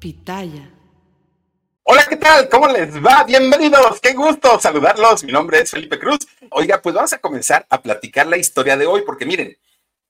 Pitaya. 0.00 0.66
Hola, 1.82 2.06
¿qué 2.08 2.16
tal? 2.16 2.48
¿Cómo 2.48 2.66
les 2.68 3.04
va? 3.04 3.22
Bienvenidos, 3.24 4.00
qué 4.00 4.14
gusto 4.14 4.58
saludarlos. 4.58 5.22
Mi 5.24 5.30
nombre 5.30 5.60
es 5.60 5.70
Felipe 5.70 5.98
Cruz. 5.98 6.26
Oiga, 6.52 6.80
pues 6.80 6.94
vamos 6.94 7.12
a 7.12 7.18
comenzar 7.18 7.66
a 7.68 7.82
platicar 7.82 8.26
la 8.26 8.38
historia 8.38 8.78
de 8.78 8.86
hoy, 8.86 9.02
porque 9.04 9.26
miren, 9.26 9.58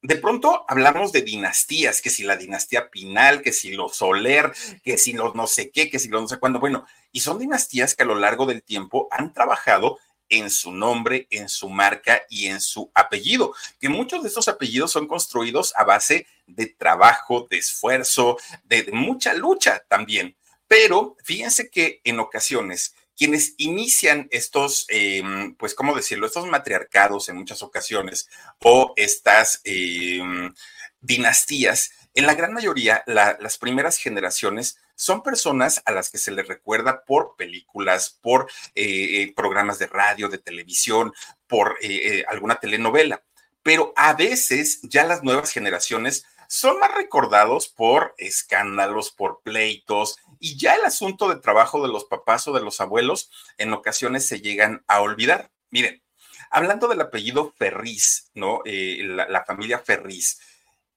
de 0.01 0.15
pronto 0.15 0.65
hablamos 0.69 1.11
de 1.11 1.23
dinastías, 1.23 2.01
que 2.01 2.09
si 2.09 2.23
la 2.23 2.37
dinastía 2.37 2.89
Pinal, 2.89 3.43
que 3.43 3.53
si 3.53 3.73
los 3.73 3.97
Soler, 3.97 4.53
que 4.85 4.97
si 4.97 5.13
los 5.13 5.35
no 5.35 5.49
sé 5.49 5.73
qué, 5.73 5.91
que 5.91 5.99
si 5.99 6.09
los 6.09 6.23
no 6.23 6.29
sé 6.29 6.39
cuándo. 6.39 6.61
Bueno, 6.61 6.87
y 7.11 7.19
son 7.19 7.41
dinastías 7.41 7.97
que 7.97 8.05
a 8.05 8.07
lo 8.07 8.15
largo 8.15 8.47
del 8.47 8.63
tiempo 8.63 9.09
han 9.11 9.33
trabajado 9.33 9.99
en 10.31 10.49
su 10.49 10.73
nombre, 10.73 11.27
en 11.31 11.49
su 11.49 11.69
marca 11.69 12.23
y 12.31 12.47
en 12.47 12.61
su 12.61 12.91
apellido, 12.95 13.55
que 13.79 13.89
muchos 13.89 14.23
de 14.23 14.29
esos 14.29 14.49
apellidos 14.49 14.93
son 14.93 15.07
construidos 15.07 15.75
a 15.77 15.85
base 15.85 16.27
de 16.47 16.67
trabajo, 16.67 17.47
de 17.51 17.59
esfuerzo, 17.59 18.39
de, 18.65 18.89
mucha 18.93 19.35
lucha 19.35 19.85
también. 19.89 20.37
Pero 20.67 21.17
fíjense 21.25 21.69
que 21.69 22.01
en 22.05 22.21
ocasiones 22.21 22.95
quienes 23.17 23.53
inician 23.59 24.29
estos, 24.31 24.87
em, 24.89 25.55
pues, 25.57 25.75
¿cómo 25.75 25.95
decirlo? 25.95 26.27
Estos 26.27 26.47
matriarcados 26.47 27.29
en 27.29 27.37
muchas 27.37 27.63
ocasiones 27.63 28.31
o 28.61 28.95
estas 28.97 29.61
em, 29.65 30.55
dinastías, 31.03 31.91
en 32.15 32.27
la 32.27 32.35
gran 32.35 32.55
mayoría, 32.55 33.05
las 33.07 33.59
primeras 33.59 33.99
generaciones 33.99 34.79
son 35.01 35.23
personas 35.23 35.81
a 35.87 35.93
las 35.93 36.11
que 36.11 36.19
se 36.19 36.31
les 36.31 36.47
recuerda 36.47 37.07
por 37.07 37.35
películas, 37.35 38.19
por 38.21 38.51
eh, 38.75 39.23
eh, 39.23 39.33
programas 39.35 39.79
de 39.79 39.87
radio, 39.87 40.29
de 40.29 40.37
televisión, 40.37 41.15
por 41.47 41.79
eh, 41.81 42.23
alguna 42.29 42.57
telenovela. 42.57 43.25
Pero 43.63 43.95
a 43.97 44.13
veces 44.13 44.83
ya 44.83 45.05
las 45.05 45.23
nuevas 45.23 45.53
generaciones 45.53 46.27
son 46.49 46.79
más 46.81 46.95
recordados 46.95 47.69
por 47.69 48.15
escándalos, 48.19 49.11
por 49.11 49.41
pleitos, 49.43 50.19
y 50.39 50.59
ya 50.59 50.75
el 50.75 50.85
asunto 50.85 51.31
de 51.31 51.37
trabajo 51.37 51.81
de 51.81 51.91
los 51.91 52.05
papás 52.05 52.47
o 52.47 52.53
de 52.53 52.61
los 52.61 52.83
abuelos 52.83 53.31
en 53.57 53.73
ocasiones 53.73 54.27
se 54.27 54.43
llegan 54.43 54.85
a 54.87 55.01
olvidar. 55.01 55.51
Miren, 55.71 56.03
hablando 56.51 56.89
del 56.89 57.01
apellido 57.01 57.55
Ferriz, 57.57 58.31
¿no? 58.35 58.61
la, 58.67 59.27
la, 59.29 59.47
familia 59.47 59.79
Ferriz, 59.79 60.41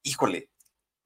híjole, 0.01 0.49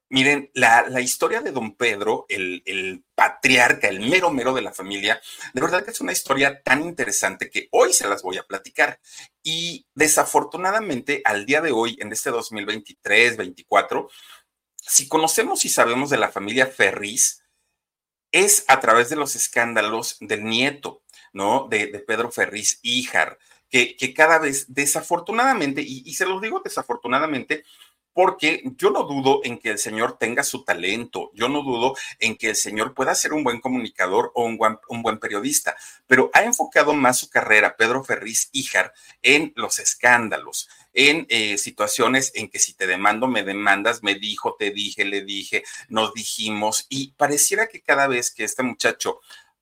Miren, 0.09 0.49
la, 0.53 1.01
historia 1.01 1.41
de 1.41 1.51
don 1.51 1.75
Pedro, 1.75 2.25
el, 2.29 3.03
patriarca, 3.13 3.89
el 3.89 3.99
mero 3.99 4.31
mero 4.31 4.53
de 4.53 4.61
la 4.61 4.71
familia, 4.71 5.19
de 5.53 5.61
verdad 5.61 5.83
que 5.83 5.91
es 5.91 5.99
una 5.99 6.13
historia 6.13 6.61
tan 6.63 6.81
interesante 6.81 7.49
que 7.49 7.67
hoy 7.71 7.91
se 7.91 8.07
las 8.07 8.21
voy 8.23 8.37
a 8.37 8.43
platicar. 8.43 9.01
Y 9.43 9.85
desafortunadamente, 9.95 11.21
al 11.25 11.45
día 11.45 11.59
de 11.59 11.73
hoy, 11.73 11.97
en 11.99 12.13
este 12.13 12.29
2023, 12.29 13.35
24, 13.35 14.09
si 14.77 15.09
conocemos 15.09 15.65
y 15.65 15.69
sabemos 15.69 16.09
de 16.09 16.17
la 16.17 16.31
familia 16.31 16.67
Ferris, 16.67 17.43
es 18.31 18.63
a 18.69 18.79
través 18.79 19.09
de 19.09 19.17
los 19.17 19.35
escándalos 19.35 20.17
del 20.21 20.45
nieto, 20.45 21.03
¿no? 21.33 21.67
De, 21.69 21.87
Pedro 22.07 22.31
Ferriz 22.31 22.79
Híjar, 22.81 23.39
que, 23.69 23.97
que, 23.97 24.13
cada 24.13 24.39
vez, 24.39 24.73
desafortunadamente, 24.73 25.81
y, 25.81 26.03
y 26.05 26.13
se 26.13 26.25
los 26.25 26.41
digo 26.41 26.61
desafortunadamente, 26.63 27.65
porque 28.17 28.63
yo 28.77 28.89
no 28.89 29.03
dudo 29.03 29.41
en 29.43 29.59
que 29.59 29.69
el 29.69 29.77
señor 29.77 30.17
tenga 30.17 30.43
su 30.43 30.63
talento, 30.63 31.29
yo 31.35 31.49
no 31.49 31.61
dudo 31.61 31.95
en 32.17 32.35
que 32.35 32.49
el 32.49 32.55
señor 32.55 32.95
pueda 32.95 33.13
ser 33.13 33.31
un 33.31 33.43
buen 33.43 33.61
comunicador 33.61 34.31
o 34.33 34.43
un 34.43 34.57
buen, 34.57 35.19
periodista, 35.19 35.75
pero 36.07 36.31
ha 36.33 36.41
enfocado 36.41 36.95
más 36.95 37.19
su 37.19 37.29
carrera, 37.29 37.77
Pedro 37.77 38.03
Ferriz 38.03 38.49
Híjar, 38.53 38.91
en 39.21 39.53
los 39.55 39.77
escándalos, 39.77 40.67
en 40.95 41.27
eh, 41.29 41.59
situaciones 41.59 42.31
en 42.33 42.49
que 42.49 42.57
si 42.57 42.73
te 42.73 42.87
demando, 42.87 43.27
me 43.27 43.43
demandas, 43.43 44.01
me 44.01 44.15
dijo, 44.15 44.55
te 44.57 44.71
dije, 44.71 45.05
le 45.05 45.21
dije, 45.21 45.63
nos 45.87 46.11
dijimos, 46.15 46.87
y 46.89 47.11
pareciera 47.17 47.67
que 47.67 47.81
cada 47.81 48.07
vez 48.07 48.31
que 48.31 48.45
este 48.45 48.63
muchacho 48.63 49.19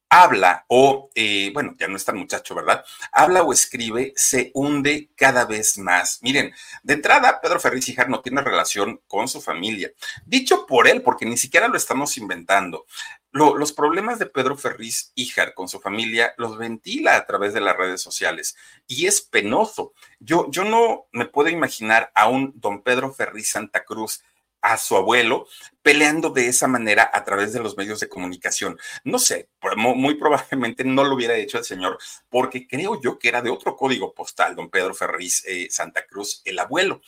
habla 0.10 0.66
o, 0.68 1.10
eh, 1.16 1.52
bueno, 1.54 1.76
ya 1.78 1.88
no 1.88 1.98
es 1.98 2.06
tan 2.06 2.18
muchacho, 2.18 2.56
¿verdad? 2.56 2.84
Habla 3.12 3.44
o 3.44 3.52
escribe, 3.52 4.14
se 4.16 4.52
hunde 4.54 5.10
cada 5.16 5.46
vez 5.46 5.78
más. 5.78 6.20
Miren, 6.22 6.54
de 6.84 6.94
entrada, 6.94 7.42
Pedro 7.42 7.60
Ferriz 7.60 7.88
Hijar 7.90 8.10
no 8.10 8.22
tiene 8.22 8.42
relación 8.42 9.02
con 9.08 9.28
su 9.28 9.42
familia. 9.42 9.92
Dicho 10.26 10.66
por 10.66 10.88
él, 10.88 11.02
porque 11.02 11.26
ni 11.26 11.38
siquiera 11.38 11.68
lo 11.68 11.78
estamos 11.78 12.18
inventando. 12.18 12.86
los 13.32 13.74
problemas 13.74 14.18
de 14.18 14.28
Pedro 14.28 14.56
Ferriz 14.56 15.12
Híjar 15.16 15.54
con 15.54 15.68
su 15.68 15.82
familia 15.82 16.34
los 16.38 16.58
ventila 16.58 17.18
a 17.18 17.26
través 17.26 17.54
de 17.54 17.60
las 17.60 17.76
redes 17.76 18.02
sociales 18.02 18.56
y 18.88 19.08
es 19.08 19.22
penoso. 19.22 19.94
Yo, 20.20 20.50
yo 20.50 20.64
no 20.64 21.08
me 21.12 21.26
puedo 21.26 21.50
imaginar 21.50 22.12
a 22.16 22.30
un 22.30 22.54
don 22.56 22.82
Pedro 22.82 23.14
Ferriz 23.14 23.50
Santa 23.50 23.84
Cruz 23.84 24.24
a 24.66 24.78
su 24.78 24.96
abuelo 24.96 25.48
peleando 25.84 26.32
de 26.32 26.48
esa 26.48 26.68
manera 26.68 27.12
a 27.14 27.24
través 27.24 27.54
de 27.54 27.60
los 27.60 27.78
medios 27.78 28.00
de 28.00 28.10
comunicación. 28.10 28.80
No 29.04 29.20
sé, 29.20 29.50
muy 29.78 30.16
probablemente 30.16 30.84
no 30.84 31.04
lo 31.04 31.14
hubiera 31.14 31.36
hecho 31.36 31.60
el 31.60 31.66
señor, 31.66 32.00
porque 32.30 32.68
creo 32.68 33.00
yo 33.00 33.20
que 33.20 33.30
era 33.30 33.44
de 33.44 33.52
otro 33.52 33.76
código 33.76 34.14
postal, 34.14 34.56
don 34.56 34.72
Pedro 34.72 34.96
Ferriz 34.96 35.44
eh, 35.46 35.68
Santa 35.70 36.06
Cruz, 36.08 36.42
el 36.46 36.58
abuelo. 36.58 37.02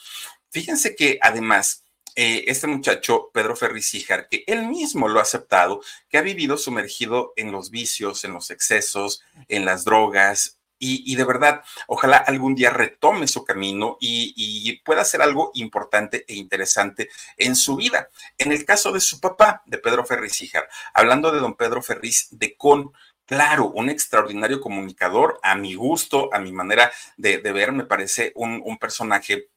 Fíjense 0.51 0.95
que 0.95 1.17
además, 1.19 1.83
eh, 2.15 2.43
este 2.47 2.67
muchacho, 2.67 3.31
Pedro 3.33 3.55
Ferriz 3.55 3.93
Híjar, 3.95 4.29
que 4.29 4.43
él 4.45 4.67
mismo 4.67 5.07
lo 5.07 5.19
ha 5.19 5.23
aceptado, 5.23 5.81
que 6.09 6.19
ha 6.19 6.21
vivido 6.21 6.57
sumergido 6.57 7.33
en 7.35 7.51
los 7.51 7.71
vicios, 7.71 8.23
en 8.23 8.33
los 8.33 8.51
excesos, 8.51 9.23
en 9.47 9.65
las 9.65 9.83
drogas, 9.83 10.56
y, 10.79 11.15
de 11.15 11.23
verdad, 11.23 11.63
ojalá 11.87 12.17
algún 12.17 12.55
día 12.55 12.69
retome 12.69 13.27
su 13.27 13.43
camino 13.43 13.97
y, 13.99 14.81
pueda 14.85 15.01
hacer 15.01 15.21
algo 15.21 15.51
importante 15.55 16.23
e 16.27 16.35
interesante 16.35 17.09
en 17.35 17.55
su 17.55 17.75
vida. 17.75 18.09
En 18.37 18.51
el 18.51 18.63
caso 18.63 18.91
de 18.91 18.99
su 18.99 19.19
papá, 19.19 19.63
de 19.65 19.77
Pedro 19.77 20.05
Ferriz 20.05 20.41
Híjar, 20.41 20.69
hablando 20.93 21.31
de 21.31 21.39
don 21.39 21.55
Pedro 21.55 21.81
Ferriz 21.81 22.27
de 22.31 22.55
Con, 22.55 22.93
Claro, 23.25 23.71
un 23.71 23.89
extraordinario 23.89 24.61
comunicador, 24.61 25.37
a 25.43 25.55
mi 25.55 25.75
gusto, 25.75 26.33
a 26.33 26.39
mi 26.39 26.53
manera 26.53 26.93
de, 27.17 27.39
ver, 27.39 27.73
me 27.73 27.83
parece 27.83 28.31
un, 28.35 28.61
un 28.63 28.77
personaje 28.77 29.49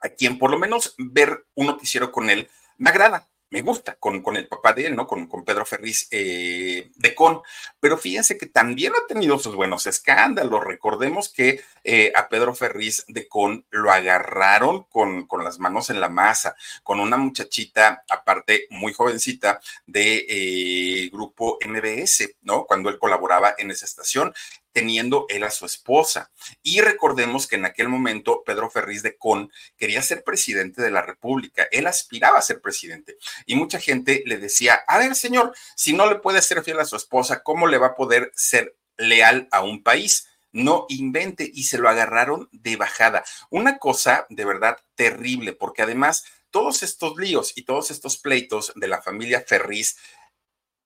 a 0.00 0.10
quien 0.10 0.38
por 0.38 0.50
lo 0.52 0.58
menos 0.60 0.94
ver 0.98 1.46
un 1.54 1.66
noticiero 1.66 2.12
con 2.12 2.30
él 2.30 2.48
me 2.76 2.90
agrada 2.90 3.28
me 3.54 3.62
gusta 3.62 3.94
con, 3.94 4.20
con 4.20 4.36
el 4.36 4.48
papá 4.48 4.72
de 4.72 4.86
él, 4.86 4.96
¿no? 4.96 5.06
Con, 5.06 5.28
con 5.28 5.44
Pedro 5.44 5.64
Ferriz 5.64 6.08
eh, 6.10 6.90
de 6.96 7.14
Con. 7.14 7.40
Pero 7.78 7.96
fíjense 7.96 8.36
que 8.36 8.46
también 8.46 8.92
ha 8.96 9.06
tenido 9.06 9.38
sus 9.38 9.54
buenos 9.54 9.86
escándalos. 9.86 10.64
Recordemos 10.64 11.28
que 11.28 11.60
eh, 11.84 12.12
a 12.16 12.28
Pedro 12.28 12.56
Ferriz 12.56 13.04
de 13.06 13.28
Con 13.28 13.64
lo 13.70 13.92
agarraron 13.92 14.82
con, 14.90 15.28
con 15.28 15.44
las 15.44 15.60
manos 15.60 15.88
en 15.90 16.00
la 16.00 16.08
masa, 16.08 16.56
con 16.82 16.98
una 16.98 17.16
muchachita, 17.16 18.02
aparte 18.10 18.66
muy 18.70 18.92
jovencita, 18.92 19.60
de 19.86 20.26
eh, 20.28 21.10
grupo 21.12 21.56
MBS, 21.64 22.34
¿no? 22.42 22.64
Cuando 22.66 22.88
él 22.90 22.98
colaboraba 22.98 23.54
en 23.56 23.70
esa 23.70 23.86
estación 23.86 24.34
teniendo 24.74 25.24
él 25.30 25.44
a 25.44 25.50
su 25.50 25.64
esposa. 25.64 26.30
Y 26.62 26.80
recordemos 26.80 27.46
que 27.46 27.56
en 27.56 27.64
aquel 27.64 27.88
momento 27.88 28.42
Pedro 28.44 28.68
Ferriz 28.68 29.02
de 29.02 29.16
Con 29.16 29.50
quería 29.78 30.02
ser 30.02 30.24
presidente 30.24 30.82
de 30.82 30.90
la 30.90 31.00
República, 31.00 31.66
él 31.70 31.86
aspiraba 31.86 32.38
a 32.38 32.42
ser 32.42 32.60
presidente. 32.60 33.16
Y 33.46 33.54
mucha 33.54 33.78
gente 33.80 34.22
le 34.26 34.36
decía, 34.36 34.80
a 34.86 34.98
ver, 34.98 35.14
señor, 35.14 35.54
si 35.76 35.92
no 35.92 36.06
le 36.06 36.16
puede 36.16 36.42
ser 36.42 36.62
fiel 36.64 36.80
a 36.80 36.84
su 36.84 36.96
esposa, 36.96 37.42
¿cómo 37.42 37.68
le 37.68 37.78
va 37.78 37.88
a 37.88 37.94
poder 37.94 38.32
ser 38.34 38.76
leal 38.98 39.48
a 39.50 39.62
un 39.62 39.82
país? 39.82 40.28
no 40.52 40.86
invente 40.88 41.50
y 41.52 41.64
se 41.64 41.78
lo 41.78 41.88
agarraron 41.88 42.48
de 42.52 42.76
bajada. 42.76 43.24
Una 43.50 43.78
cosa 43.78 44.24
de 44.28 44.44
verdad 44.44 44.78
terrible, 44.94 45.52
porque 45.52 45.82
además 45.82 46.24
todos 46.52 46.84
estos 46.84 47.16
líos 47.16 47.54
y 47.56 47.64
todos 47.64 47.90
estos 47.90 48.18
pleitos 48.18 48.72
de 48.76 48.86
la 48.86 49.02
familia 49.02 49.44
Ferriz 49.44 49.96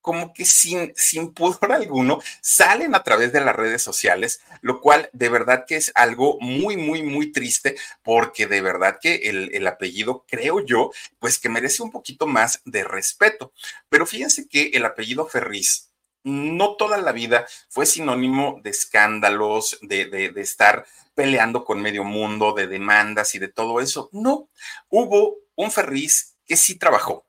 como 0.00 0.32
que 0.32 0.44
sin, 0.44 0.92
sin 0.96 1.32
pudor 1.32 1.72
alguno 1.72 2.20
salen 2.40 2.94
a 2.94 3.02
través 3.02 3.32
de 3.32 3.40
las 3.40 3.54
redes 3.54 3.82
sociales, 3.82 4.40
lo 4.60 4.80
cual 4.80 5.10
de 5.12 5.28
verdad 5.28 5.64
que 5.66 5.76
es 5.76 5.92
algo 5.94 6.38
muy, 6.40 6.76
muy, 6.76 7.02
muy 7.02 7.32
triste, 7.32 7.76
porque 8.02 8.46
de 8.46 8.60
verdad 8.60 8.98
que 9.00 9.16
el, 9.28 9.54
el 9.54 9.66
apellido, 9.66 10.24
creo 10.28 10.64
yo, 10.64 10.90
pues 11.18 11.38
que 11.38 11.48
merece 11.48 11.82
un 11.82 11.90
poquito 11.90 12.26
más 12.26 12.60
de 12.64 12.84
respeto. 12.84 13.52
Pero 13.88 14.06
fíjense 14.06 14.48
que 14.48 14.70
el 14.74 14.84
apellido 14.84 15.26
Ferriz 15.26 15.88
no 16.24 16.76
toda 16.76 16.98
la 16.98 17.12
vida 17.12 17.46
fue 17.68 17.86
sinónimo 17.86 18.60
de 18.62 18.70
escándalos, 18.70 19.78
de, 19.82 20.06
de, 20.06 20.30
de 20.30 20.40
estar 20.40 20.84
peleando 21.14 21.64
con 21.64 21.80
medio 21.80 22.04
mundo, 22.04 22.52
de 22.52 22.66
demandas 22.66 23.34
y 23.34 23.38
de 23.38 23.48
todo 23.48 23.80
eso. 23.80 24.08
No, 24.12 24.48
hubo 24.88 25.36
un 25.54 25.70
Ferriz 25.70 26.36
que 26.46 26.56
sí 26.56 26.76
trabajó 26.76 27.27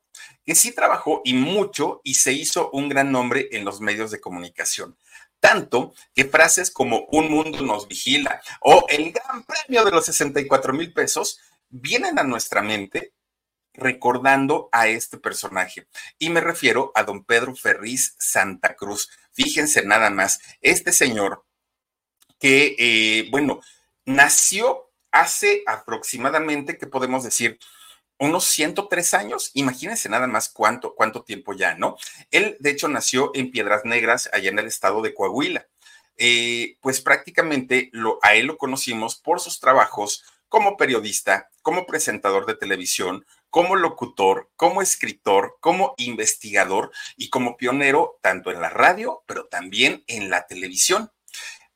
que 0.50 0.56
sí 0.56 0.72
trabajó 0.72 1.22
y 1.24 1.34
mucho 1.34 2.00
y 2.02 2.14
se 2.14 2.32
hizo 2.32 2.70
un 2.72 2.88
gran 2.88 3.12
nombre 3.12 3.50
en 3.52 3.64
los 3.64 3.80
medios 3.80 4.10
de 4.10 4.20
comunicación. 4.20 4.98
Tanto 5.38 5.94
que 6.12 6.24
frases 6.24 6.72
como 6.72 7.06
un 7.12 7.30
mundo 7.30 7.62
nos 7.62 7.86
vigila 7.86 8.42
o 8.60 8.84
el 8.88 9.12
gran 9.12 9.44
premio 9.44 9.84
de 9.84 9.92
los 9.92 10.06
64 10.06 10.72
mil 10.72 10.92
pesos 10.92 11.38
vienen 11.68 12.18
a 12.18 12.24
nuestra 12.24 12.62
mente 12.62 13.14
recordando 13.74 14.68
a 14.72 14.88
este 14.88 15.18
personaje. 15.18 15.86
Y 16.18 16.30
me 16.30 16.40
refiero 16.40 16.90
a 16.96 17.04
don 17.04 17.22
Pedro 17.22 17.54
Ferriz 17.54 18.16
Santa 18.18 18.74
Cruz. 18.74 19.08
Fíjense 19.30 19.86
nada 19.86 20.10
más, 20.10 20.40
este 20.62 20.90
señor 20.90 21.44
que, 22.40 22.74
eh, 22.76 23.28
bueno, 23.30 23.60
nació 24.04 24.90
hace 25.12 25.62
aproximadamente, 25.68 26.76
¿qué 26.76 26.88
podemos 26.88 27.22
decir? 27.22 27.56
Unos 28.20 28.44
103 28.44 29.14
años, 29.14 29.50
imagínense 29.54 30.08
nada 30.08 30.26
más 30.26 30.50
cuánto, 30.50 30.94
cuánto 30.94 31.22
tiempo 31.22 31.54
ya, 31.54 31.74
¿no? 31.74 31.96
Él, 32.30 32.56
de 32.60 32.70
hecho, 32.70 32.86
nació 32.86 33.30
en 33.34 33.50
Piedras 33.50 33.84
Negras, 33.84 34.28
allá 34.32 34.50
en 34.50 34.58
el 34.58 34.66
estado 34.66 35.00
de 35.02 35.14
Coahuila. 35.14 35.66
Eh, 36.16 36.76
pues 36.82 37.00
prácticamente 37.00 37.88
lo, 37.92 38.18
a 38.22 38.34
él 38.34 38.46
lo 38.46 38.58
conocimos 38.58 39.16
por 39.16 39.40
sus 39.40 39.58
trabajos 39.58 40.22
como 40.48 40.76
periodista, 40.76 41.48
como 41.62 41.86
presentador 41.86 42.44
de 42.44 42.56
televisión, 42.56 43.24
como 43.48 43.74
locutor, 43.74 44.50
como 44.54 44.82
escritor, 44.82 45.56
como 45.60 45.94
investigador 45.96 46.90
y 47.16 47.30
como 47.30 47.56
pionero 47.56 48.18
tanto 48.20 48.50
en 48.50 48.60
la 48.60 48.68
radio, 48.68 49.22
pero 49.26 49.46
también 49.46 50.04
en 50.08 50.28
la 50.28 50.46
televisión. 50.46 51.10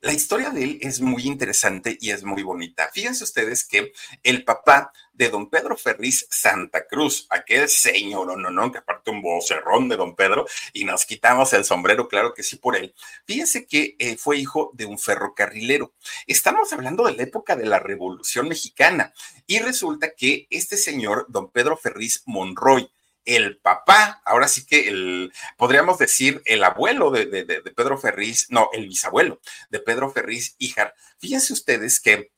La 0.04 0.12
historia 0.12 0.50
de 0.50 0.62
él 0.62 0.78
es 0.82 1.00
muy 1.00 1.22
interesante 1.22 1.96
y 1.98 2.10
es 2.10 2.24
muy 2.24 2.42
bonita. 2.42 2.90
Fíjense 2.92 3.24
ustedes 3.24 3.64
que 3.64 3.94
el 4.22 4.44
papá 4.44 4.92
de 5.14 5.30
don 5.30 5.48
Pedro 5.48 5.78
Ferriz 5.78 6.26
Santa 6.28 6.86
Cruz, 6.86 7.26
aquel 7.30 7.70
señor, 7.70 8.26
no, 8.38 8.50
no, 8.50 8.70
que 8.70 8.76
aparte 8.76 9.10
un 9.10 9.22
vocerrón 9.22 9.88
de 9.88 9.96
don 9.96 10.14
Pedro, 10.14 10.44
y 10.74 10.84
nos 10.84 11.06
quitamos 11.06 11.54
el 11.54 11.64
sombrero, 11.64 12.06
claro 12.06 12.34
que 12.34 12.42
sí, 12.42 12.56
por 12.56 12.76
él. 12.76 12.94
Fíjense 13.24 13.66
que 13.66 13.96
eh, 13.98 14.18
fue 14.18 14.36
hijo 14.36 14.72
de 14.74 14.84
un 14.84 14.98
ferrocarrilero. 14.98 15.94
Estamos 16.26 16.70
hablando 16.74 17.06
de 17.06 17.14
la 17.14 17.22
época 17.22 17.56
de 17.56 17.64
la 17.64 17.78
Revolución 17.78 18.46
Mexicana, 18.46 19.14
y 19.46 19.60
resulta 19.60 20.14
que 20.14 20.46
este 20.50 20.76
señor, 20.76 21.24
don 21.30 21.50
Pedro 21.50 21.78
Ferriz 21.78 22.24
Monroy, 22.26 22.90
el 23.24 23.58
papá, 23.58 24.20
ahora 24.24 24.48
sí 24.48 24.66
que 24.66 24.88
el, 24.88 25.32
podríamos 25.56 25.98
decir 25.98 26.42
el 26.44 26.64
abuelo 26.64 27.10
de, 27.10 27.26
Pedro 27.76 27.98
Ferriz, 27.98 28.46
no, 28.50 28.68
el 28.72 28.88
bisabuelo 28.88 29.40
de 29.70 29.80
Pedro 29.80 30.10
Ferriz 30.10 30.54
Híjar. 30.58 30.94
Fíjense 31.18 31.52
ustedes 31.52 32.00
que 32.00 32.32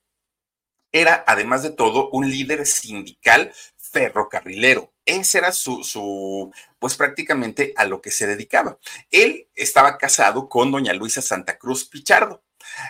era, 0.93 1.25
además 1.27 1.62
de 1.62 1.71
todo, 1.71 2.09
un 2.11 2.31
líder 2.31 2.67
sindical 2.67 3.53
ferrocarrilero. 3.77 4.93
Ese 5.05 5.38
era 5.38 5.53
su, 5.53 5.85
su, 5.85 6.53
pues 6.79 6.97
prácticamente 6.97 7.73
a 7.77 7.85
lo 7.85 8.00
que 8.00 8.11
se 8.11 8.27
dedicaba. 8.27 8.79
Él 9.11 9.49
estaba 9.55 9.99
casado 9.99 10.49
con 10.49 10.71
doña 10.71 10.93
Luisa 10.93 11.23
Santa 11.23 11.59
Cruz 11.59 11.85
Pichardo. 11.85 12.43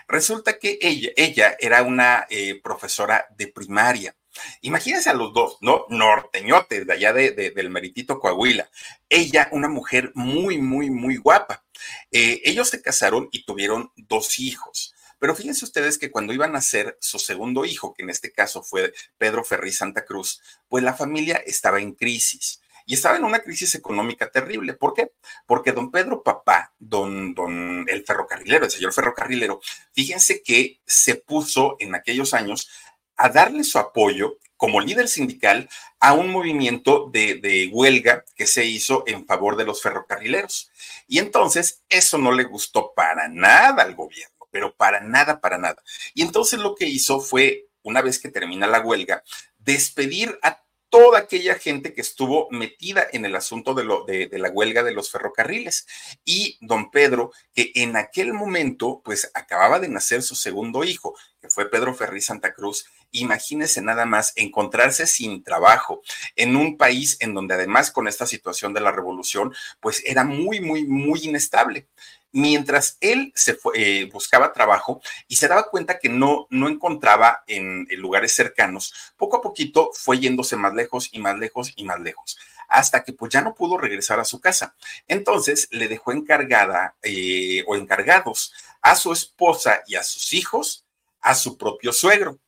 Resulta 0.08 0.58
que 0.58 0.78
ella, 0.80 1.10
ella 1.16 1.56
era 1.60 1.82
una 1.82 2.26
eh, 2.30 2.60
profesora 2.62 3.26
de 3.36 3.48
primaria. 3.48 4.16
Imagínense 4.62 5.10
a 5.10 5.14
los 5.14 5.32
dos, 5.32 5.58
¿no? 5.60 5.86
Norteñotes 5.88 6.86
de 6.86 6.92
allá 6.92 7.12
de, 7.12 7.30
del 7.32 7.70
meritito 7.70 8.18
Coahuila. 8.18 8.68
Ella, 9.08 9.48
una 9.52 9.68
mujer 9.68 10.12
muy, 10.14 10.58
muy, 10.58 10.90
muy 10.90 11.16
guapa. 11.16 11.64
Eh, 12.10 12.42
ellos 12.44 12.68
se 12.68 12.82
casaron 12.82 13.28
y 13.32 13.44
tuvieron 13.44 13.92
dos 13.96 14.38
hijos. 14.38 14.94
Pero 15.18 15.34
fíjense 15.34 15.64
ustedes 15.64 15.98
que 15.98 16.10
cuando 16.10 16.32
iban 16.32 16.56
a 16.56 16.60
ser 16.60 16.98
su 17.00 17.18
segundo 17.18 17.64
hijo, 17.64 17.94
que 17.94 18.02
en 18.02 18.10
este 18.10 18.32
caso 18.32 18.62
fue 18.62 18.92
Pedro 19.16 19.44
Ferri 19.44 19.72
Santa 19.72 20.04
Cruz, 20.04 20.42
pues 20.68 20.84
la 20.84 20.94
familia 20.94 21.36
estaba 21.46 21.80
en 21.80 21.92
crisis. 21.92 22.60
Y 22.88 22.94
estaba 22.94 23.16
en 23.16 23.24
una 23.24 23.40
crisis 23.40 23.74
económica 23.74 24.30
terrible. 24.30 24.74
¿Por 24.74 24.94
qué? 24.94 25.10
Porque 25.44 25.72
don 25.72 25.90
Pedro 25.90 26.22
Papá, 26.22 26.72
don, 26.78 27.34
don 27.34 27.84
el 27.88 28.04
ferrocarrilero, 28.04 28.64
el 28.64 28.70
señor 28.70 28.92
ferrocarrilero, 28.92 29.60
fíjense 29.92 30.42
que 30.42 30.80
se 30.86 31.16
puso 31.16 31.76
en 31.80 31.96
aquellos 31.96 32.32
años 32.32 32.68
a 33.16 33.28
darle 33.28 33.64
su 33.64 33.78
apoyo 33.78 34.38
como 34.56 34.80
líder 34.80 35.08
sindical 35.08 35.68
a 36.00 36.14
un 36.14 36.30
movimiento 36.30 37.10
de, 37.12 37.70
huelga 37.72 38.24
que 38.34 38.46
se 38.46 38.64
hizo 38.64 39.04
en 39.06 39.26
favor 39.26 39.56
de 39.56 39.64
los 39.64 39.82
ferrocarrileros. 39.82 40.70
Y 41.08 41.18
entonces 41.18 41.82
eso 41.88 42.18
no 42.18 42.32
le 42.32 42.44
gustó 42.44 42.92
para 42.94 43.28
nada 43.28 43.82
al 43.82 43.94
gobierno, 43.94 44.46
pero 44.50 44.74
para 44.74 45.00
nada, 45.00 45.40
para 45.40 45.58
nada. 45.58 45.82
Y 46.14 46.22
entonces 46.22 46.58
lo 46.58 46.74
que 46.74 46.86
hizo 46.86 47.20
fue, 47.20 47.66
una 47.82 48.02
vez 48.02 48.18
que 48.18 48.30
termina 48.30 48.66
la 48.66 48.80
huelga, 48.80 49.22
despedir 49.58 50.38
a 50.42 50.62
toda 50.96 51.18
aquella 51.18 51.56
gente 51.56 51.92
que 51.92 52.00
estuvo 52.00 52.48
metida 52.50 53.06
en 53.12 53.26
el 53.26 53.36
asunto 53.36 53.74
de, 53.74 53.84
lo, 53.84 54.06
de, 54.06 54.30
la 54.32 54.48
huelga 54.48 54.82
de 54.82 54.92
los 54.92 55.10
ferrocarriles. 55.10 55.86
Y 56.24 56.56
don 56.62 56.90
Pedro, 56.90 57.32
que 57.52 57.70
en 57.74 57.96
aquel 57.96 58.32
momento, 58.32 59.02
pues 59.04 59.30
acababa 59.34 59.78
de 59.78 59.88
nacer 59.88 60.22
su 60.22 60.34
segundo 60.34 60.84
hijo, 60.84 61.14
que 61.38 61.50
fue 61.50 61.70
Pedro 61.70 61.94
Ferri 61.94 62.22
Santa 62.22 62.54
Cruz, 62.54 62.86
imagínese 63.10 63.82
nada 63.82 64.06
más 64.06 64.32
encontrarse 64.36 65.06
sin 65.06 65.44
trabajo 65.44 66.00
en 66.34 66.56
un 66.56 66.78
país 66.78 67.18
en 67.20 67.34
donde 67.34 67.52
además 67.52 67.90
con 67.90 68.08
esta 68.08 68.26
situación 68.26 68.72
de 68.72 68.80
la 68.80 68.90
revolución, 68.90 69.54
pues 69.80 70.02
era 70.06 70.24
muy, 70.24 70.60
muy, 70.60 70.86
muy 70.86 71.20
inestable 71.24 71.88
mientras 72.36 72.98
él 73.00 73.32
se 73.34 73.58
eh, 73.76 74.10
buscaba 74.12 74.52
trabajo 74.52 75.00
y 75.26 75.36
se 75.36 75.48
daba 75.48 75.70
cuenta 75.70 75.98
que 75.98 76.10
no, 76.10 76.46
no 76.50 76.68
encontraba 76.68 77.42
en, 77.46 77.88
lugares 77.92 78.34
cercanos, 78.34 78.92
poco 79.16 79.38
a 79.38 79.40
poquito 79.40 79.90
fue 79.94 80.18
yéndose 80.18 80.54
más 80.54 80.74
lejos 80.74 81.08
y 81.12 81.18
más 81.18 81.38
lejos 81.38 81.72
y 81.76 81.84
más 81.84 81.98
lejos, 81.98 82.36
hasta 82.68 83.04
que 83.04 83.14
pues 83.14 83.32
ya 83.32 83.40
no 83.40 83.54
pudo 83.54 83.78
regresar 83.78 84.20
a 84.20 84.26
su 84.26 84.38
casa. 84.38 84.76
Entonces 85.08 85.68
le 85.70 85.88
dejó 85.88 86.12
encargada 86.12 86.94
eh, 87.02 87.64
o 87.66 87.74
encargados 87.74 88.52
a 88.82 88.96
su 88.96 89.14
esposa 89.14 89.82
y 89.86 89.94
a 89.94 90.02
sus 90.02 90.34
hijos, 90.34 90.84
a 91.22 91.34
su 91.34 91.56
propio 91.56 91.90
suegro. 91.94 92.38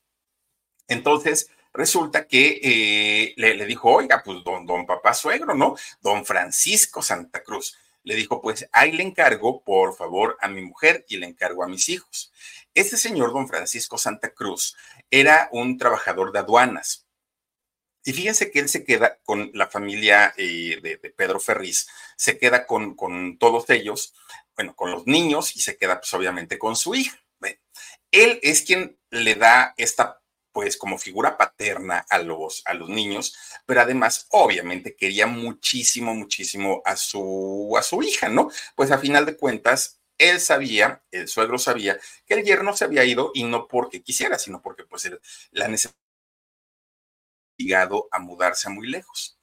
Entonces, 0.86 1.50
resulta 1.72 2.26
que 2.26 2.60
eh, 2.62 3.34
le, 3.38 3.54
le, 3.54 3.64
dijo, 3.64 3.90
oiga, 3.90 4.22
pues 4.22 4.44
don, 4.44 4.66
don 4.66 4.84
papá 4.84 5.14
suegro, 5.14 5.54
¿no? 5.54 5.76
Don 6.02 6.26
Francisco 6.26 7.00
Santa 7.00 7.42
Cruz 7.42 7.74
le 8.02 8.14
dijo, 8.14 8.40
pues 8.40 8.68
ahí 8.72 8.92
le 8.92 9.02
encargo, 9.02 9.62
por 9.62 9.96
favor, 9.96 10.36
a 10.40 10.48
mi 10.48 10.62
mujer 10.62 11.04
y 11.08 11.16
le 11.18 11.26
encargo 11.26 11.62
a 11.62 11.68
mis 11.68 11.88
hijos. 11.88 12.32
Este 12.74 12.96
señor, 12.96 13.32
don 13.32 13.48
Francisco 13.48 13.98
Santa 13.98 14.30
Cruz, 14.30 14.76
era 15.10 15.48
un 15.52 15.78
trabajador 15.78 16.32
de 16.32 16.38
aduanas. 16.38 17.06
Y 18.04 18.12
fíjense 18.12 18.50
que 18.50 18.60
él 18.60 18.68
se 18.68 18.84
queda 18.84 19.18
con 19.24 19.50
la 19.52 19.66
familia 19.66 20.32
eh, 20.36 20.78
de, 20.82 20.96
Pedro 21.10 21.40
Ferriz, 21.40 21.88
se 22.16 22.38
queda 22.38 22.66
con, 22.66 22.94
con, 22.94 23.36
todos 23.38 23.68
ellos, 23.70 24.14
bueno, 24.56 24.74
con 24.74 24.90
los 24.90 25.06
niños 25.06 25.54
y 25.56 25.60
se 25.60 25.76
queda 25.76 26.00
pues 26.00 26.14
obviamente 26.14 26.58
con 26.58 26.76
su 26.76 26.94
hija. 26.94 27.18
él 28.10 28.40
es 28.42 28.62
quien 28.62 28.98
le 29.10 29.34
da 29.34 29.74
esta 29.76 30.22
pues 30.52 30.76
como 30.76 30.98
figura 30.98 31.36
paterna 31.36 32.06
a 32.08 32.18
los, 32.18 32.62
a 32.66 32.74
los 32.74 32.88
niños, 32.88 33.36
pero 33.66 33.80
además 33.80 34.26
obviamente 34.30 34.96
quería 34.96 35.26
muchísimo, 35.26 36.14
muchísimo 36.14 36.82
a 36.84 36.96
su, 36.96 37.74
a 37.78 37.82
su 37.82 38.02
hija, 38.02 38.28
¿no? 38.28 38.50
Pues 38.74 38.90
a 38.90 38.98
final 38.98 39.26
de 39.26 39.36
cuentas, 39.36 40.00
él 40.18 40.40
sabía, 40.40 41.02
el 41.12 41.28
suegro 41.28 41.58
sabía 41.58 41.98
que 42.26 42.34
el 42.34 42.44
yerno 42.44 42.76
se 42.76 42.84
había 42.84 43.04
ido 43.04 43.30
y 43.34 43.44
no 43.44 43.68
porque 43.68 44.02
quisiera, 44.02 44.38
sino 44.38 44.60
porque 44.60 44.84
pues 44.84 45.10
la 45.52 45.68
necesidad 45.68 45.94
a 48.10 48.18
mudarse 48.18 48.68
muy 48.68 48.88
lejos. 48.88 49.38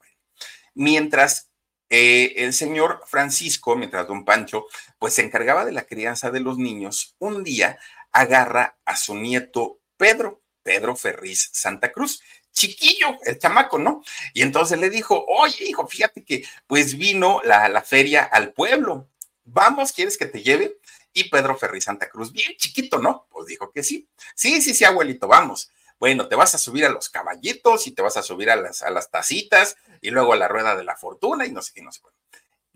Mientras 0.74 1.50
eh, 1.88 2.34
el 2.36 2.52
señor 2.52 3.02
Francisco, 3.06 3.76
mientras 3.76 4.06
don 4.06 4.24
Pancho, 4.24 4.66
pues 4.98 5.14
se 5.14 5.22
encargaba 5.22 5.64
de 5.64 5.72
la 5.72 5.86
crianza 5.86 6.30
de 6.30 6.40
los 6.40 6.58
niños, 6.58 7.14
un 7.18 7.44
día 7.44 7.78
agarra 8.12 8.78
a 8.84 8.96
su 8.96 9.14
nieto 9.14 9.80
Pedro, 9.96 10.42
Pedro 10.66 10.96
Ferriz 10.96 11.48
Santa 11.52 11.92
Cruz. 11.92 12.20
Chiquillo, 12.50 13.18
el 13.24 13.38
chamaco, 13.38 13.78
¿no? 13.78 14.02
Y 14.34 14.42
entonces 14.42 14.80
le 14.80 14.90
dijo, 14.90 15.24
oye, 15.28 15.64
hijo, 15.64 15.86
fíjate 15.86 16.24
que 16.24 16.44
pues 16.66 16.98
vino 16.98 17.40
la, 17.44 17.68
la 17.68 17.82
feria 17.82 18.24
al 18.24 18.52
pueblo. 18.52 19.08
Vamos, 19.44 19.92
¿quieres 19.92 20.18
que 20.18 20.26
te 20.26 20.42
lleve? 20.42 20.78
Y 21.12 21.30
Pedro 21.30 21.56
Ferriz 21.56 21.84
Santa 21.84 22.08
Cruz, 22.08 22.32
bien 22.32 22.56
chiquito, 22.56 22.98
¿no? 22.98 23.28
Pues 23.30 23.46
dijo 23.46 23.70
que 23.70 23.84
sí. 23.84 24.08
Sí, 24.34 24.60
sí, 24.60 24.74
sí, 24.74 24.84
abuelito, 24.84 25.28
vamos. 25.28 25.70
Bueno, 26.00 26.26
te 26.26 26.34
vas 26.34 26.52
a 26.56 26.58
subir 26.58 26.84
a 26.84 26.88
los 26.90 27.08
caballitos 27.10 27.86
y 27.86 27.92
te 27.92 28.02
vas 28.02 28.16
a 28.16 28.22
subir 28.22 28.50
a 28.50 28.56
las, 28.56 28.82
a 28.82 28.90
las 28.90 29.08
tacitas 29.08 29.76
y 30.00 30.10
luego 30.10 30.32
a 30.32 30.36
la 30.36 30.48
rueda 30.48 30.74
de 30.74 30.82
la 30.82 30.96
fortuna 30.96 31.46
y 31.46 31.52
no 31.52 31.62
sé 31.62 31.72
qué, 31.74 31.82
no 31.82 31.92
sé 31.92 32.00
cuánto 32.00 32.16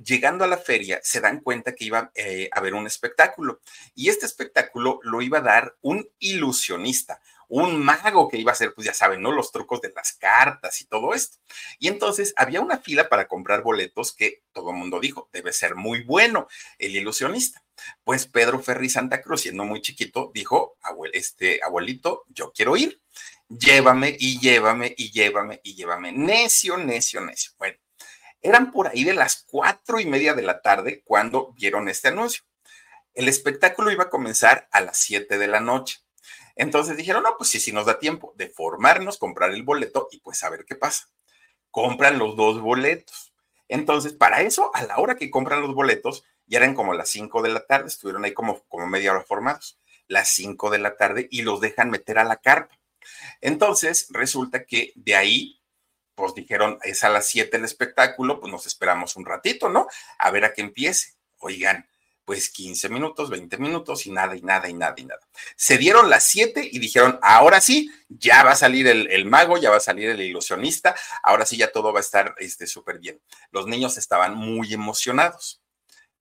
llegando 0.02 0.44
a 0.44 0.48
la 0.48 0.56
feria, 0.56 1.00
se 1.02 1.20
dan 1.20 1.40
cuenta 1.40 1.74
que 1.74 1.84
iba 1.84 2.10
eh, 2.14 2.48
a 2.52 2.58
haber 2.58 2.74
un 2.74 2.86
espectáculo. 2.86 3.60
Y 3.94 4.08
este 4.08 4.26
espectáculo 4.26 5.00
lo 5.02 5.22
iba 5.22 5.38
a 5.38 5.42
dar 5.42 5.76
un 5.82 6.08
ilusionista, 6.18 7.20
un 7.50 7.82
mago 7.82 8.28
que 8.28 8.38
iba 8.38 8.52
a 8.52 8.54
hacer, 8.54 8.72
pues 8.74 8.86
ya 8.86 8.94
saben, 8.94 9.20
¿no? 9.20 9.32
Los 9.32 9.50
trucos 9.50 9.80
de 9.80 9.92
las 9.94 10.12
cartas 10.12 10.80
y 10.80 10.86
todo 10.86 11.14
esto. 11.14 11.38
Y 11.80 11.88
entonces 11.88 12.32
había 12.36 12.60
una 12.60 12.78
fila 12.78 13.08
para 13.08 13.26
comprar 13.26 13.62
boletos 13.62 14.14
que 14.14 14.44
todo 14.52 14.70
el 14.70 14.76
mundo 14.76 15.00
dijo, 15.00 15.28
debe 15.32 15.52
ser 15.52 15.74
muy 15.74 16.04
bueno 16.04 16.46
el 16.78 16.94
ilusionista. 16.94 17.62
Pues 18.04 18.26
Pedro 18.26 18.60
Ferri 18.60 18.88
Santa 18.88 19.20
Cruz, 19.20 19.42
siendo 19.42 19.64
muy 19.64 19.82
chiquito, 19.82 20.30
dijo, 20.32 20.76
este, 21.12 21.60
abuelito, 21.64 22.24
yo 22.28 22.52
quiero 22.52 22.76
ir, 22.76 23.00
llévame 23.48 24.16
y 24.16 24.38
llévame 24.38 24.94
y 24.96 25.10
llévame 25.10 25.60
y 25.64 25.74
llévame. 25.74 26.12
Necio, 26.12 26.76
necio, 26.76 27.20
necio. 27.20 27.50
Bueno, 27.58 27.76
eran 28.42 28.70
por 28.70 28.86
ahí 28.86 29.02
de 29.02 29.14
las 29.14 29.44
cuatro 29.48 29.98
y 29.98 30.06
media 30.06 30.34
de 30.34 30.42
la 30.42 30.62
tarde 30.62 31.02
cuando 31.04 31.52
vieron 31.54 31.88
este 31.88 32.08
anuncio. 32.08 32.44
El 33.12 33.28
espectáculo 33.28 33.90
iba 33.90 34.04
a 34.04 34.10
comenzar 34.10 34.68
a 34.70 34.80
las 34.80 34.98
siete 34.98 35.36
de 35.36 35.48
la 35.48 35.58
noche. 35.58 35.98
Entonces 36.60 36.98
dijeron, 36.98 37.22
no, 37.22 37.38
pues 37.38 37.48
sí, 37.48 37.58
sí 37.58 37.72
nos 37.72 37.86
da 37.86 37.98
tiempo 37.98 38.34
de 38.36 38.50
formarnos, 38.50 39.16
comprar 39.16 39.50
el 39.52 39.62
boleto 39.62 40.08
y 40.10 40.18
pues 40.20 40.44
a 40.44 40.50
ver 40.50 40.66
qué 40.66 40.74
pasa. 40.74 41.08
Compran 41.70 42.18
los 42.18 42.36
dos 42.36 42.60
boletos. 42.60 43.32
Entonces, 43.66 44.12
para 44.12 44.42
eso, 44.42 44.70
a 44.74 44.82
la 44.82 44.98
hora 44.98 45.14
que 45.14 45.30
compran 45.30 45.62
los 45.62 45.74
boletos, 45.74 46.22
ya 46.44 46.58
eran 46.58 46.74
como 46.74 46.92
las 46.92 47.08
5 47.08 47.40
de 47.40 47.48
la 47.48 47.64
tarde, 47.64 47.88
estuvieron 47.88 48.26
ahí 48.26 48.34
como, 48.34 48.62
como 48.64 48.86
media 48.86 49.12
hora 49.12 49.22
formados, 49.22 49.78
las 50.06 50.28
5 50.32 50.68
de 50.68 50.80
la 50.80 50.98
tarde 50.98 51.28
y 51.30 51.40
los 51.40 51.62
dejan 51.62 51.88
meter 51.88 52.18
a 52.18 52.24
la 52.24 52.36
carpa. 52.36 52.78
Entonces, 53.40 54.08
resulta 54.10 54.66
que 54.66 54.92
de 54.96 55.16
ahí 55.16 55.62
pues 56.14 56.34
dijeron, 56.34 56.78
es 56.82 57.04
a 57.04 57.08
las 57.08 57.26
7 57.28 57.56
el 57.56 57.64
espectáculo, 57.64 58.38
pues 58.38 58.52
nos 58.52 58.66
esperamos 58.66 59.16
un 59.16 59.24
ratito, 59.24 59.70
¿no? 59.70 59.86
A 60.18 60.30
ver 60.30 60.44
a 60.44 60.52
que 60.52 60.60
empiece. 60.60 61.14
Oigan, 61.38 61.88
pues 62.30 62.48
15 62.50 62.90
minutos, 62.90 63.28
20 63.28 63.58
minutos 63.58 64.06
y 64.06 64.12
nada, 64.12 64.36
y 64.36 64.40
nada, 64.40 64.68
y 64.68 64.72
nada, 64.72 64.94
y 64.96 65.04
nada. 65.04 65.20
Se 65.56 65.78
dieron 65.78 66.08
las 66.08 66.22
7 66.28 66.68
y 66.70 66.78
dijeron, 66.78 67.18
ahora 67.22 67.60
sí, 67.60 67.90
ya 68.08 68.44
va 68.44 68.52
a 68.52 68.54
salir 68.54 68.86
el, 68.86 69.24
mago, 69.24 69.58
ya 69.58 69.68
va 69.68 69.78
a 69.78 69.80
salir 69.80 70.10
el 70.10 70.20
ilusionista, 70.20 70.94
ahora 71.24 71.44
sí 71.44 71.56
ya 71.56 71.72
todo 71.72 71.92
va 71.92 71.98
a 71.98 72.02
estar 72.02 72.36
súper 72.66 72.94
este, 72.94 73.00
bien. 73.00 73.20
Los 73.50 73.66
niños 73.66 73.98
estaban 73.98 74.36
muy 74.36 74.72
emocionados. 74.72 75.60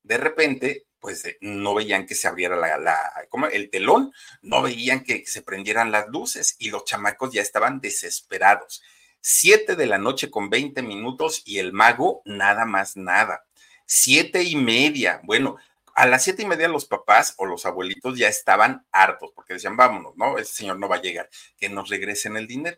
De 0.01 0.17
repente, 0.17 0.87
pues 0.99 1.23
no 1.41 1.75
veían 1.75 2.07
que 2.07 2.15
se 2.15 2.27
abriera 2.27 2.55
la, 2.55 3.11
el 3.51 3.69
telón, 3.69 4.11
no 4.41 4.63
veían 4.63 5.03
que, 5.03 5.27
se 5.27 5.43
prendieran 5.43 5.91
las 5.91 6.07
luces 6.07 6.55
y 6.57 6.71
los 6.71 6.85
chamacos 6.85 7.31
ya 7.31 7.43
estaban 7.43 7.81
desesperados. 7.81 8.81
Siete 9.21 9.75
de 9.75 9.85
la 9.85 9.99
noche 9.99 10.31
con 10.31 10.49
20 10.49 10.81
minutos 10.81 11.43
y 11.45 11.59
el 11.59 11.71
mago 11.71 12.23
nada 12.25 12.65
más 12.65 12.97
nada. 12.97 13.45
Siete 13.85 14.41
y 14.41 14.55
media. 14.55 15.21
Bueno, 15.23 15.57
a 15.99 16.05
las 16.07 16.23
siete 16.23 16.43
y 16.43 16.45
media 16.45 16.69
los 16.69 16.85
papás 16.85 17.35
o 17.39 17.45
los 17.45 17.65
abuelitos 17.65 18.17
ya 18.17 18.29
estaban 18.29 18.87
hartos 18.89 19.31
porque 19.35 19.55
decían, 19.55 19.75
vámonos, 19.75 20.15
¿no? 20.15 20.37
Ese 20.37 20.53
señor 20.53 20.79
no 20.79 20.87
va 20.87 20.95
a 20.95 21.01
llegar, 21.01 21.29
que 21.57 21.67
nos 21.67 21.89
regresen 21.89 22.37
el 22.37 22.47
dinero. 22.47 22.77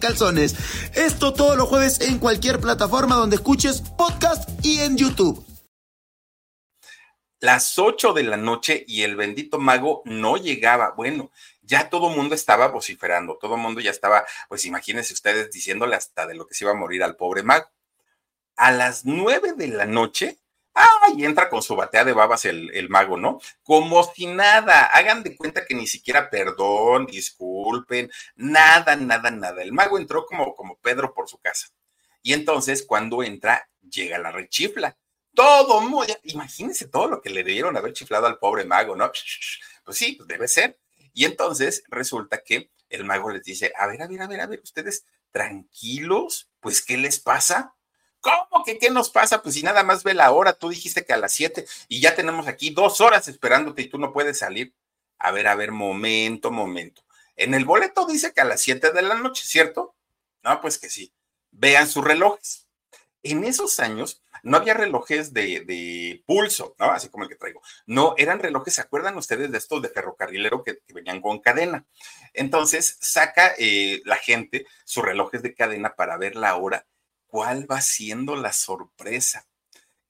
calzones. 0.01 0.55
Esto 0.93 1.31
todos 1.31 1.55
los 1.55 1.69
jueves 1.69 2.01
en 2.01 2.19
cualquier 2.19 2.59
plataforma 2.59 3.15
donde 3.15 3.37
escuches 3.37 3.81
podcast 3.97 4.49
y 4.65 4.81
en 4.81 4.97
YouTube. 4.97 5.45
Las 7.39 7.79
8 7.79 8.13
de 8.13 8.23
la 8.23 8.37
noche 8.37 8.83
y 8.85 9.03
el 9.03 9.15
bendito 9.15 9.57
mago 9.57 10.01
no 10.05 10.35
llegaba. 10.35 10.91
Bueno, 10.91 11.31
ya 11.61 11.89
todo 11.89 12.09
el 12.09 12.17
mundo 12.17 12.35
estaba 12.35 12.67
vociferando, 12.67 13.37
todo 13.39 13.55
el 13.55 13.61
mundo 13.61 13.79
ya 13.79 13.89
estaba, 13.89 14.25
pues 14.49 14.65
imagínense 14.65 15.13
ustedes 15.13 15.49
diciéndole 15.49 15.95
hasta 15.95 16.27
de 16.27 16.35
lo 16.35 16.45
que 16.45 16.53
se 16.53 16.65
iba 16.65 16.71
a 16.71 16.75
morir 16.75 17.01
al 17.01 17.15
pobre 17.15 17.41
mago. 17.41 17.65
A 18.57 18.71
las 18.71 19.05
9 19.05 19.53
de 19.53 19.69
la 19.69 19.85
noche 19.85 20.37
¡Ah! 20.73 20.87
Y 21.15 21.25
entra 21.25 21.49
con 21.49 21.61
su 21.61 21.75
batea 21.75 22.05
de 22.05 22.13
babas 22.13 22.45
el, 22.45 22.87
mago, 22.89 23.17
¿no? 23.17 23.39
Como 23.63 24.03
si 24.03 24.27
nada. 24.27 24.85
Hagan 24.85 25.23
de 25.23 25.35
cuenta 25.35 25.65
que 25.65 25.75
ni 25.75 25.87
siquiera 25.87 26.29
perdón, 26.29 27.05
disculpen, 27.07 28.09
nada, 28.35 28.95
nada, 28.95 29.31
nada. 29.31 29.61
El 29.61 29.73
mago 29.73 29.97
entró 29.97 30.25
como, 30.25 30.55
como 30.55 30.77
Pedro 30.79 31.13
por 31.13 31.27
su 31.27 31.37
casa. 31.39 31.67
Y 32.21 32.33
entonces, 32.33 32.83
cuando 32.83 33.23
entra, 33.23 33.69
llega 33.81 34.17
la 34.19 34.31
rechifla. 34.31 34.97
Todo, 35.33 35.81
muy, 35.81 36.07
imagínense 36.23 36.87
todo 36.87 37.07
lo 37.07 37.21
que 37.21 37.29
le 37.29 37.43
debieron 37.43 37.77
haber 37.77 37.93
chiflado 37.93 38.27
al 38.27 38.37
pobre 38.37 38.65
mago, 38.65 38.95
¿no? 38.95 39.11
Pues 39.83 39.97
sí, 39.97 40.13
pues 40.13 40.27
debe 40.27 40.47
ser. 40.47 40.79
Y 41.13 41.25
entonces 41.25 41.83
resulta 41.87 42.41
que 42.43 42.71
el 42.89 43.05
mago 43.05 43.31
les 43.31 43.43
dice: 43.43 43.73
A 43.77 43.87
ver, 43.87 44.01
a 44.01 44.07
ver, 44.07 44.21
a 44.21 44.27
ver, 44.27 44.41
a 44.41 44.47
ver, 44.47 44.61
ustedes 44.63 45.05
tranquilos, 45.31 46.49
pues, 46.59 46.83
¿qué 46.83 46.97
les 46.97 47.19
pasa? 47.19 47.75
¿Cómo 48.21 48.63
que 48.63 48.77
qué 48.77 48.91
nos 48.91 49.09
pasa? 49.09 49.41
Pues 49.41 49.55
si 49.55 49.63
nada 49.63 49.83
más 49.83 50.03
ve 50.03 50.13
la 50.13 50.31
hora, 50.31 50.53
tú 50.53 50.69
dijiste 50.69 51.03
que 51.03 51.13
a 51.13 51.17
las 51.17 51.33
7 51.33 51.65
y 51.87 51.99
ya 51.99 52.15
tenemos 52.15 52.47
aquí 52.47 52.69
dos 52.69 53.01
horas 53.01 53.27
esperándote 53.27 53.81
y 53.81 53.89
tú 53.89 53.97
no 53.97 54.13
puedes 54.13 54.37
salir. 54.37 54.73
A 55.17 55.31
ver, 55.31 55.47
a 55.47 55.55
ver, 55.55 55.71
momento, 55.71 56.51
momento. 56.51 57.03
En 57.35 57.53
el 57.53 57.65
boleto 57.65 58.05
dice 58.05 58.33
que 58.33 58.41
a 58.41 58.45
las 58.45 58.61
7 58.61 58.91
de 58.91 59.01
la 59.01 59.15
noche, 59.15 59.43
¿cierto? 59.45 59.95
No, 60.43 60.61
pues 60.61 60.77
que 60.77 60.89
sí. 60.89 61.11
Vean 61.51 61.87
sus 61.87 62.03
relojes. 62.03 62.67
En 63.23 63.43
esos 63.43 63.79
años 63.79 64.23
no 64.43 64.57
había 64.57 64.73
relojes 64.73 65.33
de, 65.33 66.23
pulso, 66.25 66.75
¿no? 66.79 66.91
Así 66.91 67.09
como 67.09 67.23
el 67.23 67.29
que 67.29 67.35
traigo. 67.35 67.61
No, 67.85 68.15
eran 68.17 68.39
relojes, 68.39 68.75
¿se 68.75 68.81
acuerdan 68.81 69.17
ustedes 69.17 69.51
de 69.51 69.57
estos 69.57 69.81
de 69.81 69.89
ferrocarrilero 69.89 70.63
que, 70.63 70.79
venían 70.93 71.21
con 71.21 71.39
cadena? 71.39 71.85
Entonces 72.33 72.97
saca 72.99 73.53
eh, 73.57 74.01
la 74.05 74.15
gente 74.15 74.65
sus 74.85 75.03
relojes 75.03 75.43
de 75.43 75.53
cadena 75.53 75.95
para 75.95 76.17
ver 76.17 76.35
la 76.35 76.55
hora 76.55 76.85
¿cuál 77.31 77.69
va 77.71 77.81
siendo 77.81 78.35
la 78.35 78.53
sorpresa? 78.53 79.47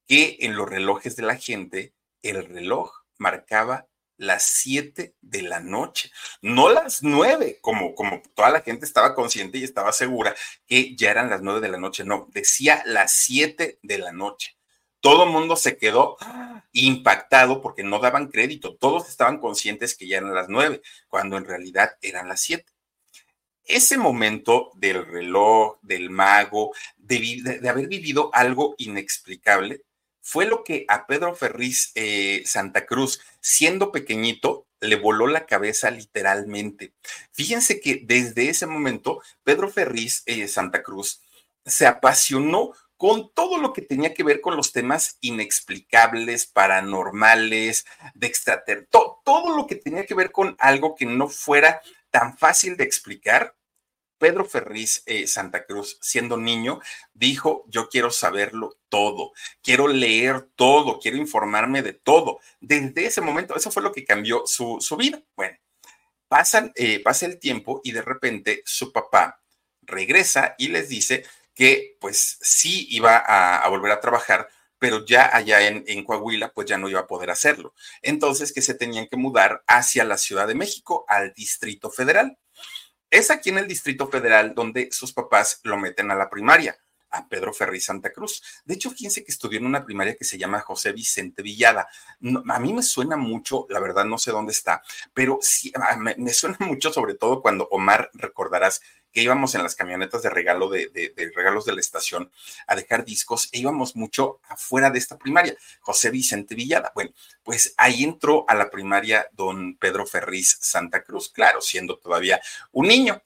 Que 0.07 0.37
en 0.41 0.57
los 0.57 0.67
relojes 0.67 1.15
de 1.15 1.23
la 1.23 1.37
gente, 1.37 1.93
el 2.23 2.45
reloj 2.45 2.91
marcaba 3.17 3.87
las 4.17 4.43
7 4.43 5.15
de 5.21 5.41
la 5.43 5.59
noche, 5.59 6.11
no 6.41 6.69
las 6.69 7.01
9, 7.01 7.59
como, 7.61 7.95
como 7.95 8.21
toda 8.35 8.49
la 8.49 8.61
gente 8.61 8.85
estaba 8.85 9.15
consciente 9.15 9.57
y 9.57 9.63
estaba 9.63 9.93
segura 9.93 10.35
que 10.67 10.95
ya 10.95 11.11
eran 11.11 11.29
las 11.29 11.41
9 11.41 11.61
de 11.61 11.69
la 11.69 11.77
noche, 11.77 12.03
no, 12.03 12.27
decía 12.31 12.83
las 12.85 13.13
7 13.13 13.79
de 13.81 13.97
la 13.97 14.11
noche. 14.11 14.57
Todo 14.99 15.23
el 15.23 15.31
mundo 15.31 15.55
se 15.55 15.77
quedó 15.77 16.17
impactado 16.71 17.61
porque 17.61 17.83
no 17.83 17.99
daban 17.99 18.27
crédito, 18.27 18.75
todos 18.75 19.09
estaban 19.09 19.39
conscientes 19.39 19.95
que 19.95 20.07
ya 20.07 20.17
eran 20.17 20.35
las 20.35 20.49
9, 20.49 20.81
cuando 21.07 21.37
en 21.37 21.45
realidad 21.45 21.97
eran 22.01 22.27
las 22.27 22.41
7 22.41 22.71
ese 23.75 23.97
momento 23.97 24.71
del 24.75 25.05
reloj, 25.05 25.77
del 25.81 26.09
mago, 26.09 26.73
de, 26.97 27.59
haber 27.69 27.87
vivido 27.87 28.29
algo 28.33 28.75
inexplicable, 28.77 29.81
fue 30.21 30.45
lo 30.45 30.63
que 30.63 30.85
a 30.87 31.07
Pedro 31.07 31.35
Ferriz 31.35 31.91
eh, 31.95 32.43
Santa 32.45 32.85
Cruz, 32.85 33.21
siendo 33.39 33.91
pequeñito, 33.91 34.67
le 34.79 34.95
voló 34.95 35.27
la 35.27 35.45
cabeza 35.45 35.91
literalmente. 35.91 36.93
Fíjense 37.31 37.79
que 37.79 38.01
desde 38.03 38.49
ese 38.49 38.67
momento, 38.67 39.21
Pedro 39.43 39.69
Ferriz 39.69 40.23
eh, 40.25 40.47
Santa 40.47 40.83
Cruz 40.83 41.21
se 41.65 41.87
apasionó 41.87 42.73
con 42.97 43.31
todo 43.33 43.57
lo 43.57 43.73
que 43.73 43.81
tenía 43.81 44.13
que 44.13 44.23
ver 44.23 44.41
con 44.41 44.55
los 44.55 44.71
temas 44.71 45.17
inexplicables, 45.21 46.45
paranormales, 46.45 47.85
de 48.13 48.27
extraterrestres, 48.27 48.89
todo 48.91 49.55
lo 49.55 49.65
que 49.65 49.75
tenía 49.75 50.05
que 50.05 50.13
ver 50.13 50.31
con 50.31 50.55
algo 50.59 50.93
que 50.93 51.07
no 51.07 51.27
fuera 51.27 51.81
tan 52.11 52.37
fácil 52.37 52.77
de 52.77 52.83
explicar, 52.83 53.55
Pedro 54.21 54.45
Ferriz 54.45 55.01
eh, 55.07 55.25
Santa 55.25 55.65
Cruz, 55.65 55.97
siendo 55.99 56.37
niño, 56.37 56.79
dijo, 57.15 57.65
yo 57.67 57.89
quiero 57.89 58.11
saberlo 58.11 58.77
todo, 58.87 59.33
quiero 59.63 59.87
leer 59.87 60.47
todo, 60.55 60.99
quiero 60.99 61.17
informarme 61.17 61.81
de 61.81 61.93
todo. 61.93 62.39
Desde 62.59 63.07
ese 63.07 63.19
momento, 63.19 63.55
eso 63.55 63.71
fue 63.71 63.81
lo 63.81 63.91
que 63.91 64.05
cambió 64.05 64.43
su, 64.45 64.77
vida. 64.95 65.23
Bueno, 65.35 65.57
pasan, 66.27 66.71
eh, 66.75 67.01
pasa 67.01 67.25
el 67.25 67.39
tiempo 67.39 67.81
y 67.83 67.93
de 67.93 68.03
repente 68.03 68.61
su 68.63 68.93
papá 68.93 69.41
regresa 69.81 70.53
y 70.59 70.67
les 70.67 70.89
dice 70.89 71.25
que 71.55 71.97
pues 71.99 72.37
sí 72.41 72.85
iba 72.91 73.17
a, 73.17 73.67
volver 73.69 73.91
a 73.91 74.01
trabajar, 74.01 74.47
pero 74.77 75.03
ya 75.03 75.35
allá 75.35 75.67
en, 75.67 75.83
en, 75.87 76.03
Coahuila, 76.03 76.53
pues 76.53 76.67
ya 76.67 76.77
no 76.77 76.89
iba 76.89 76.99
a 76.99 77.07
poder 77.07 77.31
hacerlo. 77.31 77.73
Entonces 78.03 78.53
que 78.53 78.61
se 78.61 78.75
tenían 78.75 79.07
que 79.07 79.17
mudar 79.17 79.63
hacia 79.65 80.03
la 80.03 80.19
Ciudad 80.19 80.47
de 80.47 80.53
México, 80.53 81.05
al 81.07 81.33
Distrito 81.33 81.89
Federal. 81.89 82.37
Es 83.11 83.29
aquí 83.29 83.49
en 83.49 83.57
el 83.57 83.67
Distrito 83.67 84.07
Federal 84.07 84.55
donde 84.55 84.89
sus 84.93 85.11
papás 85.11 85.59
lo 85.63 85.77
meten 85.77 86.11
a 86.11 86.15
la 86.15 86.29
primaria, 86.29 86.77
a 87.09 87.27
Pedro 87.27 87.51
Ferri 87.51 87.81
Santa 87.81 88.13
Cruz. 88.13 88.41
De 88.63 88.75
hecho, 88.75 88.89
fíjense 88.89 89.25
que 89.25 89.33
estudió 89.33 89.59
en 89.59 89.65
una 89.65 89.83
primaria 89.83 90.15
que 90.15 90.23
se 90.23 90.37
llama 90.37 90.61
José 90.61 90.93
Vicente 90.93 91.41
Villada. 91.41 91.89
a 92.47 92.59
mí 92.59 92.73
me 92.73 92.81
suena 92.81 93.17
mucho, 93.17 93.65
la 93.69 93.81
verdad 93.81 94.05
no 94.05 94.17
sé 94.17 94.31
dónde 94.31 94.53
está, 94.53 94.81
pero 95.13 95.39
sí, 95.41 95.73
me 96.17 96.33
suena 96.33 96.55
mucho 96.61 96.93
sobre 96.93 97.15
todo 97.15 97.41
cuando 97.41 97.67
Omar, 97.71 98.09
recordarás, 98.13 98.81
que 99.11 99.21
íbamos 99.21 99.55
en 99.55 99.63
las 99.63 99.75
camionetas 99.75 100.21
de 100.21 100.29
regalo 100.29 100.69
de, 100.69 101.13
regalos 101.35 101.65
de 101.65 101.73
la 101.73 101.81
estación 101.81 102.31
a 102.67 102.75
dejar 102.75 103.05
discos 103.05 103.49
e 103.51 103.59
íbamos 103.59 103.95
mucho 103.95 104.39
afuera 104.47 104.89
de 104.89 104.99
esta 104.99 105.17
primaria, 105.17 105.55
José 105.81 106.09
Vicente 106.09 106.55
Villada. 106.55 106.91
Bueno, 106.95 107.11
pues 107.43 107.73
ahí 107.77 108.03
entró 108.03 108.45
a 108.47 108.55
la 108.55 108.69
primaria 108.69 109.27
don 109.33 109.77
Pedro 109.77 110.05
Ferriz 110.05 110.57
Santa 110.61 111.03
Cruz, 111.03 111.29
claro, 111.29 111.61
siendo 111.61 111.97
todavía 111.97 112.41
un 112.71 112.87
niño. 112.87 113.21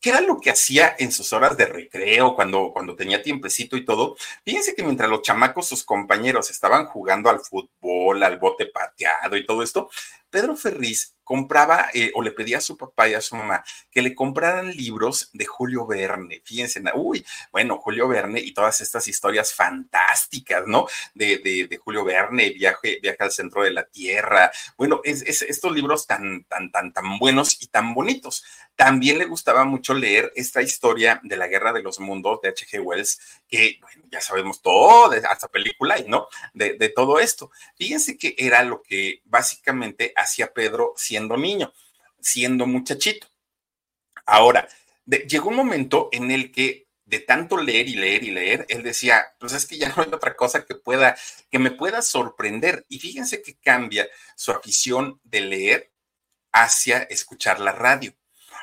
¿Qué 0.00 0.08
era 0.08 0.22
lo 0.22 0.40
que 0.40 0.48
hacía 0.48 0.96
en 0.98 1.12
sus 1.12 1.34
horas 1.34 1.58
de 1.58 1.66
recreo, 1.66 2.34
cuando, 2.34 2.70
cuando 2.72 2.96
tenía 2.96 3.22
tiempecito 3.22 3.76
y 3.76 3.84
todo? 3.84 4.16
Fíjense 4.46 4.74
que 4.74 4.82
mientras 4.82 5.10
los 5.10 5.20
chamacos, 5.20 5.68
sus 5.68 5.84
compañeros, 5.84 6.50
estaban 6.50 6.86
jugando 6.86 7.28
al 7.28 7.40
fútbol, 7.40 8.22
al 8.22 8.38
bote 8.38 8.64
pateado 8.64 9.36
y 9.36 9.44
todo 9.44 9.62
esto, 9.62 9.90
Pedro 10.30 10.56
Ferriz 10.56 11.14
compraba 11.30 11.90
eh, 11.94 12.10
o 12.16 12.22
le 12.22 12.32
pedía 12.32 12.58
a 12.58 12.60
su 12.60 12.76
papá 12.76 13.08
y 13.08 13.14
a 13.14 13.20
su 13.20 13.36
mamá 13.36 13.62
que 13.88 14.02
le 14.02 14.16
compraran 14.16 14.72
libros 14.72 15.30
de 15.32 15.46
Julio 15.46 15.86
Verne. 15.86 16.42
Fíjense, 16.44 16.82
uy, 16.92 17.24
bueno, 17.52 17.78
Julio 17.78 18.08
Verne 18.08 18.40
y 18.40 18.52
todas 18.52 18.80
estas 18.80 19.06
historias 19.06 19.54
fantásticas, 19.54 20.64
¿no? 20.66 20.88
De, 21.14 21.78
Julio 21.84 22.04
Verne, 22.04 22.50
viaje, 22.50 23.00
al 23.16 23.30
centro 23.30 23.62
de 23.62 23.70
la 23.70 23.84
Tierra. 23.84 24.50
Bueno, 24.76 25.02
es, 25.04 25.22
estos 25.22 25.72
libros 25.72 26.08
tan, 26.08 26.42
tan, 26.48 26.72
tan, 26.72 26.92
tan 26.92 27.18
buenos 27.20 27.62
y 27.62 27.68
tan 27.68 27.94
bonitos. 27.94 28.44
También 28.74 29.18
le 29.18 29.26
gustaba 29.26 29.64
mucho 29.64 29.94
leer 29.94 30.32
esta 30.34 30.62
historia 30.62 31.20
de 31.22 31.36
la 31.36 31.46
Guerra 31.46 31.72
de 31.72 31.82
los 31.82 32.00
Mundos 32.00 32.40
de 32.40 32.48
H.G. 32.48 32.80
Wells, 32.80 33.20
que, 33.46 33.78
ya 34.10 34.20
sabemos 34.20 34.62
todo, 34.62 35.12
hasta 35.28 35.46
película, 35.46 35.96
¿no? 36.08 36.26
De, 36.54 36.74
de 36.74 36.88
todo 36.88 37.20
esto. 37.20 37.52
Fíjense 37.76 38.18
que 38.18 38.34
era 38.36 38.64
lo 38.64 38.82
que 38.82 39.20
básicamente 39.26 40.12
hacía 40.20 40.52
Pedro 40.52 40.94
siendo 40.96 41.36
niño, 41.36 41.72
siendo 42.20 42.66
muchachito. 42.66 43.26
Ahora, 44.26 44.68
llegó 45.06 45.48
un 45.48 45.56
momento 45.56 46.08
en 46.12 46.30
el 46.30 46.52
que 46.52 46.88
de 47.10 47.18
tanto 47.18 47.56
leer 47.56 47.88
y 47.88 47.94
leer 47.94 48.22
y 48.22 48.30
leer, 48.30 48.66
él 48.68 48.84
decía, 48.84 49.34
pues 49.40 49.52
es 49.52 49.66
que 49.66 49.76
ya 49.76 49.88
no 49.88 50.02
hay 50.02 50.10
otra 50.12 50.36
cosa 50.36 50.64
que 50.64 50.76
pueda, 50.76 51.16
que 51.50 51.58
me 51.58 51.72
pueda 51.72 52.02
sorprender. 52.02 52.86
Y 52.88 53.00
fíjense 53.00 53.42
que 53.42 53.58
cambia 53.58 54.08
su 54.36 54.52
afición 54.52 55.20
de 55.24 55.40
leer 55.40 55.92
hacia 56.52 56.98
escuchar 57.02 57.58
la 57.58 57.72
radio. 57.72 58.14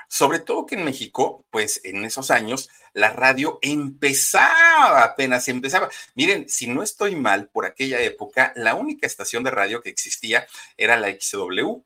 Sobre 0.07 0.39
todo 0.39 0.65
que 0.65 0.75
en 0.75 0.85
México, 0.85 1.45
pues 1.49 1.81
en 1.83 2.05
esos 2.05 2.31
años, 2.31 2.69
la 2.97 3.11
radio 3.11 3.59
empezaba, 3.61 5.03
apenas 5.03 5.47
empezaba. 5.47 5.87
Miren, 6.15 6.49
si 6.49 6.65
no 6.65 6.81
estoy 6.81 7.15
mal, 7.15 7.47
por 7.47 7.67
aquella 7.67 8.01
época, 8.01 8.53
la 8.55 8.73
única 8.73 9.05
estación 9.05 9.43
de 9.43 9.51
radio 9.51 9.83
que 9.83 9.91
existía 9.91 10.47
era 10.77 10.97
la 10.97 11.09
XW, 11.09 11.83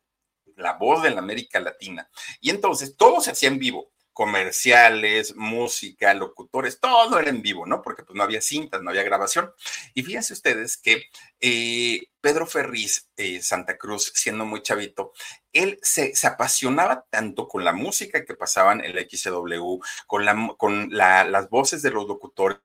la 0.56 0.74
voz 0.74 1.04
de 1.04 1.10
la 1.10 1.20
América 1.20 1.60
Latina. 1.60 2.10
Y 2.40 2.50
entonces 2.50 2.96
todo 2.96 3.20
se 3.20 3.32
hacía 3.32 3.50
en 3.50 3.60
vivo 3.60 3.92
comerciales, 4.14 5.36
música, 5.36 6.14
locutores, 6.14 6.80
todo 6.80 7.20
era 7.20 7.30
en 7.30 7.42
vivo, 7.42 7.66
¿no? 7.66 7.82
Porque 7.82 8.04
pues 8.04 8.16
no 8.16 8.24
había 8.24 8.42
cintas, 8.42 8.82
no 8.82 8.90
había 8.90 9.04
grabación. 9.04 9.52
Y 9.94 10.04
fíjense 10.04 10.34
ustedes 10.34 10.78
que 10.78 11.04
eh, 11.40 12.02
Pedro 12.22 12.46
Ferriz, 12.46 13.10
eh, 13.18 13.42
Santa 13.42 13.78
Cruz, 13.78 14.12
siendo 14.16 14.46
muy 14.46 14.62
chavito, 14.62 15.14
él 15.54 15.80
se, 15.82 16.14
apasionaba 16.28 17.06
tanto 17.10 17.48
con 17.48 17.64
la 17.64 17.74
música 17.74 18.26
que 18.26 18.36
pasaban 18.36 18.84
en 18.84 18.96
la 18.96 19.02
XW, 19.02 19.80
con, 20.08 20.26
la, 20.26 20.54
con 20.58 20.90
las 20.92 21.50
voces 21.50 21.82
de 21.82 21.92
los 21.92 22.08
locutores 22.08 22.60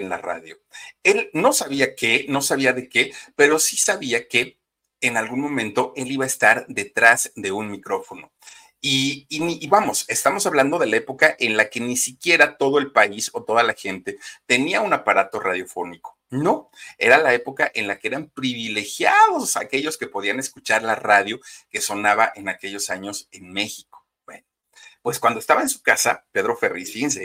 en 0.00 0.08
la 0.08 0.18
radio. 0.18 0.58
Él 1.02 1.30
no 1.32 1.52
sabía 1.52 1.94
qué, 1.94 2.26
no 2.28 2.42
sabía 2.42 2.72
de 2.72 2.88
qué, 2.88 3.12
pero 3.36 3.58
sí 3.58 3.76
sabía 3.76 4.28
que 4.28 4.58
en 5.00 5.16
algún 5.16 5.40
momento 5.40 5.92
él 5.96 6.10
iba 6.12 6.24
a 6.24 6.28
estar 6.28 6.66
detrás 6.68 7.32
de 7.34 7.52
un 7.52 7.70
micrófono. 7.70 8.32
Y, 8.82 9.26
y, 9.28 9.68
vamos, 9.68 10.06
estamos 10.08 10.46
hablando 10.46 10.78
de 10.78 10.86
la 10.86 10.96
época 10.96 11.36
en 11.38 11.58
la 11.58 11.68
que 11.68 11.80
ni 11.80 11.98
siquiera 11.98 12.56
todo 12.56 12.78
el 12.78 12.92
país 12.92 13.30
o 13.34 13.44
toda 13.44 13.62
la 13.62 13.74
gente 13.74 14.18
tenía 14.46 14.80
un 14.80 14.94
aparato 14.94 15.38
radiofónico. 15.38 16.18
No, 16.30 16.70
era 16.96 17.18
la 17.18 17.34
época 17.34 17.70
en 17.74 17.88
la 17.88 17.98
que 17.98 18.08
eran 18.08 18.30
privilegiados 18.30 19.56
aquellos 19.56 19.98
que 19.98 20.06
podían 20.06 20.38
escuchar 20.38 20.82
la 20.82 20.94
radio 20.94 21.40
que 21.68 21.80
sonaba 21.80 22.32
en 22.34 22.48
aquellos 22.48 22.88
años 22.88 23.28
en 23.32 23.52
México. 23.52 24.06
Bueno, 24.24 24.46
pues 25.02 25.18
cuando 25.18 25.40
estaba 25.40 25.60
en 25.60 25.68
su 25.68 25.82
casa, 25.82 26.24
Pedro 26.32 26.56
Ferriz, 26.56 26.92
fíjense, 26.92 27.24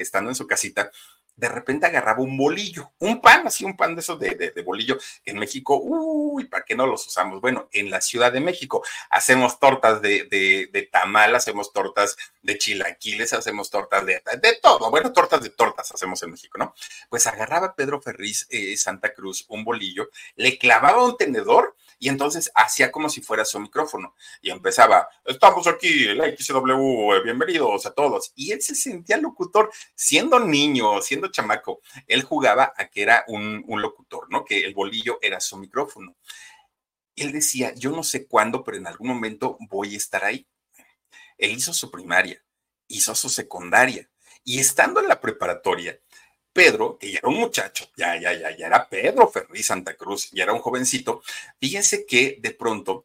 estando 0.00 0.30
en 0.30 0.36
su 0.36 0.46
casita, 0.46 0.90
de 1.36 1.48
repente 1.48 1.86
agarraba 1.86 2.20
un 2.20 2.36
bolillo, 2.36 2.92
un 2.98 3.20
pan, 3.20 3.46
así 3.46 3.64
un 3.64 3.76
pan 3.76 3.94
de 3.94 4.00
esos 4.00 4.18
de, 4.18 4.52
de, 4.54 4.62
bolillo, 4.62 4.98
en 5.24 5.38
México, 5.38 5.78
uy, 5.82 6.46
¿para 6.46 6.64
qué 6.64 6.74
no 6.74 6.86
los 6.86 7.06
usamos? 7.06 7.40
Bueno, 7.40 7.68
en 7.72 7.90
la 7.90 8.00
Ciudad 8.00 8.32
de 8.32 8.40
México 8.40 8.82
hacemos 9.10 9.60
tortas 9.60 10.00
de, 10.00 10.24
de 10.24 10.82
tamal, 10.90 11.34
hacemos 11.34 11.72
tortas 11.72 12.16
de 12.42 12.56
chilaquiles, 12.56 13.32
hacemos 13.32 13.70
tortas 13.70 14.06
de, 14.06 14.22
todo, 14.62 14.90
bueno, 14.90 15.12
tortas 15.12 15.42
de 15.42 15.50
tortas 15.50 15.92
hacemos 15.92 16.22
en 16.22 16.30
México, 16.30 16.58
¿no? 16.58 16.74
Pues 17.10 17.26
agarraba 17.26 17.74
Pedro 17.74 18.00
Ferriz 18.00 18.46
eh, 18.50 18.76
Santa 18.76 19.12
Cruz 19.12 19.44
un 19.48 19.64
bolillo, 19.64 20.08
le 20.36 20.58
clavaba 20.58 21.04
un 21.04 21.16
tenedor 21.16 21.76
y 21.98 22.08
entonces 22.08 22.50
hacía 22.54 22.92
como 22.92 23.08
si 23.08 23.22
fuera 23.22 23.44
su 23.44 23.58
micrófono 23.58 24.14
y 24.42 24.50
empezaba, 24.50 25.08
estamos 25.24 25.66
aquí, 25.66 26.14
la 26.14 26.26
XW, 26.26 27.14
eh, 27.14 27.22
bienvenidos 27.24 27.86
a 27.86 27.92
todos. 27.92 28.32
Y 28.34 28.52
él 28.52 28.60
se 28.60 28.74
sentía 28.74 29.16
locutor, 29.16 29.70
siendo 29.94 30.38
niño, 30.38 31.00
siendo 31.00 31.28
chamaco, 31.28 31.80
él 32.06 32.22
jugaba 32.22 32.72
a 32.76 32.88
que 32.88 33.02
era 33.02 33.24
un, 33.28 33.64
un 33.66 33.80
locutor, 33.80 34.26
¿no? 34.30 34.44
Que 34.44 34.64
el 34.64 34.74
bolillo 34.74 35.18
era 35.22 35.40
su 35.40 35.56
micrófono. 35.56 36.16
Él 37.14 37.32
decía, 37.32 37.72
yo 37.74 37.90
no 37.90 38.02
sé 38.02 38.26
cuándo, 38.26 38.62
pero 38.62 38.76
en 38.76 38.86
algún 38.86 39.08
momento 39.08 39.56
voy 39.70 39.94
a 39.94 39.96
estar 39.96 40.24
ahí. 40.24 40.46
Él 41.38 41.52
hizo 41.52 41.72
su 41.72 41.90
primaria, 41.90 42.42
hizo 42.88 43.14
su 43.14 43.28
secundaria 43.30 44.08
y 44.44 44.60
estando 44.60 45.00
en 45.00 45.08
la 45.08 45.20
preparatoria, 45.20 45.98
Pedro, 46.56 46.96
que 46.98 47.12
ya 47.12 47.18
era 47.18 47.28
un 47.28 47.36
muchacho, 47.36 47.84
ya, 47.98 48.18
ya, 48.18 48.32
ya, 48.32 48.56
ya 48.56 48.66
era 48.66 48.88
Pedro 48.88 49.28
Ferriz 49.28 49.66
Santa 49.66 49.94
Cruz, 49.94 50.30
ya 50.32 50.44
era 50.44 50.54
un 50.54 50.60
jovencito, 50.60 51.22
fíjense 51.60 52.06
que 52.06 52.38
de 52.40 52.52
pronto 52.52 53.04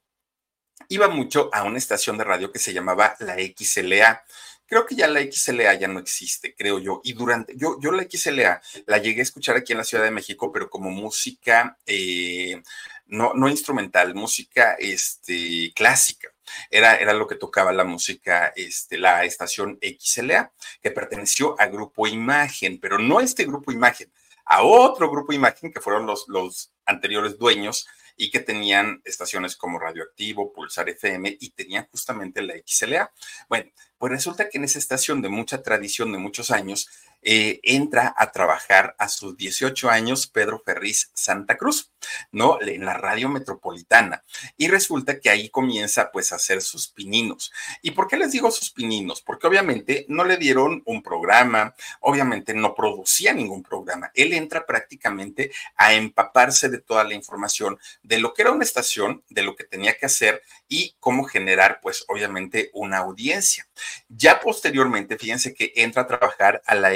iba 0.87 1.09
mucho 1.09 1.49
a 1.51 1.63
una 1.63 1.77
estación 1.77 2.17
de 2.17 2.23
radio 2.23 2.49
que 2.49 2.59
se 2.59 2.71
llamaba 2.71 3.15
la 3.19 3.35
XLA. 3.35 4.23
Creo 4.65 4.85
que 4.85 4.95
ya 4.95 5.07
la 5.07 5.19
XLA 5.21 5.73
ya 5.75 5.89
no 5.89 5.99
existe, 5.99 6.55
creo 6.55 6.79
yo. 6.79 7.01
Y 7.03 7.11
durante, 7.11 7.53
yo, 7.57 7.77
yo 7.81 7.91
la 7.91 8.07
XLA 8.09 8.61
la 8.85 8.97
llegué 8.99 9.19
a 9.19 9.23
escuchar 9.23 9.57
aquí 9.57 9.73
en 9.73 9.79
la 9.79 9.83
Ciudad 9.83 10.05
de 10.05 10.11
México, 10.11 10.49
pero 10.53 10.69
como 10.69 10.89
música, 10.89 11.77
eh, 11.85 12.61
no, 13.07 13.33
no 13.33 13.49
instrumental, 13.49 14.15
música 14.15 14.75
este, 14.79 15.73
clásica. 15.75 16.30
Era, 16.69 16.95
era 16.95 17.13
lo 17.13 17.27
que 17.27 17.35
tocaba 17.35 17.71
la 17.71 17.83
música, 17.83 18.53
este, 18.55 18.97
la 18.97 19.25
estación 19.25 19.79
XLA, 19.81 20.51
que 20.81 20.91
perteneció 20.91 21.55
a 21.59 21.67
Grupo 21.67 22.07
Imagen, 22.07 22.79
pero 22.79 22.97
no 22.97 23.19
a 23.19 23.23
este 23.23 23.45
Grupo 23.45 23.71
Imagen, 23.71 24.11
a 24.45 24.63
otro 24.63 25.09
Grupo 25.09 25.33
Imagen 25.33 25.71
que 25.71 25.81
fueron 25.81 26.05
los, 26.05 26.27
los 26.27 26.73
anteriores 26.85 27.37
dueños 27.37 27.87
y 28.17 28.29
que 28.29 28.39
tenían 28.39 29.01
estaciones 29.05 29.55
como 29.55 29.79
Radioactivo, 29.79 30.53
Pulsar 30.53 30.89
FM 30.89 31.37
y 31.39 31.49
tenían 31.51 31.87
justamente 31.89 32.41
la 32.41 32.53
XLA. 32.65 33.11
Bueno, 33.49 33.71
pues 33.97 34.11
resulta 34.11 34.49
que 34.49 34.57
en 34.57 34.65
esa 34.65 34.79
estación 34.79 35.21
de 35.21 35.29
mucha 35.29 35.63
tradición, 35.63 36.11
de 36.11 36.17
muchos 36.17 36.51
años, 36.51 36.89
eh, 37.23 37.59
entra 37.63 38.13
a 38.17 38.31
trabajar 38.31 38.95
a 38.97 39.07
sus 39.07 39.37
18 39.37 39.89
años 39.89 40.27
Pedro 40.27 40.61
Ferriz 40.65 41.11
Santa 41.13 41.57
Cruz, 41.57 41.91
¿no? 42.31 42.59
En 42.61 42.85
la 42.85 42.95
radio 42.95 43.29
metropolitana. 43.29 44.23
Y 44.57 44.67
resulta 44.67 45.19
que 45.19 45.29
ahí 45.29 45.49
comienza 45.49 46.11
pues 46.11 46.31
a 46.31 46.35
hacer 46.35 46.61
sus 46.61 46.87
pininos. 46.87 47.51
¿Y 47.81 47.91
por 47.91 48.07
qué 48.07 48.17
les 48.17 48.31
digo 48.31 48.49
sus 48.51 48.71
pininos? 48.71 49.21
Porque 49.21 49.47
obviamente 49.47 50.05
no 50.09 50.23
le 50.23 50.37
dieron 50.37 50.81
un 50.85 51.03
programa, 51.03 51.75
obviamente 51.99 52.53
no 52.53 52.73
producía 52.73 53.33
ningún 53.33 53.63
programa. 53.63 54.11
Él 54.13 54.33
entra 54.33 54.65
prácticamente 54.65 55.51
a 55.75 55.93
empaparse 55.93 56.69
de 56.69 56.79
toda 56.79 57.03
la 57.03 57.13
información 57.13 57.77
de 58.03 58.19
lo 58.19 58.33
que 58.33 58.41
era 58.41 58.51
una 58.51 58.63
estación, 58.63 59.23
de 59.29 59.43
lo 59.43 59.55
que 59.55 59.63
tenía 59.63 59.97
que 59.97 60.05
hacer 60.05 60.41
y 60.67 60.95
cómo 60.99 61.23
generar 61.23 61.79
pues 61.81 62.05
obviamente 62.07 62.71
una 62.73 62.97
audiencia. 62.97 63.67
Ya 64.09 64.39
posteriormente, 64.39 65.17
fíjense 65.17 65.53
que 65.53 65.73
entra 65.75 66.03
a 66.03 66.07
trabajar 66.07 66.61
a 66.65 66.75
la 66.75 66.93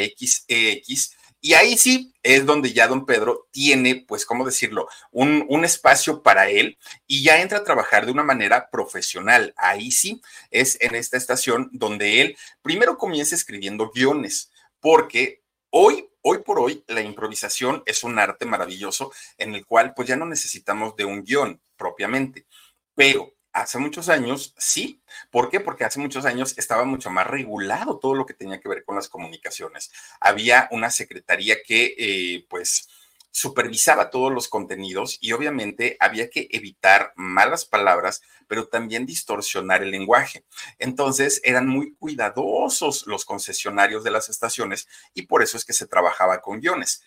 Y 1.46 1.54
ahí 1.54 1.78
sí 1.78 2.12
es 2.24 2.44
donde 2.48 2.74
ya 2.74 2.88
don 2.88 3.06
Pedro 3.06 3.48
tiene, 3.52 4.04
pues, 4.08 4.26
¿cómo 4.26 4.46
decirlo? 4.46 4.88
Un, 5.12 5.46
un, 5.48 5.64
espacio 5.64 6.24
para 6.24 6.50
él 6.50 6.80
y 7.06 7.22
ya 7.22 7.40
entra 7.40 7.60
a 7.60 7.64
trabajar 7.64 8.08
de 8.08 8.12
una 8.12 8.24
manera 8.24 8.72
profesional. 8.72 9.54
Ahí 9.56 9.92
sí 9.92 10.24
es 10.50 10.76
en 10.82 10.96
esta 10.96 11.18
estación 11.18 11.70
donde 11.72 12.22
él 12.22 12.38
primero 12.64 12.98
comienza 12.98 13.36
escribiendo 13.36 13.92
guiones, 13.94 14.50
porque 14.80 15.44
hoy, 15.70 16.10
hoy 16.24 16.40
por 16.40 16.60
hoy, 16.60 16.84
la 16.88 17.02
improvisación 17.02 17.84
es 17.86 18.04
un 18.04 18.18
arte 18.18 18.48
maravilloso 18.48 19.12
en 19.38 19.54
el 19.54 19.68
cual, 19.68 19.94
pues, 19.96 20.08
ya 20.08 20.16
no 20.16 20.26
necesitamos 20.26 20.96
de 20.96 21.06
un 21.06 21.24
guion 21.24 21.62
propiamente. 21.78 22.48
Pero 22.96 23.35
Hace 23.56 23.80
muchos 23.80 24.10
años, 24.10 24.54
sí. 24.58 25.02
¿Por 25.32 25.50
qué? 25.50 25.62
Porque 25.62 25.86
hace 25.86 25.98
muchos 26.02 26.26
años 26.26 26.58
estaba 26.58 26.84
mucho 26.84 27.10
más 27.10 27.26
regulado 27.26 28.00
todo 28.00 28.14
lo 28.14 28.26
que 28.26 28.34
tenía 28.34 28.60
que 28.60 28.68
ver 28.68 28.84
con 28.84 28.98
las 28.98 29.08
comunicaciones. 29.08 29.94
Había 30.20 30.68
una 30.72 30.92
secretaría 30.92 31.56
que, 31.66 31.96
eh, 31.98 32.46
pues, 32.50 32.90
supervisaba 33.32 34.10
todos 34.10 34.34
los 34.34 34.50
contenidos 34.50 35.18
y 35.22 35.32
obviamente 35.32 35.96
había 36.02 36.30
que 36.30 36.50
evitar 36.52 37.14
malas 37.16 37.64
palabras, 37.64 38.22
pero 38.48 38.68
también 38.68 39.06
distorsionar 39.06 39.84
el 39.84 39.92
lenguaje. 39.92 40.44
Entonces 40.78 41.40
eran 41.46 41.66
muy 41.66 41.96
cuidadosos 41.96 43.08
los 43.08 43.24
concesionarios 43.24 44.04
de 44.04 44.12
las 44.12 44.28
estaciones 44.28 44.88
y 45.14 45.24
por 45.28 45.42
eso 45.44 45.56
es 45.58 45.64
que 45.64 45.74
se 45.74 45.88
trabajaba 45.88 46.42
con 46.42 46.60
guiones 46.60 47.04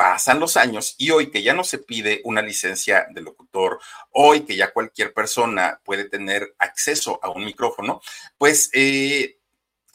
pasan 0.00 0.40
los 0.40 0.56
años 0.56 0.94
y 0.96 1.10
hoy 1.10 1.30
que 1.30 1.42
ya 1.42 1.52
no 1.52 1.62
se 1.62 1.76
pide 1.76 2.22
una 2.24 2.40
licencia 2.40 3.06
de 3.10 3.20
locutor, 3.20 3.78
hoy 4.12 4.46
que 4.46 4.56
ya 4.56 4.72
cualquier 4.72 5.12
persona 5.12 5.78
puede 5.84 6.08
tener 6.08 6.54
acceso 6.58 7.20
a 7.22 7.28
un 7.28 7.44
micrófono, 7.44 8.00
pues 8.38 8.70
eh, 8.72 9.36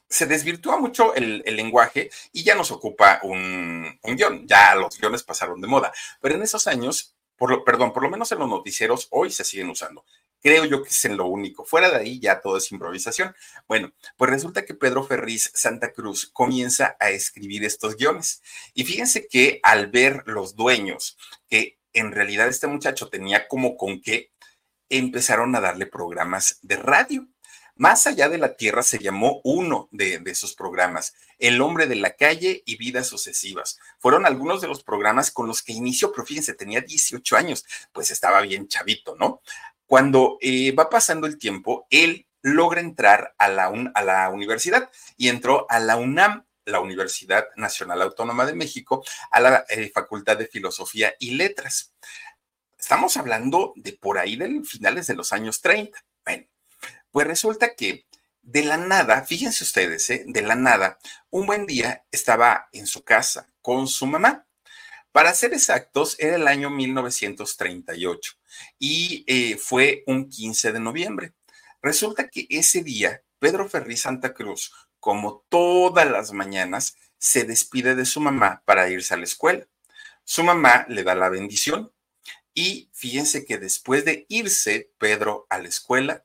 se 0.08 0.28
desvirtúa 0.28 0.78
mucho 0.78 1.16
el, 1.16 1.42
lenguaje 1.48 2.12
y 2.32 2.44
ya 2.44 2.54
no 2.54 2.64
se 2.64 2.76
ocupa 2.76 3.20
un, 3.24 4.00
guion, 4.04 4.48
ya 4.48 4.76
los 4.76 4.96
guiones 5.00 5.24
pasaron 5.24 5.60
de 5.60 5.68
moda, 5.68 5.92
pero 6.22 6.36
en 6.36 6.44
esos 6.44 6.68
años, 6.68 7.16
por 7.36 7.64
perdón, 7.64 7.92
por 7.92 8.04
lo 8.04 8.12
menos 8.12 8.32
en 8.32 8.38
los 8.38 8.48
noticieros 8.48 9.08
hoy 9.10 9.32
se 9.32 9.44
siguen 9.44 9.72
usando. 9.72 10.06
Creo 10.46 10.64
yo 10.66 10.84
que 10.84 10.90
es 10.90 11.06
en 11.06 11.18
lo 11.18 11.26
único. 11.26 11.66
Fuera 11.66 11.90
de 11.90 11.98
ahí 11.98 12.20
ya 12.20 12.40
todo 12.40 12.58
es 12.58 12.72
improvisación. 12.72 13.36
Bueno, 13.68 13.92
pues 14.16 14.30
resulta 14.30 14.64
que 14.64 14.76
Pedro 14.76 15.04
Ferriz 15.04 15.50
Santa 15.56 15.92
Cruz 15.92 16.30
comienza 16.32 16.96
a 17.00 17.10
escribir 17.10 17.66
estos 17.66 17.96
guiones. 17.96 18.44
Y 18.76 18.84
fíjense 18.84 19.28
que 19.28 19.60
al 19.64 19.88
ver 19.88 20.22
los 20.28 20.56
dueños 20.56 21.18
que 21.50 21.80
en 21.94 22.12
realidad 22.12 22.48
este 22.48 22.68
muchacho 22.68 23.10
tenía 23.10 23.48
como 23.48 23.76
con 23.76 24.00
qué, 24.04 24.34
empezaron 24.88 25.56
a 25.56 25.62
darle 25.62 25.88
programas 25.88 26.60
de 26.62 26.76
radio. 26.76 27.28
Más 27.78 28.06
allá 28.06 28.30
de 28.30 28.38
la 28.38 28.56
Tierra 28.56 28.84
se 28.84 29.00
llamó 29.00 29.42
uno 29.44 29.90
de, 29.92 30.22
esos 30.28 30.54
programas, 30.54 31.16
El 31.40 31.60
hombre 31.60 31.88
de 31.88 31.96
la 31.96 32.16
calle 32.16 32.62
y 32.68 32.78
vidas 32.78 33.08
sucesivas. 33.08 33.80
Fueron 33.98 34.28
algunos 34.28 34.62
de 34.62 34.68
los 34.68 34.84
programas 34.84 35.32
con 35.32 35.48
los 35.48 35.64
que 35.64 35.74
inició, 35.74 36.12
pero 36.12 36.24
fíjense, 36.24 36.54
tenía 36.54 36.82
18 36.82 37.36
años, 37.36 37.66
pues 37.92 38.12
estaba 38.12 38.42
bien 38.42 38.68
chavito, 38.68 39.16
¿no? 39.16 39.42
Cuando 39.86 40.38
eh, 40.42 40.72
va 40.74 40.90
pasando 40.90 41.28
el 41.28 41.38
tiempo, 41.38 41.88
él 41.90 42.28
logra 42.42 42.82
entrar 42.82 43.34
a 43.38 43.50
la, 43.50 43.72
a 43.94 44.04
la 44.04 44.30
universidad 44.30 44.90
y 45.18 45.30
entró 45.30 45.66
a 45.70 45.80
la 45.80 45.98
UNAM, 45.98 46.46
la 46.66 46.80
Universidad 46.80 47.48
Nacional 47.56 48.02
Autónoma 48.02 48.46
de 48.46 48.56
México, 48.56 49.04
a 49.32 49.40
la 49.40 49.66
eh, 49.70 49.92
Facultad 49.94 50.38
de 50.38 50.48
Filosofía 50.48 51.14
y 51.20 51.32
Letras. 51.32 51.94
Estamos 52.78 53.18
hablando 53.18 53.74
de 53.76 53.94
por 53.94 54.18
ahí 54.18 54.36
de 54.36 54.62
finales 54.64 55.08
de 55.08 55.16
los 55.16 55.34
años 55.34 55.62
30. 55.62 55.98
Bueno, 56.24 56.46
pues 57.12 57.28
resulta 57.28 57.76
que 57.76 58.06
de 58.46 58.64
la 58.64 58.78
nada, 58.78 59.24
fíjense 59.24 59.64
ustedes, 59.64 60.08
¿eh? 60.12 60.24
de 60.28 60.42
la 60.44 60.56
nada, 60.56 61.00
un 61.32 61.48
buen 61.48 61.66
día 61.66 62.06
estaba 62.12 62.70
en 62.72 62.86
su 62.86 63.04
casa 63.04 63.50
con 63.62 63.88
su 63.88 64.06
mamá. 64.06 64.45
Para 65.16 65.34
ser 65.34 65.54
exactos, 65.54 66.18
era 66.20 66.36
el 66.36 66.46
año 66.46 66.70
1938 66.70 68.34
y 68.78 69.24
eh, 69.28 69.56
fue 69.56 70.04
un 70.08 70.28
15 70.28 70.74
de 70.74 70.80
noviembre. 70.82 71.32
Resulta 71.82 72.28
que 72.28 72.48
ese 72.50 72.84
día, 72.84 73.24
Pedro 73.40 73.70
Ferri 73.70 73.96
Santa 73.96 74.34
Cruz, 74.34 74.74
como 75.00 75.46
todas 75.48 76.12
las 76.12 76.34
mañanas, 76.34 76.98
se 77.18 77.46
despide 77.46 77.96
de 77.96 78.04
su 78.04 78.20
mamá 78.20 78.62
para 78.66 78.90
irse 78.90 79.14
a 79.14 79.18
la 79.18 79.24
escuela. 79.24 79.66
Su 80.26 80.44
mamá 80.44 80.86
le 80.90 81.04
da 81.04 81.16
la 81.16 81.30
bendición 81.30 81.94
y 82.54 82.90
fíjense 82.92 83.46
que 83.46 83.58
después 83.58 84.04
de 84.04 84.26
irse 84.28 84.92
Pedro 84.98 85.48
a 85.50 85.60
la 85.60 85.70
escuela, 85.70 86.25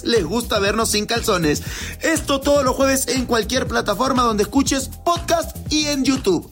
les 0.03 0.23
gusta 0.23 0.59
vernos 0.59 0.91
sin 0.91 1.05
calzones. 1.05 1.63
Esto 2.01 2.41
todos 2.41 2.63
los 2.63 2.75
jueves 2.75 3.07
en 3.07 3.25
cualquier 3.25 3.67
plataforma 3.67 4.23
donde 4.23 4.43
escuches 4.43 4.89
podcast 5.03 5.55
y 5.71 5.87
en 5.87 6.03
YouTube. 6.03 6.51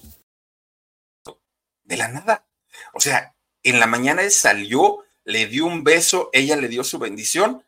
De 1.83 1.97
la 1.97 2.07
nada. 2.07 2.45
O 2.93 2.99
sea, 2.99 3.35
en 3.63 3.79
la 3.79 3.87
mañana 3.87 4.21
él 4.21 4.31
salió, 4.31 5.03
le 5.23 5.47
dio 5.47 5.65
un 5.65 5.83
beso, 5.83 6.29
ella 6.33 6.55
le 6.55 6.67
dio 6.67 6.83
su 6.83 6.99
bendición 6.99 7.63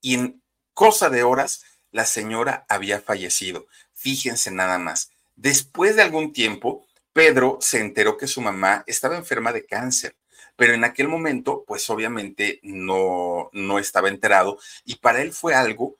y 0.00 0.14
en 0.14 0.42
cosa 0.74 1.10
de 1.10 1.22
horas 1.22 1.64
la 1.90 2.04
señora 2.04 2.66
había 2.68 3.00
fallecido. 3.00 3.66
Fíjense 3.94 4.50
nada 4.50 4.78
más. 4.78 5.10
Después 5.34 5.96
de 5.96 6.02
algún 6.02 6.32
tiempo, 6.32 6.86
Pedro 7.12 7.58
se 7.60 7.80
enteró 7.80 8.18
que 8.18 8.26
su 8.26 8.40
mamá 8.40 8.84
estaba 8.86 9.16
enferma 9.16 9.52
de 9.52 9.64
cáncer 9.64 10.14
pero 10.56 10.74
en 10.74 10.84
aquel 10.84 11.08
momento, 11.08 11.64
pues 11.66 11.88
obviamente 11.90 12.60
no, 12.62 13.50
no 13.52 13.78
estaba 13.78 14.08
enterado 14.08 14.58
y 14.84 14.96
para 14.96 15.22
él 15.22 15.32
fue 15.32 15.54
algo 15.54 15.96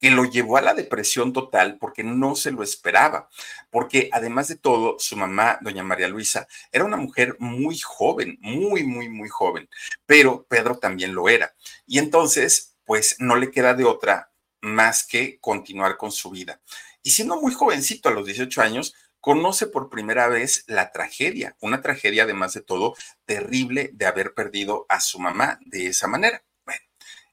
que 0.00 0.10
lo 0.10 0.24
llevó 0.24 0.58
a 0.58 0.62
la 0.62 0.74
depresión 0.74 1.32
total 1.32 1.78
porque 1.78 2.04
no 2.04 2.36
se 2.36 2.50
lo 2.50 2.62
esperaba, 2.62 3.30
porque 3.70 4.10
además 4.12 4.48
de 4.48 4.56
todo, 4.56 4.96
su 4.98 5.16
mamá, 5.16 5.58
doña 5.62 5.82
María 5.82 6.08
Luisa, 6.08 6.46
era 6.72 6.84
una 6.84 6.98
mujer 6.98 7.36
muy 7.38 7.78
joven, 7.78 8.38
muy, 8.42 8.82
muy, 8.84 9.08
muy 9.08 9.28
joven, 9.28 9.68
pero 10.04 10.44
Pedro 10.44 10.76
también 10.76 11.14
lo 11.14 11.28
era. 11.28 11.54
Y 11.86 11.98
entonces, 11.98 12.74
pues 12.84 13.16
no 13.18 13.36
le 13.36 13.50
queda 13.50 13.72
de 13.72 13.84
otra 13.84 14.30
más 14.60 15.06
que 15.06 15.38
continuar 15.40 15.96
con 15.96 16.12
su 16.12 16.30
vida. 16.30 16.60
Y 17.02 17.10
siendo 17.10 17.40
muy 17.40 17.54
jovencito, 17.54 18.08
a 18.08 18.12
los 18.12 18.26
18 18.26 18.62
años, 18.62 18.94
conoce 19.24 19.66
por 19.66 19.88
primera 19.88 20.28
vez 20.28 20.64
la 20.66 20.92
tragedia, 20.92 21.56
una 21.60 21.80
tragedia 21.80 22.24
además 22.24 22.52
de 22.52 22.60
todo 22.60 22.94
terrible 23.24 23.88
de 23.94 24.04
haber 24.04 24.34
perdido 24.34 24.84
a 24.90 25.00
su 25.00 25.18
mamá 25.18 25.58
de 25.64 25.86
esa 25.86 26.06
manera. 26.06 26.44
Bueno, 26.66 26.82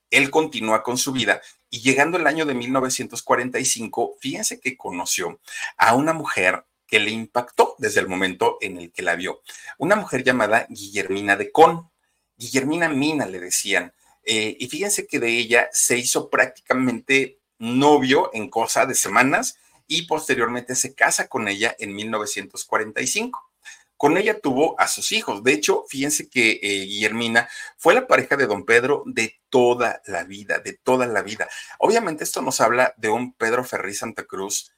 él 0.10 0.32
continúa 0.32 0.84
con 0.84 0.97
su 0.97 1.12
vida 1.12 1.41
y 1.69 1.82
llegando 1.82 2.17
el 2.17 2.27
año 2.27 2.45
de 2.45 2.54
1945, 2.54 4.15
fíjense 4.21 4.62
que 4.62 4.77
conoció 4.77 5.41
a 5.75 5.93
una 5.93 6.13
mujer 6.13 6.63
que 6.88 7.01
le 7.01 7.12
impactó 7.12 7.75
desde 7.77 7.99
el 7.99 8.08
momento 8.08 8.58
en 8.62 8.77
el 8.77 8.93
que 8.93 9.01
la 9.01 9.15
vio, 9.15 9.41
una 9.77 9.97
mujer 9.97 10.23
llamada 10.23 10.67
Guillermina 10.69 11.36
de 11.36 11.51
Con. 11.51 11.91
Guillermina 12.38 12.88
Mina 12.88 13.25
le 13.25 13.41
decían, 13.41 13.93
eh, 14.23 14.56
y 14.58 14.69
fíjense 14.69 15.08
que 15.08 15.19
de 15.19 15.38
ella 15.38 15.67
se 15.73 15.97
hizo 15.97 16.30
prácticamente 16.30 17.41
novio 17.58 18.30
en 18.34 18.49
cosa 18.49 18.86
de 18.86 18.95
semanas 18.95 19.58
y 19.91 20.04
posteriormente 20.04 20.73
se 20.73 20.95
casa 20.95 21.27
con 21.27 21.49
ella 21.49 21.75
en 21.77 21.93
1945. 21.93 23.51
Con 23.97 24.17
ella 24.17 24.39
tuvo 24.39 24.80
a 24.80 24.88
sus 24.88 25.12
hijos. 25.12 25.43
De 25.43 25.51
hecho, 25.51 25.84
fíjense 25.89 26.30
que 26.30 26.62
eh, 26.63 26.86
Guillermina 26.86 27.49
fue 27.77 27.93
la 27.93 28.08
pareja 28.08 28.38
de 28.38 28.47
don 28.47 28.65
Pedro 28.65 29.04
de 29.06 29.41
toda 29.49 30.01
la 30.08 30.23
vida, 30.23 30.60
de 30.60 30.80
toda 30.82 31.08
la 31.08 31.21
vida. 31.23 31.49
Obviamente 31.77 32.23
esto 32.23 32.41
nos 32.41 32.62
habla 32.62 32.93
de 32.95 33.10
un 33.10 33.34
Pedro 33.34 33.65
Ferri 33.65 33.93
Santa 33.93 34.23
Cruz 34.23 34.71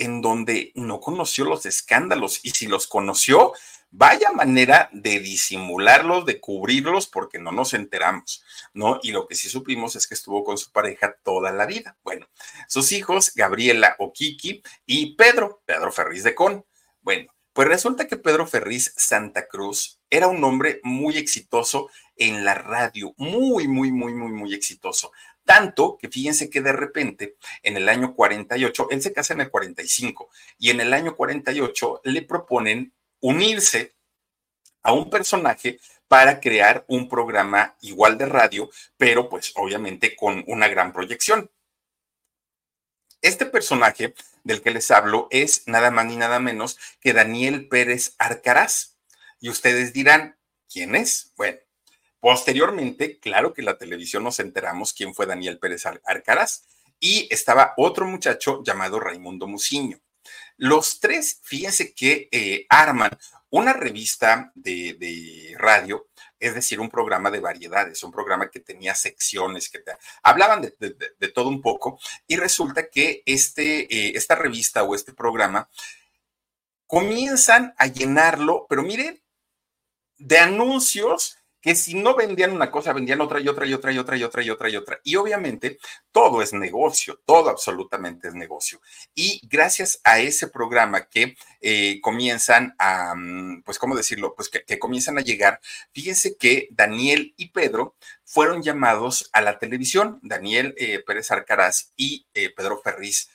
en 0.00 0.20
donde 0.20 0.72
no 0.74 1.00
conoció 1.00 1.44
los 1.44 1.66
escándalos 1.66 2.40
y 2.42 2.50
si 2.50 2.66
los 2.66 2.86
conoció, 2.86 3.52
Vaya 3.92 4.30
manera 4.30 4.88
de 4.92 5.18
disimularlos, 5.18 6.24
de 6.24 6.38
cubrirlos, 6.38 7.08
porque 7.08 7.40
no 7.40 7.50
nos 7.50 7.74
enteramos, 7.74 8.44
¿no? 8.72 9.00
Y 9.02 9.10
lo 9.10 9.26
que 9.26 9.34
sí 9.34 9.48
supimos 9.48 9.96
es 9.96 10.06
que 10.06 10.14
estuvo 10.14 10.44
con 10.44 10.58
su 10.58 10.70
pareja 10.70 11.16
toda 11.24 11.50
la 11.50 11.66
vida. 11.66 11.96
Bueno, 12.04 12.28
sus 12.68 12.92
hijos, 12.92 13.32
Gabriela 13.34 13.96
Okiki 13.98 14.62
y 14.86 15.16
Pedro, 15.16 15.62
Pedro 15.66 15.90
Ferriz 15.90 16.22
de 16.22 16.36
Con. 16.36 16.64
Bueno, 17.00 17.34
pues 17.52 17.66
resulta 17.66 18.06
que 18.06 18.16
Pedro 18.16 18.46
Ferriz 18.46 18.94
Santa 18.96 19.48
Cruz 19.48 19.98
era 20.08 20.28
un 20.28 20.44
hombre 20.44 20.78
muy 20.84 21.16
exitoso 21.16 21.90
en 22.14 22.44
la 22.44 22.54
radio, 22.54 23.12
muy, 23.16 23.66
muy, 23.66 23.90
muy, 23.90 24.14
muy, 24.14 24.30
muy 24.30 24.54
exitoso. 24.54 25.10
Tanto 25.44 25.98
que 25.98 26.08
fíjense 26.08 26.48
que 26.50 26.60
de 26.60 26.72
repente 26.72 27.36
en 27.62 27.76
el 27.76 27.88
año 27.88 28.14
48, 28.14 28.88
él 28.90 29.02
se 29.02 29.12
casa 29.12 29.34
en 29.34 29.40
el 29.40 29.50
45 29.50 30.28
y 30.58 30.70
en 30.70 30.80
el 30.80 30.92
año 30.92 31.16
48 31.16 32.02
le 32.04 32.22
proponen 32.22 32.92
unirse 33.20 33.94
a 34.82 34.92
un 34.92 35.10
personaje 35.10 35.78
para 36.08 36.40
crear 36.40 36.84
un 36.88 37.08
programa 37.08 37.76
igual 37.82 38.18
de 38.18 38.26
radio, 38.26 38.70
pero 38.96 39.28
pues 39.28 39.52
obviamente 39.54 40.16
con 40.16 40.42
una 40.46 40.68
gran 40.68 40.92
proyección. 40.92 41.50
Este 43.22 43.46
personaje 43.46 44.14
del 44.42 44.62
que 44.62 44.70
les 44.70 44.90
hablo 44.90 45.28
es 45.30 45.64
nada 45.66 45.90
más 45.90 46.06
ni 46.06 46.16
nada 46.16 46.40
menos 46.40 46.78
que 47.00 47.12
Daniel 47.12 47.68
Pérez 47.68 48.14
Arcaraz. 48.18 48.96
Y 49.40 49.50
ustedes 49.50 49.92
dirán, 49.92 50.38
¿quién 50.68 50.96
es? 50.96 51.32
Bueno, 51.36 51.58
posteriormente, 52.20 53.18
claro 53.18 53.52
que 53.52 53.62
en 53.62 53.66
la 53.66 53.78
televisión 53.78 54.22
nos 54.24 54.38
enteramos 54.38 54.92
quién 54.92 55.14
fue 55.14 55.26
Daniel 55.26 55.58
Pérez 55.58 55.84
Arcaraz. 55.86 56.66
Y 57.00 57.26
estaba 57.30 57.72
otro 57.78 58.06
muchacho 58.06 58.62
llamado 58.62 59.00
Raimundo 59.00 59.46
Muciño. 59.46 59.98
Los 60.58 61.00
tres, 61.00 61.40
fíjense 61.42 61.94
que 61.94 62.28
eh, 62.30 62.66
arman 62.68 63.10
una 63.48 63.72
revista 63.72 64.52
de, 64.54 65.56
radio, 65.58 66.08
es 66.38 66.54
decir, 66.54 66.78
un 66.78 66.88
programa 66.88 67.30
de 67.30 67.40
variedades, 67.40 68.02
un 68.04 68.12
programa 68.12 68.50
que 68.50 68.60
tenía 68.60 68.94
secciones, 68.94 69.68
que 69.68 69.82
hablaban 70.22 70.60
de, 70.60 71.28
todo 71.28 71.48
un 71.48 71.60
poco, 71.60 71.98
y 72.26 72.36
resulta 72.36 72.88
que 72.88 73.22
este, 73.26 73.92
eh, 73.92 74.12
esta 74.14 74.36
revista 74.36 74.84
o 74.84 74.94
este 74.94 75.12
programa 75.12 75.68
comienzan 76.86 77.74
a 77.76 77.86
llenarlo, 77.86 78.66
pero 78.68 78.82
miren, 78.82 79.22
de 80.18 80.38
anuncios 80.38 81.39
que 81.60 81.74
si 81.74 81.94
no 81.94 82.16
vendían 82.16 82.52
una 82.52 82.70
cosa, 82.70 82.92
vendían 82.92 83.20
otra 83.20 83.40
y 83.40 83.48
otra 83.48 83.66
y 83.66 83.74
otra 83.74 83.92
y 83.92 83.98
otra 83.98 84.16
y 84.16 84.24
otra 84.24 84.42
y 84.42 84.50
otra 84.50 84.68
y 84.70 84.76
otra. 84.76 85.00
Y 85.04 85.16
obviamente 85.16 85.78
todo 86.10 86.40
es 86.42 86.52
negocio, 86.52 87.20
todo 87.26 87.50
absolutamente 87.50 88.28
es 88.28 88.34
negocio. 88.34 88.80
Y 89.14 89.40
gracias 89.46 90.00
a 90.04 90.20
ese 90.20 90.48
programa 90.48 91.06
que 91.06 91.36
eh, 91.60 92.00
comienzan 92.00 92.74
a, 92.78 93.14
mm, 93.14 93.62
pues, 93.62 93.78
¿cómo 93.78 93.94
decirlo? 93.94 94.34
Pues 94.34 94.48
que, 94.48 94.78
comienzan 94.78 95.18
a 95.18 95.22
llegar, 95.22 95.60
fíjense 95.92 96.36
que 96.36 96.68
Daniel 96.70 97.34
y 97.36 97.50
Pedro 97.50 97.94
fueron 98.24 98.62
llamados 98.62 99.28
a 99.32 99.42
la 99.42 99.58
televisión. 99.58 100.18
Daniel 100.22 100.74
eh, 100.78 101.02
Pérez 101.06 101.30
Arcaraz 101.30 101.92
y 101.96 102.26
eh, 102.34 102.50
Pedro 102.54 102.80
Ferriz 102.82 103.28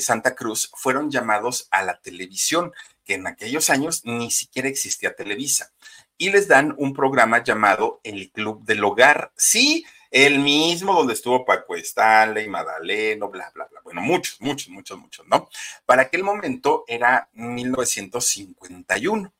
Santa 0.00 0.34
Cruz 0.34 0.72
fueron 0.74 1.12
llamados 1.12 1.68
a 1.70 1.84
la 1.84 2.00
televisión, 2.00 2.72
que 3.04 3.14
en 3.14 3.28
aquellos 3.28 3.70
años 3.70 4.04
ni 4.04 4.32
siquiera 4.32 4.68
existía 4.68 5.14
Televisa 5.14 5.70
y 6.18 6.30
les 6.30 6.48
dan 6.48 6.74
un 6.78 6.94
programa 6.94 7.42
llamado 7.42 8.00
El 8.02 8.30
Club 8.30 8.64
del 8.64 8.84
Hogar. 8.84 9.32
Sí, 9.36 9.84
el 10.10 10.38
mismo 10.38 10.94
donde 10.94 11.12
estuvo 11.14 11.44
Paco 11.44 11.76
Stanley, 11.76 12.48
Madaleno, 12.48 13.28
bla, 13.28 13.50
bla, 13.54 13.66
bla. 13.70 13.80
Bueno, 13.82 14.00
muchos, 14.00 14.40
muchos, 14.40 14.68
muchos, 14.68 14.98
muchos, 14.98 15.26
¿no? 15.26 15.48
Para 15.84 16.02
aquel 16.02 16.24
momento 16.24 16.84
era 16.86 17.28
1951. 17.34 19.32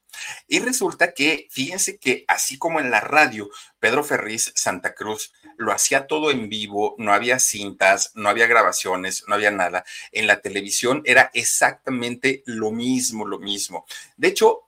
Y 0.49 0.61
resulta 0.61 1.12
que, 1.12 1.47
fíjense 1.51 1.99
que 1.99 2.25
así 2.29 2.59
como 2.59 2.81
en 2.81 2.91
la 2.91 3.01
radio, 3.01 3.51
Pedro 3.79 4.03
Ferriz 4.05 4.53
Santa 4.55 4.95
Cruz 4.95 5.33
lo 5.57 5.73
hacía 5.73 6.07
todo 6.07 6.31
en 6.31 6.49
vivo, 6.49 6.95
no 6.99 7.12
había 7.12 7.39
cintas, 7.39 8.12
no 8.15 8.29
había 8.29 8.47
grabaciones, 8.47 9.25
no 9.27 9.35
había 9.35 9.51
nada. 9.51 9.85
En 10.12 10.27
la 10.27 10.41
televisión 10.41 11.03
era 11.05 11.31
exactamente 11.35 12.43
lo 12.47 12.71
mismo, 12.71 13.27
lo 13.27 13.39
mismo. 13.39 13.87
De 14.17 14.29
hecho, 14.29 14.65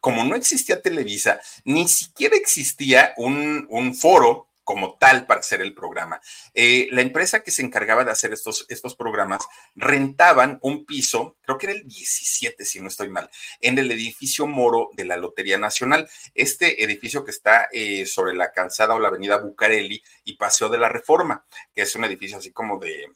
como 0.00 0.24
no 0.24 0.34
existía 0.34 0.82
Televisa, 0.82 1.40
ni 1.64 1.88
siquiera 1.88 2.36
existía 2.36 3.14
un, 3.16 3.66
un 3.70 3.94
foro 3.94 4.50
como 4.70 4.96
tal 4.98 5.26
para 5.26 5.40
hacer 5.40 5.60
el 5.62 5.74
programa. 5.74 6.20
Eh, 6.54 6.86
la 6.92 7.00
empresa 7.00 7.42
que 7.42 7.50
se 7.50 7.62
encargaba 7.62 8.04
de 8.04 8.12
hacer 8.12 8.32
estos, 8.32 8.66
estos 8.68 8.94
programas 8.94 9.42
rentaban 9.74 10.60
un 10.62 10.84
piso, 10.84 11.36
creo 11.42 11.58
que 11.58 11.66
era 11.66 11.74
el 11.74 11.88
17, 11.88 12.64
si 12.64 12.80
no 12.80 12.86
estoy 12.86 13.08
mal, 13.08 13.28
en 13.60 13.78
el 13.78 13.90
edificio 13.90 14.46
Moro 14.46 14.90
de 14.92 15.06
la 15.06 15.16
Lotería 15.16 15.58
Nacional. 15.58 16.08
Este 16.36 16.84
edificio 16.84 17.24
que 17.24 17.32
está 17.32 17.68
eh, 17.72 18.06
sobre 18.06 18.32
la 18.32 18.52
calzada 18.52 18.94
o 18.94 19.00
la 19.00 19.08
avenida 19.08 19.38
Bucareli 19.38 20.04
y 20.22 20.36
Paseo 20.36 20.68
de 20.68 20.78
la 20.78 20.88
Reforma, 20.88 21.44
que 21.74 21.82
es 21.82 21.96
un 21.96 22.04
edificio 22.04 22.38
así 22.38 22.52
como 22.52 22.78
de 22.78 23.08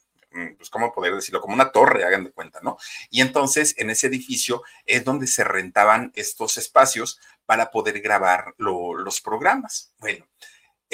pues, 0.56 0.70
¿cómo 0.70 0.92
poder 0.92 1.14
decirlo? 1.14 1.40
Como 1.40 1.54
una 1.54 1.70
torre, 1.70 2.04
hagan 2.04 2.24
de 2.24 2.32
cuenta, 2.32 2.60
¿no? 2.62 2.76
Y 3.10 3.20
entonces 3.20 3.74
en 3.78 3.90
ese 3.90 4.08
edificio 4.08 4.62
es 4.86 5.04
donde 5.04 5.26
se 5.26 5.44
rentaban 5.44 6.12
estos 6.14 6.58
espacios 6.58 7.20
para 7.46 7.70
poder 7.70 8.00
grabar 8.00 8.54
los 8.58 9.20
programas. 9.20 9.92
Bueno, 9.98 10.26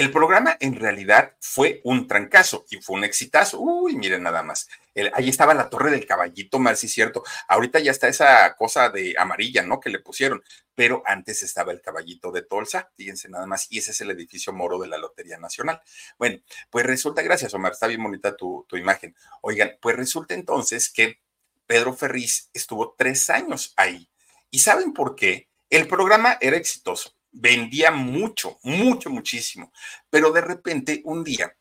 el 0.00 0.10
programa 0.10 0.56
en 0.60 0.76
realidad 0.76 1.36
fue 1.40 1.82
un 1.84 2.08
trancazo 2.08 2.64
y 2.70 2.78
fue 2.78 2.96
un 2.96 3.04
exitazo. 3.04 3.60
Uy, 3.60 3.96
miren 3.96 4.22
nada 4.22 4.42
más. 4.42 4.66
ahí 5.12 5.28
estaba 5.28 5.52
la 5.52 5.68
torre 5.68 5.90
del 5.90 6.06
caballito, 6.06 6.58
mal 6.58 6.78
si 6.78 6.88
cierto. 6.88 7.22
Ahorita 7.48 7.80
ya 7.80 7.90
está 7.90 8.08
esa 8.08 8.56
cosa 8.56 8.88
de 8.88 9.14
amarilla, 9.18 9.62
¿no? 9.62 9.78
Que 9.78 9.90
le 9.90 9.98
pusieron, 9.98 10.42
pero 10.74 11.02
antes 11.04 11.42
estaba 11.42 11.72
el 11.72 11.82
caballito 11.82 12.32
de 12.32 12.40
Tolsa, 12.40 12.90
fíjense 12.96 13.28
nada 13.28 13.46
más, 13.46 13.66
y 13.70 13.76
ese 13.76 13.90
es 13.90 14.00
el 14.00 14.10
edificio 14.10 14.54
moro 14.54 14.78
de 14.78 14.88
la 14.88 14.96
Lotería 14.96 15.36
Nacional. 15.36 15.82
Bueno, 16.16 16.38
pues 16.70 16.86
resulta, 16.86 17.20
gracias 17.20 17.52
Omar, 17.52 17.72
está 17.72 17.86
bien 17.86 18.02
bonita 18.02 18.34
tu, 18.34 18.64
tu 18.66 18.78
imagen. 18.78 19.14
Oigan, 19.42 19.76
pues 19.82 19.96
resulta 19.96 20.32
entonces 20.32 20.90
que 20.90 21.20
Pedro 21.66 21.92
Ferriz 21.92 22.48
estuvo 22.54 22.94
tres 22.96 23.28
años 23.28 23.74
ahí. 23.76 24.08
¿Y 24.50 24.60
saben 24.60 24.94
por 24.94 25.14
qué? 25.14 25.50
El 25.68 25.86
programa 25.86 26.38
era 26.40 26.56
exitoso 26.56 27.19
vendía 27.32 27.90
mucho, 27.90 28.58
mucho, 28.62 29.10
muchísimo. 29.10 29.72
Pero 30.08 30.30
de 30.32 30.40
repente, 30.40 31.02
un 31.04 31.24
día, 31.24 31.56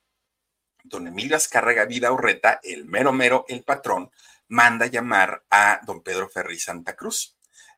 don 0.84 1.08
Emilio 1.08 1.36
Azcárraga 1.36 1.86
Vida 1.86 2.12
Urreta, 2.12 2.60
el 2.63 2.86
mero 2.86 3.12
mero, 3.12 3.45
el 3.47 3.63
patrón, 3.63 4.12
manda 4.47 4.88
llamar 4.88 5.43
a 5.49 5.79
don 5.86 6.01
Pedro 6.01 6.29
Ferri 6.29 6.60
Santa 6.60 6.95
Cruz 6.95 7.38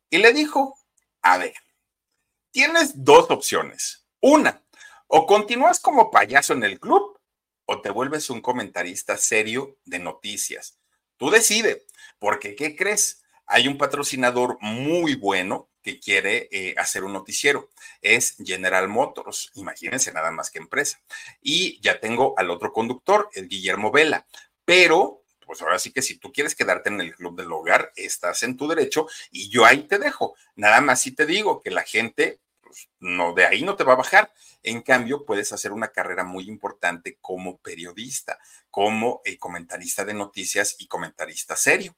y 0.10 0.18
le 0.18 0.34
dijo, 0.34 0.80
a 1.22 1.38
ver, 1.38 1.54
tienes 2.52 3.04
dos 3.04 3.30
opciones. 3.30 4.06
Una, 4.22 4.64
o 5.08 5.26
continúas 5.26 5.80
como 5.80 6.12
payaso 6.12 6.54
en 6.54 6.64
el 6.64 6.80
club 6.80 7.20
o 7.66 7.82
te 7.82 7.90
vuelves 7.90 8.30
un 8.30 8.42
comentarista 8.42 9.18
serio 9.18 9.78
de 9.86 10.00
noticias. 10.00 10.78
Tú 11.18 11.30
decide, 11.30 11.86
porque 12.20 12.56
¿qué 12.56 12.76
crees? 12.76 13.24
Hay 13.46 13.68
un 13.68 13.78
patrocinador 13.78 14.58
muy 14.62 15.16
bueno 15.16 15.70
que 15.82 16.00
quiere 16.00 16.48
eh, 16.52 16.76
hacer 16.78 17.04
un 17.04 17.14
noticiero. 17.14 17.70
Es 18.02 18.36
General 18.44 18.88
Motors, 18.88 19.52
imagínense 19.56 20.12
nada 20.14 20.32
más 20.32 20.52
que 20.52 20.60
empresa. 20.60 21.02
Y 21.42 21.80
ya 21.82 22.00
tengo 22.00 22.34
al 22.38 22.50
otro 22.50 22.72
conductor, 22.72 23.30
el 23.34 23.48
Guillermo 23.48 23.92
Vela, 23.92 24.26
pero 24.66 25.22
pues 25.46 25.62
ahora 25.62 25.80
sí 25.80 25.92
que 25.92 26.02
si 26.02 26.18
tú 26.18 26.32
quieres 26.32 26.56
quedarte 26.56 26.90
en 26.90 27.02
el 27.02 27.14
club 27.14 27.36
del 27.36 27.52
hogar, 27.52 27.92
estás 27.98 28.42
en 28.44 28.56
tu 28.56 28.70
derecho 28.70 29.08
y 29.32 29.50
yo 29.50 29.66
ahí 29.66 29.84
te 29.84 29.98
dejo. 29.98 30.36
Nada 30.56 30.80
más 30.80 31.02
si 31.02 31.12
te 31.12 31.26
digo 31.26 31.62
que 31.62 31.72
la 31.72 31.84
gente, 31.84 32.40
pues, 32.62 32.88
no, 33.02 33.34
de 33.34 33.46
ahí 33.46 33.62
no 33.62 33.76
te 33.76 33.84
va 33.84 33.94
a 33.94 33.98
bajar. 33.98 34.32
En 34.64 34.82
cambio, 34.82 35.26
puedes 35.26 35.52
hacer 35.52 35.74
una 35.74 35.90
carrera 35.90 36.24
muy 36.24 36.48
importante 36.48 37.18
como 37.20 37.58
periodista, 37.58 38.40
como 38.70 39.22
eh, 39.26 39.38
comentarista 39.38 40.06
de 40.06 40.14
noticias 40.14 40.78
y 40.80 40.88
comentarista 40.88 41.58
serio 41.58 41.98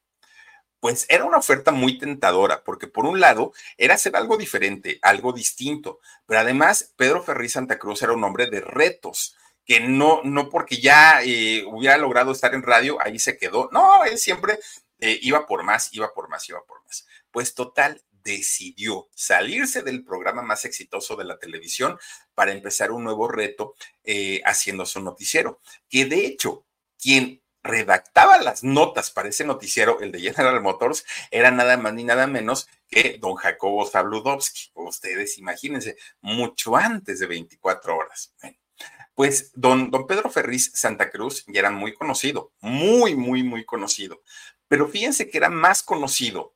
pues 0.83 1.05
era 1.07 1.23
una 1.23 1.37
oferta 1.37 1.71
muy 1.71 1.97
tentadora, 1.97 2.61
porque 2.65 2.87
por 2.87 3.05
un 3.05 3.21
lado 3.21 3.53
era 3.77 3.93
hacer 3.93 4.17
algo 4.17 4.35
diferente, 4.35 4.99
algo 5.01 5.31
distinto, 5.31 6.01
pero 6.25 6.41
además 6.41 6.91
Pedro 6.97 7.23
Ferri 7.23 7.47
Santa 7.47 7.79
Cruz 7.79 8.01
era 8.01 8.11
un 8.11 8.21
hombre 8.25 8.47
de 8.47 8.59
retos, 8.59 9.33
que 9.63 9.79
no, 9.79 10.19
no 10.25 10.49
porque 10.49 10.81
ya 10.81 11.23
eh, 11.23 11.63
hubiera 11.65 11.97
logrado 11.97 12.33
estar 12.33 12.53
en 12.53 12.63
radio, 12.63 12.97
ahí 12.99 13.17
se 13.17 13.37
quedó, 13.37 13.69
no, 13.71 14.03
él 14.03 14.17
siempre 14.17 14.59
eh, 14.99 15.17
iba 15.21 15.45
por 15.45 15.63
más, 15.63 15.87
iba 15.93 16.13
por 16.13 16.27
más, 16.27 16.49
iba 16.49 16.61
por 16.65 16.83
más. 16.83 17.07
Pues 17.31 17.55
total, 17.55 18.03
decidió 18.21 19.07
salirse 19.15 19.83
del 19.83 20.03
programa 20.03 20.41
más 20.41 20.65
exitoso 20.65 21.15
de 21.15 21.23
la 21.23 21.39
televisión 21.39 21.97
para 22.35 22.51
empezar 22.51 22.91
un 22.91 23.05
nuevo 23.05 23.29
reto 23.29 23.75
eh, 24.03 24.41
haciendo 24.43 24.85
su 24.85 25.01
noticiero, 25.01 25.61
que 25.87 26.03
de 26.07 26.25
hecho, 26.25 26.65
quien 26.99 27.41
redactaba 27.63 28.37
las 28.41 28.63
notas 28.63 29.09
para 29.09 29.29
ese 29.29 29.45
noticiero, 29.45 30.01
el 30.01 30.11
de 30.11 30.19
General 30.19 30.61
Motors, 30.61 31.05
era 31.31 31.49
nada 31.49 31.77
más 31.77 31.93
ni 31.93 32.03
nada 32.03 32.27
menos 32.27 32.67
que 32.89 33.17
don 33.19 33.35
Jacobo 33.35 33.85
Zabludovsky. 33.85 34.71
Ustedes 34.75 35.37
imagínense, 35.37 35.97
mucho 36.21 36.75
antes 36.75 37.19
de 37.19 37.27
24 37.27 37.97
horas. 37.97 38.33
pues 39.15 39.51
don, 39.53 39.91
don 39.91 40.07
Pedro 40.07 40.29
Ferriz 40.29 40.71
Santa 40.73 41.09
Cruz 41.09 41.45
ya 41.47 41.59
era 41.59 41.71
muy 41.71 41.93
conocido, 41.93 42.51
muy, 42.59 43.15
muy, 43.15 43.43
muy 43.43 43.63
conocido. 43.63 44.21
Pero 44.67 44.87
fíjense 44.87 45.29
que 45.29 45.37
era 45.37 45.49
más 45.49 45.83
conocido 45.83 46.55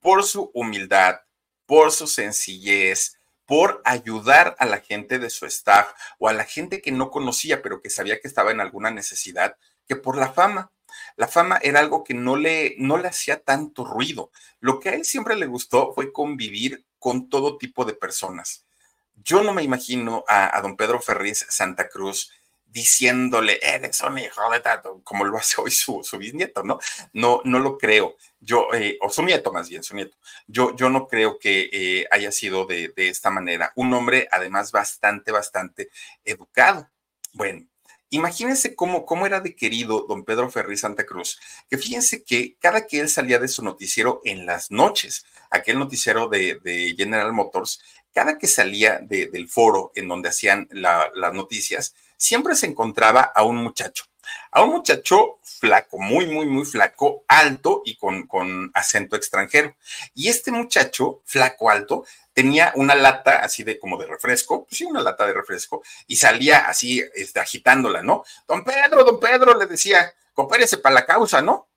por 0.00 0.22
su 0.24 0.50
humildad, 0.54 1.20
por 1.64 1.90
su 1.90 2.06
sencillez, 2.06 3.18
por 3.46 3.80
ayudar 3.84 4.56
a 4.58 4.66
la 4.66 4.80
gente 4.80 5.18
de 5.18 5.30
su 5.30 5.46
staff 5.46 5.92
o 6.18 6.28
a 6.28 6.32
la 6.32 6.44
gente 6.44 6.82
que 6.82 6.92
no 6.92 7.10
conocía, 7.10 7.62
pero 7.62 7.80
que 7.80 7.90
sabía 7.90 8.20
que 8.20 8.28
estaba 8.28 8.50
en 8.50 8.60
alguna 8.60 8.90
necesidad 8.90 9.56
que 9.86 9.96
por 9.96 10.16
la 10.16 10.32
fama. 10.32 10.70
La 11.16 11.28
fama 11.28 11.58
era 11.62 11.80
algo 11.80 12.04
que 12.04 12.14
no 12.14 12.36
le, 12.36 12.74
no 12.78 12.98
le 12.98 13.08
hacía 13.08 13.42
tanto 13.42 13.84
ruido. 13.84 14.30
Lo 14.60 14.80
que 14.80 14.90
a 14.90 14.94
él 14.94 15.04
siempre 15.04 15.36
le 15.36 15.46
gustó 15.46 15.92
fue 15.94 16.12
convivir 16.12 16.84
con 16.98 17.28
todo 17.28 17.56
tipo 17.56 17.84
de 17.84 17.94
personas. 17.94 18.66
Yo 19.14 19.42
no 19.42 19.54
me 19.54 19.62
imagino 19.62 20.24
a, 20.28 20.60
don 20.60 20.76
Pedro 20.76 21.00
Ferriz 21.00 21.46
Santa 21.48 21.88
Cruz 21.88 22.32
diciéndole, 22.66 23.58
eres 23.62 24.02
un 24.02 24.18
hijo 24.18 24.50
de 24.50 24.60
tanto, 24.60 25.00
como 25.02 25.24
lo 25.24 25.38
hace 25.38 25.58
hoy 25.58 25.70
su, 25.70 26.02
bisnieto, 26.18 26.62
¿no? 26.62 26.78
No, 27.14 27.40
no 27.44 27.58
lo 27.58 27.78
creo. 27.78 28.16
Yo, 28.38 28.68
eh, 28.74 28.98
o 29.00 29.08
su 29.08 29.22
nieto 29.22 29.50
más 29.50 29.70
bien, 29.70 29.82
su 29.82 29.96
nieto. 29.96 30.18
Yo, 30.46 30.76
yo 30.76 30.90
no 30.90 31.08
creo 31.08 31.38
que 31.38 31.70
eh, 31.72 32.06
haya 32.10 32.30
sido 32.30 32.66
de, 32.66 32.92
de 32.94 33.08
esta 33.08 33.30
manera. 33.30 33.72
Un 33.76 33.94
hombre, 33.94 34.28
además, 34.30 34.72
bastante, 34.72 35.32
bastante 35.32 35.88
educado. 36.22 36.90
Bueno, 37.32 37.66
Imagínense 38.10 38.76
cómo, 38.76 39.04
cómo 39.04 39.26
era 39.26 39.40
de 39.40 39.56
querido 39.56 40.06
don 40.08 40.24
Pedro 40.24 40.50
Ferri 40.50 40.76
Santa 40.76 41.04
Cruz, 41.04 41.40
que 41.68 41.76
fíjense 41.76 42.22
que 42.22 42.56
cada 42.60 42.86
que 42.86 43.00
él 43.00 43.08
salía 43.08 43.38
de 43.38 43.48
su 43.48 43.64
noticiero 43.64 44.20
en 44.24 44.46
las 44.46 44.70
noches, 44.70 45.24
aquel 45.50 45.78
noticiero 45.78 46.28
de, 46.28 46.94
General 46.96 47.32
Motors, 47.32 47.80
cada 48.12 48.38
que 48.38 48.46
salía 48.46 49.00
del 49.00 49.48
foro 49.48 49.92
en 49.94 50.08
donde 50.08 50.28
hacían 50.28 50.68
las 50.70 51.34
noticias, 51.34 51.94
siempre 52.16 52.54
se 52.54 52.66
encontraba 52.66 53.20
a 53.20 53.42
un 53.42 53.56
muchacho, 53.56 54.04
a 54.50 54.62
un 54.62 54.70
muchacho 54.70 55.38
flaco, 55.42 55.98
muy, 55.98 56.26
muy, 56.26 56.46
muy 56.46 56.64
flaco, 56.64 57.24
alto 57.28 57.82
y 57.84 57.96
con, 57.96 58.26
con 58.26 58.70
acento 58.74 59.16
extranjero. 59.16 59.76
Y 60.14 60.28
este 60.28 60.50
muchacho, 60.52 61.22
flaco, 61.24 61.70
alto, 61.70 62.04
tenía 62.36 62.70
una 62.74 62.94
lata 62.94 63.38
así 63.38 63.64
de 63.64 63.78
como 63.78 63.96
de 63.96 64.04
refresco, 64.04 64.66
pues 64.66 64.76
sí, 64.76 64.84
una 64.84 65.00
lata 65.00 65.26
de 65.26 65.32
refresco, 65.32 65.82
y 66.06 66.16
salía 66.16 66.68
así 66.68 67.02
este, 67.14 67.40
agitándola, 67.40 68.02
¿no? 68.02 68.24
Don 68.46 68.62
Pedro, 68.62 69.04
don 69.04 69.18
Pedro, 69.18 69.56
le 69.56 69.64
decía, 69.64 70.12
coopérese 70.34 70.76
para 70.76 70.96
la 70.96 71.06
causa, 71.06 71.40
¿no? 71.40 71.70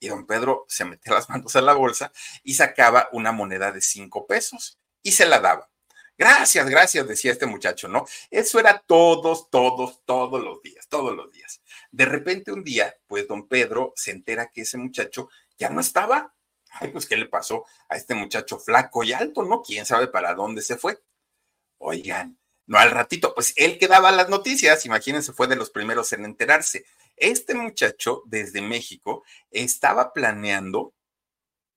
Y 0.00 0.08
don 0.08 0.26
Pedro 0.26 0.64
se 0.66 0.84
metía 0.84 1.14
las 1.14 1.28
manos 1.30 1.54
a 1.54 1.60
la 1.60 1.74
bolsa 1.74 2.10
y 2.42 2.54
sacaba 2.54 3.10
una 3.12 3.30
moneda 3.30 3.70
de 3.70 3.80
cinco 3.80 4.26
pesos 4.26 4.76
y 5.04 5.12
se 5.12 5.24
la 5.24 5.38
daba. 5.38 5.70
Gracias, 6.18 6.68
gracias, 6.68 7.06
decía 7.06 7.30
este 7.30 7.46
muchacho, 7.46 7.86
¿no? 7.86 8.04
Eso 8.28 8.58
era 8.58 8.82
todos, 8.84 9.50
todos, 9.50 10.00
todos 10.04 10.42
los 10.42 10.60
días, 10.62 10.88
todos 10.88 11.14
los 11.14 11.30
días. 11.30 11.62
De 11.92 12.06
repente 12.06 12.50
un 12.50 12.64
día, 12.64 12.92
pues 13.06 13.28
don 13.28 13.46
Pedro 13.46 13.92
se 13.94 14.10
entera 14.10 14.50
que 14.50 14.62
ese 14.62 14.78
muchacho 14.78 15.28
ya 15.56 15.70
no 15.70 15.80
estaba. 15.80 16.34
Ay, 16.80 16.88
pues, 16.90 17.06
¿qué 17.06 17.16
le 17.16 17.26
pasó 17.26 17.66
a 17.88 17.96
este 17.96 18.14
muchacho 18.14 18.58
flaco 18.58 19.04
y 19.04 19.12
alto, 19.12 19.42
no? 19.42 19.62
¿Quién 19.62 19.86
sabe 19.86 20.08
para 20.08 20.34
dónde 20.34 20.62
se 20.62 20.76
fue? 20.76 20.98
Oigan, 21.78 22.38
no 22.66 22.78
al 22.78 22.90
ratito, 22.90 23.34
pues 23.34 23.52
él 23.56 23.78
que 23.78 23.88
daba 23.88 24.12
las 24.12 24.28
noticias, 24.28 24.86
imagínense, 24.86 25.32
fue 25.32 25.48
de 25.48 25.56
los 25.56 25.70
primeros 25.70 26.12
en 26.12 26.24
enterarse. 26.24 26.84
Este 27.16 27.54
muchacho 27.54 28.22
desde 28.26 28.62
México 28.62 29.24
estaba 29.50 30.12
planeando 30.12 30.94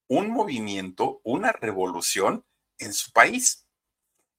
un 0.08 0.30
movimiento, 0.30 1.22
una 1.24 1.52
revolución 1.52 2.46
en 2.78 2.94
su 2.94 3.12
país. 3.12 3.66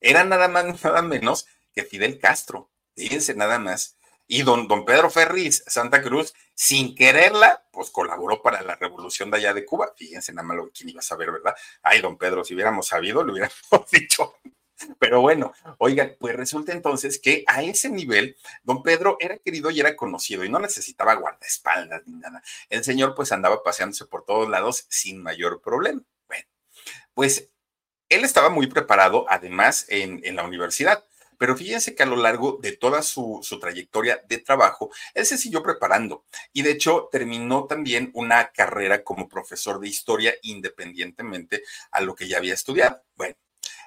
Era 0.01 0.25
nada 0.25 0.49
más, 0.49 0.85
nada 0.85 1.03
menos 1.03 1.47
que 1.75 1.85
Fidel 1.85 2.19
Castro. 2.19 2.71
Fíjense 2.97 3.35
nada 3.35 3.59
más. 3.59 3.96
Y 4.27 4.43
don, 4.43 4.67
don 4.67 4.85
Pedro 4.85 5.09
Ferriz 5.11 5.63
Santa 5.67 6.03
Cruz, 6.03 6.35
sin 6.55 6.95
quererla, 6.95 7.65
pues 7.71 7.91
colaboró 7.91 8.43
para 8.43 8.63
la 8.63 8.75
revolución 8.77 9.31
de 9.31 9.39
allá 9.39 9.55
de 9.55 9.65
Cuba. 9.65 9.93
Fíjense 9.97 10.33
nada 10.33 10.49
más 10.49 10.57
lo 10.57 10.71
que 10.71 10.89
iba 10.89 11.01
a 11.01 11.03
saber, 11.03 11.31
¿verdad? 11.31 11.55
Ay, 11.83 12.01
don 12.01 12.17
Pedro, 12.17 12.45
si 12.45 12.55
hubiéramos 12.55 12.89
sabido, 12.89 13.23
lo 13.23 13.33
hubiéramos 13.33 13.55
dicho. 13.93 14.35
Pero 14.99 15.21
bueno, 15.21 15.53
oigan, 15.79 16.17
pues 16.19 16.37
resulta 16.37 16.73
entonces 16.73 17.19
que 17.19 17.45
a 17.47 17.63
ese 17.63 17.89
nivel, 17.89 18.37
don 18.63 18.83
Pedro 18.83 19.17
era 19.21 19.39
querido 19.39 19.71
y 19.71 19.81
era 19.81 19.97
conocido 19.97 20.45
y 20.45 20.51
no 20.51 20.59
necesitaba 20.59 21.15
guardaespaldas 21.15 22.03
ni 22.07 22.19
nada. 22.19 22.43
El 22.69 22.85
señor 22.85 23.15
pues 23.15 23.33
andaba 23.33 23.63
paseándose 23.63 24.05
por 24.05 24.25
todos 24.25 24.49
lados 24.49 24.87
sin 24.91 25.23
mayor 25.23 25.63
problema. 25.63 26.03
Bueno, 26.29 26.45
pues 27.15 27.51
él 28.09 28.25
estaba 28.25 28.51
muy 28.51 28.67
preparado 28.67 29.25
además 29.29 29.87
en, 29.89 30.21
en 30.25 30.37
la 30.37 30.45
universidad. 30.45 31.06
Pero 31.39 31.57
fíjense 31.57 31.95
que 31.95 32.03
a 32.03 32.07
lo 32.07 32.17
largo 32.17 32.59
de 32.61 32.77
toda 32.77 33.03
su, 33.03 33.41
su, 33.43 33.59
trayectoria 33.59 34.23
de 34.29 34.39
trabajo, 34.39 34.91
él 35.15 35.27
se 35.27 35.39
siguió 35.39 35.63
preparando 35.63 36.25
y 36.53 36.63
de 36.63 36.73
hecho 36.73 37.09
terminó 37.11 37.67
también 37.67 38.11
una 38.15 38.51
carrera 38.53 39.05
como 39.05 39.29
profesor 39.29 39.81
de 39.81 39.89
historia 39.89 40.35
independientemente 40.43 41.63
a 41.91 42.01
lo 42.01 42.15
que 42.15 42.29
ya 42.29 42.39
había 42.39 42.55
estudiado. 42.55 43.03
Bueno, 43.17 43.37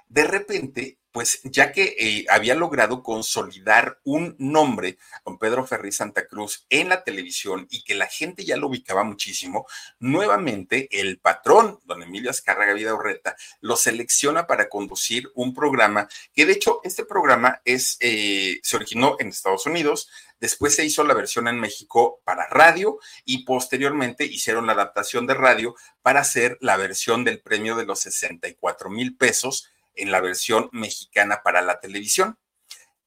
de 0.10 0.24
repente, 0.24 0.98
pues 1.12 1.40
ya 1.44 1.72
que 1.72 1.96
eh, 1.98 2.26
había 2.30 2.56
logrado 2.56 3.04
consolidar 3.04 4.00
un 4.04 4.36
nombre, 4.40 4.98
don 5.24 5.38
Pedro 5.38 5.66
Ferri 5.66 5.92
Santa 5.92 6.28
Cruz, 6.28 6.66
en 6.70 6.90
la 6.90 7.04
televisión 7.04 7.68
y 7.70 7.84
que 7.84 7.96
la 7.96 8.08
gente 8.08 8.44
ya 8.44 8.58
lo 8.58 8.68
ubicaba 8.68 9.04
muchísimo, 9.04 9.68
nuevamente 10.00 10.88
el 10.92 11.20
patrón, 11.20 11.80
don 11.86 12.04
Emilio 12.04 12.32
Azcárraga 12.32 12.74
Vida 12.74 12.94
Urreta, 12.94 13.36
lo 13.62 13.76
selecciona 13.76 14.48
para 14.48 14.68
conducir 14.68 15.30
un 15.36 15.54
programa 15.54 16.08
que 16.34 16.46
de 16.46 16.54
hecho 16.54 16.82
este 16.84 17.06
programa 17.06 17.62
es, 17.66 17.98
eh, 18.00 18.60
se 18.64 18.76
originó 18.76 19.16
en 19.20 19.30
Estados 19.30 19.66
Unidos, 19.66 20.10
Después 20.40 20.74
se 20.74 20.86
hizo 20.86 21.04
la 21.04 21.14
versión 21.14 21.48
en 21.50 21.60
México 21.60 22.22
para 22.24 22.48
radio 22.48 23.00
y 23.26 23.44
posteriormente 23.44 24.24
hicieron 24.24 24.68
la 24.68 24.72
adaptación 24.74 25.28
de 25.28 25.34
radio 25.34 25.76
para 26.02 26.22
hacer 26.22 26.58
la 26.62 26.78
versión 26.78 27.26
del 27.26 27.42
premio 27.42 27.76
de 27.76 27.86
los 27.86 28.00
64 28.00 28.90
mil 28.90 29.18
pesos 29.18 29.70
en 30.00 30.12
la 30.12 30.22
versión 30.22 30.70
mexicana 30.72 31.42
para 31.44 31.62
la 31.62 31.80
televisión. 31.80 32.38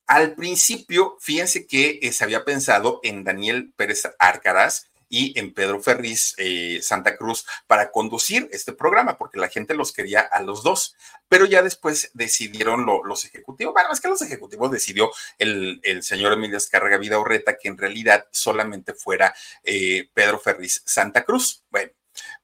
Al 0.07 0.35
principio, 0.35 1.17
fíjense 1.21 1.67
que 1.67 2.01
eh, 2.03 2.13
se 2.13 2.25
había 2.25 2.45
pensado 2.45 3.01
en 3.03 3.25
Daniel 3.25 3.73
Pérez 3.77 4.03
Arcaraz 4.19 4.87
y 5.13 5.39
en 5.39 5.53
Pedro 5.53 5.81
Ferriz 5.81 6.35
eh, 6.39 6.81
Santa 6.83 7.17
Cruz 7.17 7.47
para 7.67 7.91
conducir 7.91 8.49
este 8.51 8.73
programa, 8.73 9.19
porque 9.19 9.39
la 9.39 9.51
gente 9.51 9.75
los 9.75 9.93
quería 9.93 10.21
a 10.21 10.43
los 10.43 10.63
dos. 10.63 10.97
Pero 11.29 11.45
ya 11.45 11.63
después 11.63 12.11
decidieron 12.15 12.87
los 13.05 13.25
ejecutivos. 13.27 13.75
Bueno, 13.75 13.91
es 13.93 14.01
que 14.01 14.09
los 14.09 14.23
ejecutivos 14.23 14.71
decidió 14.71 15.11
el, 15.39 15.81
señor 16.03 16.33
Emilio 16.33 16.57
Escarga 16.57 16.97
Vida 16.97 17.19
Urreta 17.19 17.59
que 17.59 17.69
en 17.69 17.77
realidad 17.77 18.27
solamente 18.33 18.95
fuera 18.95 19.35
eh, 19.65 20.09
Pedro 20.15 20.39
Ferriz 20.39 20.83
Santa 20.87 21.25
Cruz. 21.25 21.63
Bueno, 21.71 21.93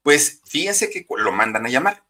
pues 0.02 0.42
fíjense 0.44 0.90
que 0.90 1.06
lo 1.16 1.32
mandan 1.32 1.64
a 1.64 1.70
llamar 1.70 2.04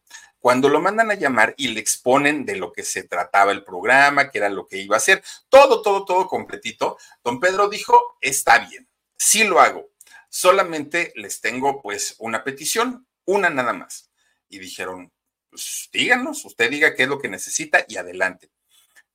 cuando 0.48 0.70
lo 0.70 0.80
mandan 0.80 1.10
a 1.10 1.14
llamar 1.14 1.52
y 1.58 1.68
le 1.68 1.80
exponen 1.80 2.46
de 2.46 2.56
lo 2.56 2.72
que 2.72 2.82
se 2.82 3.02
trataba 3.02 3.52
el 3.52 3.64
programa, 3.64 4.30
que 4.30 4.38
era 4.38 4.48
lo 4.48 4.66
que 4.66 4.78
iba 4.78 4.96
a 4.96 4.96
hacer, 4.96 5.22
todo, 5.50 5.82
todo, 5.82 6.06
todo 6.06 6.26
completito, 6.26 6.96
don 7.22 7.38
Pedro 7.38 7.68
dijo, 7.68 8.16
está 8.22 8.60
bien, 8.60 8.88
sí 9.14 9.44
lo 9.44 9.60
hago, 9.60 9.90
solamente 10.30 11.12
les 11.16 11.42
tengo 11.42 11.82
pues 11.82 12.14
una 12.18 12.44
petición, 12.44 13.06
una 13.26 13.50
nada 13.50 13.74
más. 13.74 14.10
Y 14.48 14.58
dijeron, 14.58 15.12
pues 15.50 15.90
díganos, 15.92 16.42
usted 16.46 16.70
diga 16.70 16.94
qué 16.94 17.02
es 17.02 17.10
lo 17.10 17.18
que 17.18 17.28
necesita 17.28 17.84
y 17.86 17.98
adelante. 17.98 18.50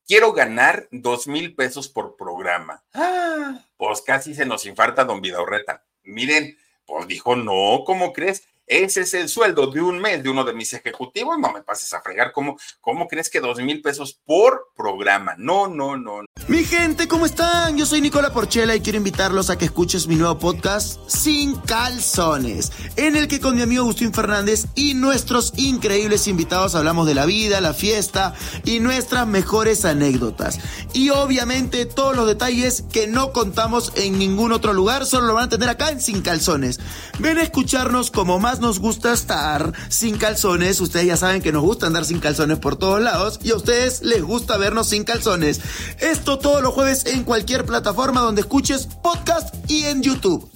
Quiero 0.05 0.33
ganar 0.33 0.87
dos 0.91 1.25
mil 1.25 1.55
pesos 1.55 1.89
por 1.89 2.15
programa. 2.15 2.83
Ah, 2.93 3.65
pues 3.75 4.03
casi 4.03 4.35
se 4.35 4.45
nos 4.45 4.67
infarta 4.67 5.03
don 5.03 5.19
Vidaurreta. 5.19 5.83
Miren, 6.03 6.55
pues 6.85 7.07
dijo, 7.07 7.35
no, 7.35 7.83
¿cómo 7.87 8.13
crees? 8.13 8.43
Ese 8.65 9.01
es 9.01 9.13
el 9.13 9.27
sueldo 9.27 9.67
de 9.67 9.81
un 9.81 9.99
mes 9.99 10.23
de 10.23 10.29
uno 10.29 10.45
de 10.45 10.53
mis 10.53 10.71
ejecutivos. 10.73 11.37
No 11.37 11.51
me 11.51 11.61
pases 11.61 11.93
a 11.93 12.01
fregar. 12.01 12.31
¿Cómo, 12.31 12.57
cómo 12.79 13.07
crees 13.07 13.29
que 13.29 13.41
dos 13.41 13.57
mil 13.59 13.81
pesos 13.81 14.19
por 14.25 14.69
programa? 14.75 15.35
No, 15.37 15.67
no, 15.67 15.97
no. 15.97 16.21
Mi 16.47 16.63
gente, 16.63 17.07
¿cómo 17.07 17.25
están? 17.25 17.77
Yo 17.77 17.85
soy 17.85 17.99
Nicola 17.99 18.31
Porchela 18.33 18.75
y 18.75 18.81
quiero 18.81 18.97
invitarlos 18.97 19.49
a 19.49 19.57
que 19.57 19.65
escuches 19.65 20.07
mi 20.07 20.15
nuevo 20.15 20.39
podcast 20.39 20.99
Sin 21.07 21.55
Calzones, 21.55 22.71
en 22.95 23.15
el 23.15 23.27
que 23.27 23.39
con 23.39 23.55
mi 23.55 23.61
amigo 23.61 23.83
Agustín 23.83 24.13
Fernández 24.13 24.65
y 24.75 24.93
nuestros 24.93 25.53
increíbles 25.57 26.27
invitados 26.27 26.75
hablamos 26.75 27.05
de 27.05 27.15
la 27.15 27.25
vida, 27.25 27.61
la 27.61 27.73
fiesta 27.73 28.33
y 28.63 28.79
nuestras 28.79 29.27
mejores 29.27 29.85
anécdotas. 29.85 30.59
Y 30.93 31.09
obviamente 31.09 31.85
todos 31.85 32.15
los 32.15 32.27
detalles 32.27 32.83
que 32.91 33.07
no 33.07 33.33
contamos 33.33 33.91
en 33.95 34.17
ningún 34.17 34.51
otro 34.51 34.73
lugar, 34.73 35.05
solo 35.05 35.27
lo 35.27 35.33
van 35.33 35.45
a 35.45 35.49
tener 35.49 35.69
acá 35.69 35.89
en 35.89 36.01
Sin 36.01 36.21
Calzones. 36.21 36.79
Ven 37.19 37.37
a 37.37 37.43
escucharnos 37.43 38.11
como 38.11 38.39
más 38.39 38.59
nos 38.63 38.79
gusta 38.79 39.11
estar 39.11 39.73
sin 39.91 40.17
calzones. 40.17 40.79
Ustedes 40.79 41.05
ya 41.05 41.17
saben 41.17 41.41
que 41.41 41.51
nos 41.51 41.61
gusta 41.61 41.85
andar 41.85 42.05
sin 42.05 42.21
calzones 42.21 42.59
por 42.59 42.77
todos 42.77 43.01
lados 43.01 43.39
y 43.43 43.51
a 43.51 43.57
ustedes 43.57 44.01
les 44.01 44.23
gusta 44.23 44.57
vernos 44.57 44.89
sin 44.89 45.03
calzones. 45.03 45.59
Esto 45.99 46.39
todos 46.39 46.63
los 46.63 46.73
jueves 46.73 47.05
en 47.05 47.25
cualquier 47.25 47.65
plataforma 47.65 48.21
donde 48.21 48.41
escuches 48.41 48.87
podcast 49.03 49.53
y 49.69 49.83
en 49.83 50.01
YouTube. 50.01 50.49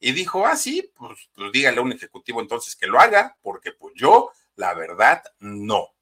Y 0.00 0.12
dijo, 0.12 0.44
ah, 0.46 0.54
sí, 0.54 0.92
pues, 0.94 1.30
dígale 1.50 1.78
a 1.78 1.82
un 1.82 1.92
ejecutivo 1.92 2.42
entonces 2.42 2.76
que 2.76 2.86
lo 2.86 3.00
haga, 3.00 3.38
porque 3.40 3.72
pues 3.72 3.94
yo, 3.96 4.32
la 4.56 4.74
verdad, 4.74 5.22
no. 5.38 5.94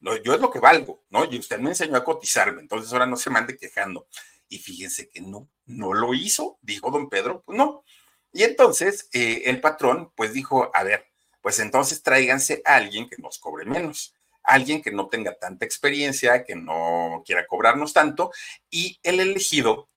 no. 0.00 0.16
Yo 0.16 0.32
es 0.32 0.40
lo 0.40 0.50
que 0.50 0.60
valgo, 0.60 1.04
¿no? 1.10 1.26
Y 1.30 1.38
usted 1.38 1.58
me 1.58 1.70
enseñó 1.70 1.96
a 1.96 2.04
cotizarme, 2.04 2.62
entonces 2.62 2.90
ahora 2.92 3.04
no 3.04 3.16
se 3.16 3.28
mande 3.28 3.58
quejando. 3.58 4.06
Y 4.48 4.58
fíjense 4.60 5.10
que 5.10 5.20
no, 5.20 5.50
no 5.66 5.92
lo 5.92 6.14
hizo, 6.14 6.58
dijo 6.62 6.90
don 6.90 7.10
Pedro, 7.10 7.42
pues 7.44 7.58
no. 7.58 7.84
Y 8.32 8.42
entonces 8.42 9.08
eh, 9.12 9.42
el 9.46 9.60
patrón 9.60 10.12
pues 10.14 10.32
dijo, 10.32 10.70
a 10.74 10.82
ver, 10.82 11.06
pues 11.40 11.58
entonces 11.60 12.02
tráiganse 12.02 12.62
a 12.64 12.76
alguien 12.76 13.08
que 13.08 13.16
nos 13.18 13.38
cobre 13.38 13.64
menos, 13.64 14.14
alguien 14.42 14.82
que 14.82 14.90
no 14.90 15.08
tenga 15.08 15.34
tanta 15.34 15.64
experiencia, 15.64 16.44
que 16.44 16.56
no 16.56 17.22
quiera 17.24 17.46
cobrarnos 17.46 17.92
tanto. 17.92 18.32
Y 18.70 18.98
el 19.02 19.20
elegido, 19.20 19.88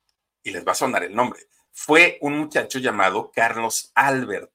y 0.44 0.52
les 0.52 0.65
va 0.65 0.74
a 0.74 0.76
sonar 0.76 1.04
el 1.04 1.15
nombre, 1.15 1.41
fue 1.72 2.17
un 2.22 2.38
muchacho 2.38 2.80
llamado 2.80 3.32
Carlos 3.34 3.91
Albert. 3.96 4.52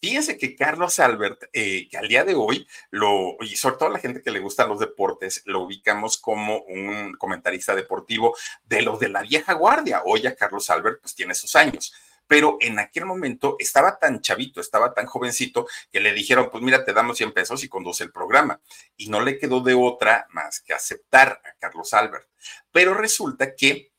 Fíjense 0.00 0.36
que 0.36 0.54
Carlos 0.54 0.98
Albert, 0.98 1.44
eh, 1.54 1.88
que 1.88 1.96
al 1.96 2.08
día 2.08 2.24
de 2.24 2.34
hoy, 2.34 2.66
lo, 2.90 3.38
y 3.40 3.56
sobre 3.56 3.76
todo 3.78 3.88
la 3.88 3.98
gente 3.98 4.20
que 4.20 4.30
le 4.30 4.40
gustan 4.40 4.68
los 4.68 4.78
deportes, 4.78 5.40
lo 5.46 5.62
ubicamos 5.62 6.18
como 6.18 6.58
un 6.64 7.14
comentarista 7.14 7.74
deportivo 7.74 8.36
de 8.64 8.82
los 8.82 9.00
de 9.00 9.08
la 9.08 9.22
vieja 9.22 9.54
guardia. 9.54 10.02
Hoy 10.04 10.20
ya 10.20 10.36
Carlos 10.36 10.68
Albert 10.68 11.00
pues 11.00 11.14
tiene 11.14 11.34
sus 11.34 11.56
años 11.56 11.94
pero 12.26 12.56
en 12.60 12.78
aquel 12.78 13.04
momento 13.04 13.56
estaba 13.58 13.98
tan 13.98 14.20
chavito, 14.20 14.60
estaba 14.60 14.94
tan 14.94 15.06
jovencito 15.06 15.66
que 15.92 16.00
le 16.00 16.12
dijeron, 16.12 16.48
pues 16.50 16.62
mira, 16.62 16.84
te 16.84 16.92
damos 16.92 17.18
100 17.18 17.32
pesos 17.32 17.64
y 17.64 17.68
conduce 17.68 18.04
el 18.04 18.12
programa. 18.12 18.60
Y 18.96 19.08
no 19.08 19.20
le 19.20 19.38
quedó 19.38 19.60
de 19.60 19.74
otra 19.74 20.26
más 20.30 20.60
que 20.60 20.72
aceptar 20.72 21.40
a 21.44 21.54
Carlos 21.58 21.92
Albert. 21.92 22.28
Pero 22.72 22.94
resulta 22.94 23.54
que, 23.54 23.92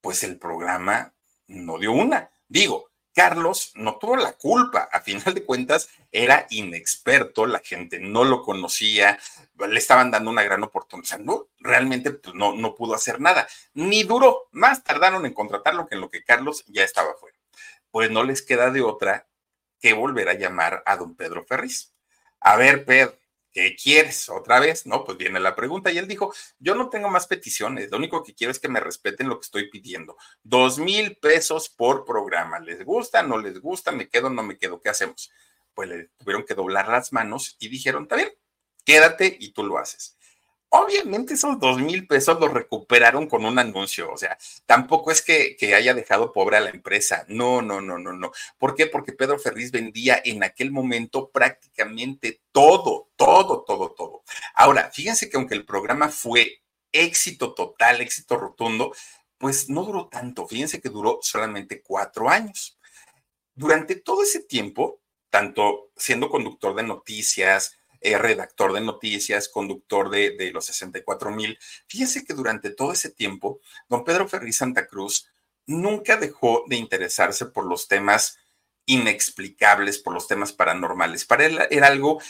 pues 0.00 0.22
el 0.22 0.38
programa 0.38 1.14
no 1.46 1.78
dio 1.78 1.92
una. 1.92 2.30
Digo, 2.46 2.90
Carlos 3.14 3.72
no 3.74 3.98
tuvo 3.98 4.16
la 4.16 4.34
culpa, 4.34 4.88
a 4.92 5.00
final 5.00 5.34
de 5.34 5.44
cuentas 5.44 5.88
era 6.12 6.46
inexperto, 6.50 7.46
la 7.46 7.58
gente 7.58 7.98
no 7.98 8.22
lo 8.22 8.42
conocía, 8.42 9.18
le 9.58 9.78
estaban 9.78 10.12
dando 10.12 10.30
una 10.30 10.44
gran 10.44 10.62
oportunidad, 10.62 11.04
o 11.04 11.08
sea, 11.08 11.18
no, 11.18 11.48
realmente 11.58 12.12
pues, 12.12 12.36
no, 12.36 12.54
no 12.54 12.76
pudo 12.76 12.94
hacer 12.94 13.20
nada, 13.20 13.48
ni 13.74 14.04
duró, 14.04 14.48
más 14.52 14.84
tardaron 14.84 15.26
en 15.26 15.34
contratarlo 15.34 15.88
que 15.88 15.96
en 15.96 16.00
lo 16.00 16.10
que 16.10 16.22
Carlos 16.22 16.64
ya 16.68 16.84
estaba 16.84 17.12
fuera 17.14 17.37
pues 17.90 18.10
no 18.10 18.24
les 18.24 18.42
queda 18.42 18.70
de 18.70 18.82
otra 18.82 19.28
que 19.80 19.92
volver 19.92 20.28
a 20.28 20.34
llamar 20.34 20.82
a 20.86 20.96
don 20.96 21.14
Pedro 21.14 21.44
Ferriz. 21.44 21.94
A 22.40 22.56
ver, 22.56 22.84
Pedro, 22.84 23.16
¿qué 23.52 23.76
quieres? 23.76 24.28
Otra 24.28 24.60
vez, 24.60 24.86
¿no? 24.86 25.04
Pues 25.04 25.16
viene 25.18 25.40
la 25.40 25.54
pregunta 25.56 25.90
y 25.90 25.98
él 25.98 26.08
dijo, 26.08 26.34
yo 26.58 26.74
no 26.74 26.88
tengo 26.88 27.08
más 27.08 27.26
peticiones, 27.26 27.90
lo 27.90 27.96
único 27.96 28.22
que 28.22 28.34
quiero 28.34 28.50
es 28.50 28.58
que 28.58 28.68
me 28.68 28.80
respeten 28.80 29.28
lo 29.28 29.38
que 29.40 29.44
estoy 29.44 29.70
pidiendo. 29.70 30.16
Dos 30.42 30.78
mil 30.78 31.16
pesos 31.16 31.68
por 31.68 32.04
programa. 32.04 32.58
¿Les 32.60 32.84
gusta? 32.84 33.22
¿No 33.22 33.38
les 33.38 33.60
gusta? 33.60 33.92
¿Me 33.92 34.08
quedo? 34.08 34.30
¿No 34.30 34.42
me 34.42 34.58
quedo? 34.58 34.80
¿Qué 34.80 34.88
hacemos? 34.88 35.30
Pues 35.74 35.88
le 35.88 36.04
tuvieron 36.18 36.44
que 36.44 36.54
doblar 36.54 36.88
las 36.88 37.12
manos 37.12 37.56
y 37.60 37.68
dijeron, 37.68 38.04
está 38.04 38.16
bien, 38.16 38.32
quédate 38.84 39.36
y 39.38 39.52
tú 39.52 39.64
lo 39.64 39.78
haces. 39.78 40.17
Obviamente 40.70 41.34
esos 41.34 41.58
dos 41.58 41.78
mil 41.78 42.06
pesos 42.06 42.38
los 42.38 42.52
recuperaron 42.52 43.26
con 43.26 43.46
un 43.46 43.58
anuncio, 43.58 44.12
o 44.12 44.18
sea, 44.18 44.36
tampoco 44.66 45.10
es 45.10 45.22
que, 45.22 45.56
haya 45.74 45.94
dejado 45.94 46.32
pobre 46.32 46.58
a 46.58 46.60
la 46.60 46.68
empresa, 46.68 47.24
no, 47.28 47.62
no, 47.62 47.80
no, 47.80 47.98
no, 47.98 48.12
no. 48.12 48.32
¿Por 48.58 48.74
qué? 48.74 48.86
Porque 48.86 49.12
Pedro 49.12 49.38
Ferriz 49.38 49.70
vendía 49.70 50.20
en 50.22 50.44
aquel 50.44 50.70
momento 50.70 51.30
prácticamente 51.30 52.42
todo, 52.52 53.08
todo, 53.16 53.64
todo, 53.66 53.92
todo. 53.92 54.24
Ahora, 54.54 54.90
fíjense 54.92 55.30
que 55.30 55.38
aunque 55.38 55.54
el 55.54 55.64
programa 55.64 56.10
fue 56.10 56.62
éxito 56.92 57.54
total, 57.54 58.02
éxito 58.02 58.36
rotundo, 58.36 58.92
pues 59.38 59.70
no 59.70 59.84
duró 59.84 60.08
tanto, 60.08 60.46
fíjense 60.46 60.80
que 60.80 60.90
duró 60.90 61.20
solamente 61.22 61.82
cuatro 61.82 62.28
años. 62.28 62.78
Durante 63.54 63.96
todo 63.96 64.22
ese 64.22 64.42
tiempo, 64.42 65.00
tanto 65.30 65.90
siendo 65.96 66.28
conductor 66.28 66.74
de 66.74 66.82
noticias, 66.82 67.78
eh, 68.00 68.18
redactor 68.18 68.72
de 68.72 68.80
noticias, 68.80 69.48
conductor 69.48 70.10
de, 70.10 70.36
de 70.36 70.50
los 70.50 70.66
64 70.66 71.30
mil. 71.30 71.58
Fíjense 71.86 72.24
que 72.24 72.34
durante 72.34 72.70
todo 72.70 72.92
ese 72.92 73.10
tiempo, 73.10 73.60
don 73.88 74.04
Pedro 74.04 74.28
Ferri 74.28 74.52
Santa 74.52 74.86
Cruz 74.86 75.28
nunca 75.66 76.16
dejó 76.16 76.64
de 76.66 76.76
interesarse 76.76 77.46
por 77.46 77.66
los 77.66 77.88
temas 77.88 78.38
inexplicables, 78.86 79.98
por 79.98 80.14
los 80.14 80.26
temas 80.26 80.52
paranormales. 80.52 81.24
Para 81.26 81.46
él 81.46 81.58
era 81.70 81.88
algo 81.88 82.20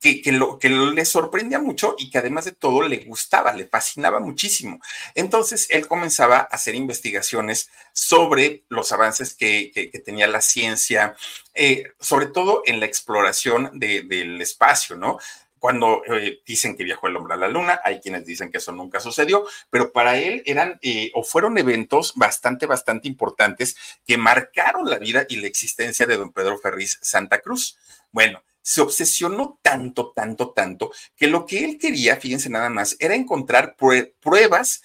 que, 0.00 0.32
lo, 0.32 0.58
que 0.58 0.70
le 0.70 1.04
sorprendía 1.04 1.58
mucho 1.58 1.94
y 1.98 2.10
que 2.10 2.18
además 2.18 2.46
de 2.46 2.52
todo 2.52 2.82
le 2.82 2.98
gustaba, 3.04 3.52
le 3.52 3.66
fascinaba 3.66 4.18
muchísimo. 4.18 4.80
Entonces 5.14 5.66
él 5.70 5.86
comenzaba 5.86 6.38
a 6.38 6.42
hacer 6.42 6.74
investigaciones 6.74 7.70
sobre 7.92 8.64
los 8.68 8.92
avances 8.92 9.34
que, 9.34 9.72
tenía 10.04 10.26
la 10.26 10.40
ciencia, 10.40 11.14
eh, 11.54 11.92
sobre 12.00 12.26
todo 12.26 12.62
en 12.64 12.80
la 12.80 12.86
exploración 12.86 13.70
del 13.78 14.40
espacio, 14.40 14.96
¿no? 14.96 15.18
cuando 15.60 16.02
eh, 16.06 16.40
dicen 16.46 16.74
que 16.74 16.84
viajó 16.84 17.06
el 17.06 17.16
hombre 17.16 17.34
a 17.34 17.36
la 17.36 17.46
luna, 17.46 17.80
hay 17.84 18.00
quienes 18.00 18.24
dicen 18.24 18.50
que 18.50 18.58
eso 18.58 18.72
nunca 18.72 18.98
sucedió, 18.98 19.44
pero 19.68 19.92
para 19.92 20.16
él 20.16 20.42
eran 20.46 20.78
eh, 20.80 21.12
o 21.14 21.22
fueron 21.22 21.58
eventos 21.58 22.14
bastante, 22.16 22.64
bastante 22.64 23.06
importantes 23.06 23.76
que 24.06 24.16
marcaron 24.16 24.88
la 24.88 24.98
vida 24.98 25.26
y 25.28 25.36
la 25.36 25.46
existencia 25.46 26.06
de 26.06 26.16
don 26.16 26.32
Pedro 26.32 26.58
Ferriz 26.58 26.98
Santa 27.02 27.42
Cruz. 27.42 27.76
Bueno, 28.10 28.42
se 28.62 28.80
obsesionó 28.80 29.58
tanto, 29.62 30.12
tanto, 30.12 30.52
tanto, 30.52 30.92
que 31.16 31.26
lo 31.26 31.46
que 31.46 31.64
él 31.64 31.78
quería, 31.78 32.16
fíjense 32.16 32.50
nada 32.50 32.70
más, 32.70 32.96
era 32.98 33.14
encontrar 33.14 33.76
pruebas 33.76 34.82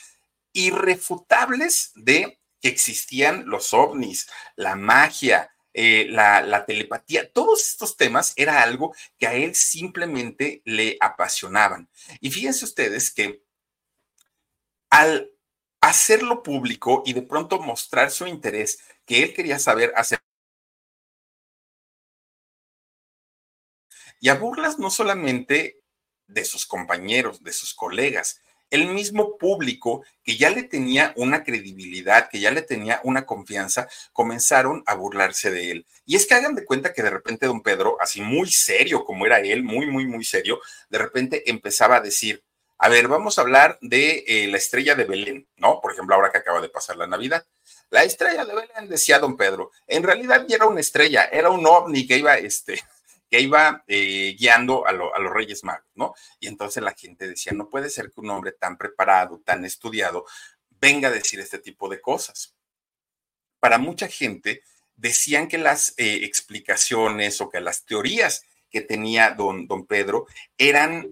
irrefutables 0.54 1.92
de 1.96 2.40
que 2.62 2.70
existían 2.70 3.48
los 3.48 3.74
ovnis, 3.74 4.28
la 4.56 4.76
magia, 4.76 5.52
eh, 5.74 6.08
la, 6.10 6.42
la, 6.42 6.66
telepatía, 6.66 7.30
todos 7.32 7.68
estos 7.68 7.98
temas 7.98 8.32
era 8.38 8.64
algo 8.64 8.96
que 9.18 9.28
a 9.28 9.34
él 9.34 9.54
simplemente 9.56 10.62
le 10.64 10.98
apasionaban. 11.02 11.90
Y 12.22 12.32
fíjense 12.32 12.64
ustedes 12.64 13.12
que 13.12 13.44
al 14.90 15.30
hacerlo 15.82 16.42
público 16.42 17.04
y 17.06 17.14
de 17.14 17.22
pronto 17.22 17.60
mostrar 17.60 18.10
su 18.10 18.26
interés, 18.26 18.80
que 19.06 19.22
él 19.22 19.34
quería 19.34 19.60
saber 19.60 19.92
hacer 19.96 20.20
y 24.26 24.30
a 24.30 24.34
burlas 24.34 24.80
no 24.80 24.90
solamente 24.90 25.84
de 26.26 26.46
sus 26.46 26.66
compañeros, 26.66 27.44
de 27.44 27.54
sus 27.54 27.76
colegas, 27.76 28.42
el 28.72 28.88
mismo 28.88 29.38
público 29.38 30.04
que 30.24 30.36
ya 30.36 30.50
le 30.50 30.64
tenía 30.64 31.14
una 31.16 31.44
credibilidad, 31.44 32.28
que 32.28 32.40
ya 32.40 32.50
le 32.50 32.64
tenía 32.64 33.02
una 33.04 33.28
confianza, 33.28 33.88
comenzaron 34.14 34.82
a 34.88 34.96
burlarse 34.96 35.52
de 35.52 35.70
él. 35.70 35.86
Y 36.08 36.16
es 36.16 36.26
que 36.26 36.34
hagan 36.34 36.56
de 36.56 36.66
cuenta 36.66 36.92
que 36.92 37.04
de 37.04 37.12
repente 37.12 37.46
don 37.46 37.62
Pedro, 37.62 37.98
así 38.02 38.20
muy 38.20 38.50
serio 38.50 39.06
como 39.06 39.28
era 39.28 39.42
él, 39.42 39.62
muy, 39.62 39.86
muy, 39.86 40.08
muy 40.08 40.26
serio, 40.26 40.60
de 40.90 40.98
repente 40.98 41.48
empezaba 41.48 41.98
a 41.98 42.02
decir, 42.02 42.44
a 42.80 42.90
ver, 42.90 43.08
vamos 43.08 43.38
a 43.38 43.44
hablar 43.44 43.78
de 43.80 44.24
eh, 44.26 44.48
la 44.48 44.58
estrella 44.58 44.96
de 44.96 45.04
Belén, 45.04 45.48
¿no? 45.58 45.80
Por 45.82 45.94
ejemplo, 45.94 46.16
ahora 46.16 46.32
que 46.32 46.40
acaba 46.40 46.62
de 46.62 46.70
pasar 46.70 46.98
la 46.98 47.06
Navidad. 47.06 47.46
La 47.92 48.04
estrella 48.04 48.44
de 48.44 48.56
Belén, 48.56 48.90
decía 48.90 49.20
don 49.20 49.38
Pedro, 49.38 49.70
en 49.86 50.02
realidad 50.02 50.48
ya 50.48 50.56
era 50.56 50.66
una 50.66 50.80
estrella, 50.80 51.26
era 51.26 51.52
un 51.52 51.64
ovni 51.68 52.08
que 52.08 52.18
iba, 52.18 52.36
este, 52.40 52.82
que 53.36 53.42
iba 53.42 53.84
eh, 53.88 54.34
guiando 54.40 54.88
a, 54.88 54.94
los 54.94 55.34
Reyes 55.34 55.66
Magos, 55.66 55.92
¿no? 55.96 56.14
Y 56.40 56.48
entonces 56.48 56.82
la 56.82 56.94
gente 56.94 57.28
decía, 57.28 57.52
no 57.52 57.70
puede 57.70 57.90
ser 57.90 58.10
que 58.10 58.22
un 58.22 58.30
hombre 58.30 58.54
tan 58.54 58.78
preparado, 58.78 59.42
tan 59.44 59.66
estudiado, 59.66 60.26
venga 60.80 61.10
a 61.10 61.12
decir 61.12 61.42
este 61.42 61.60
tipo 61.60 61.90
de 61.90 62.00
cosas. 62.00 62.56
Para 63.60 63.78
mucha 63.78 64.08
gente 64.08 64.64
decían 64.96 65.50
que 65.50 65.58
las 65.58 65.94
eh, 65.98 66.22
explicaciones 66.24 67.42
o 67.42 67.50
que 67.50 67.60
las 67.60 67.84
teorías 67.84 68.46
que 68.70 68.80
tenía 68.80 69.32
don, 69.32 69.68
don 69.68 69.86
Pedro 69.86 70.28
eran 70.58 71.06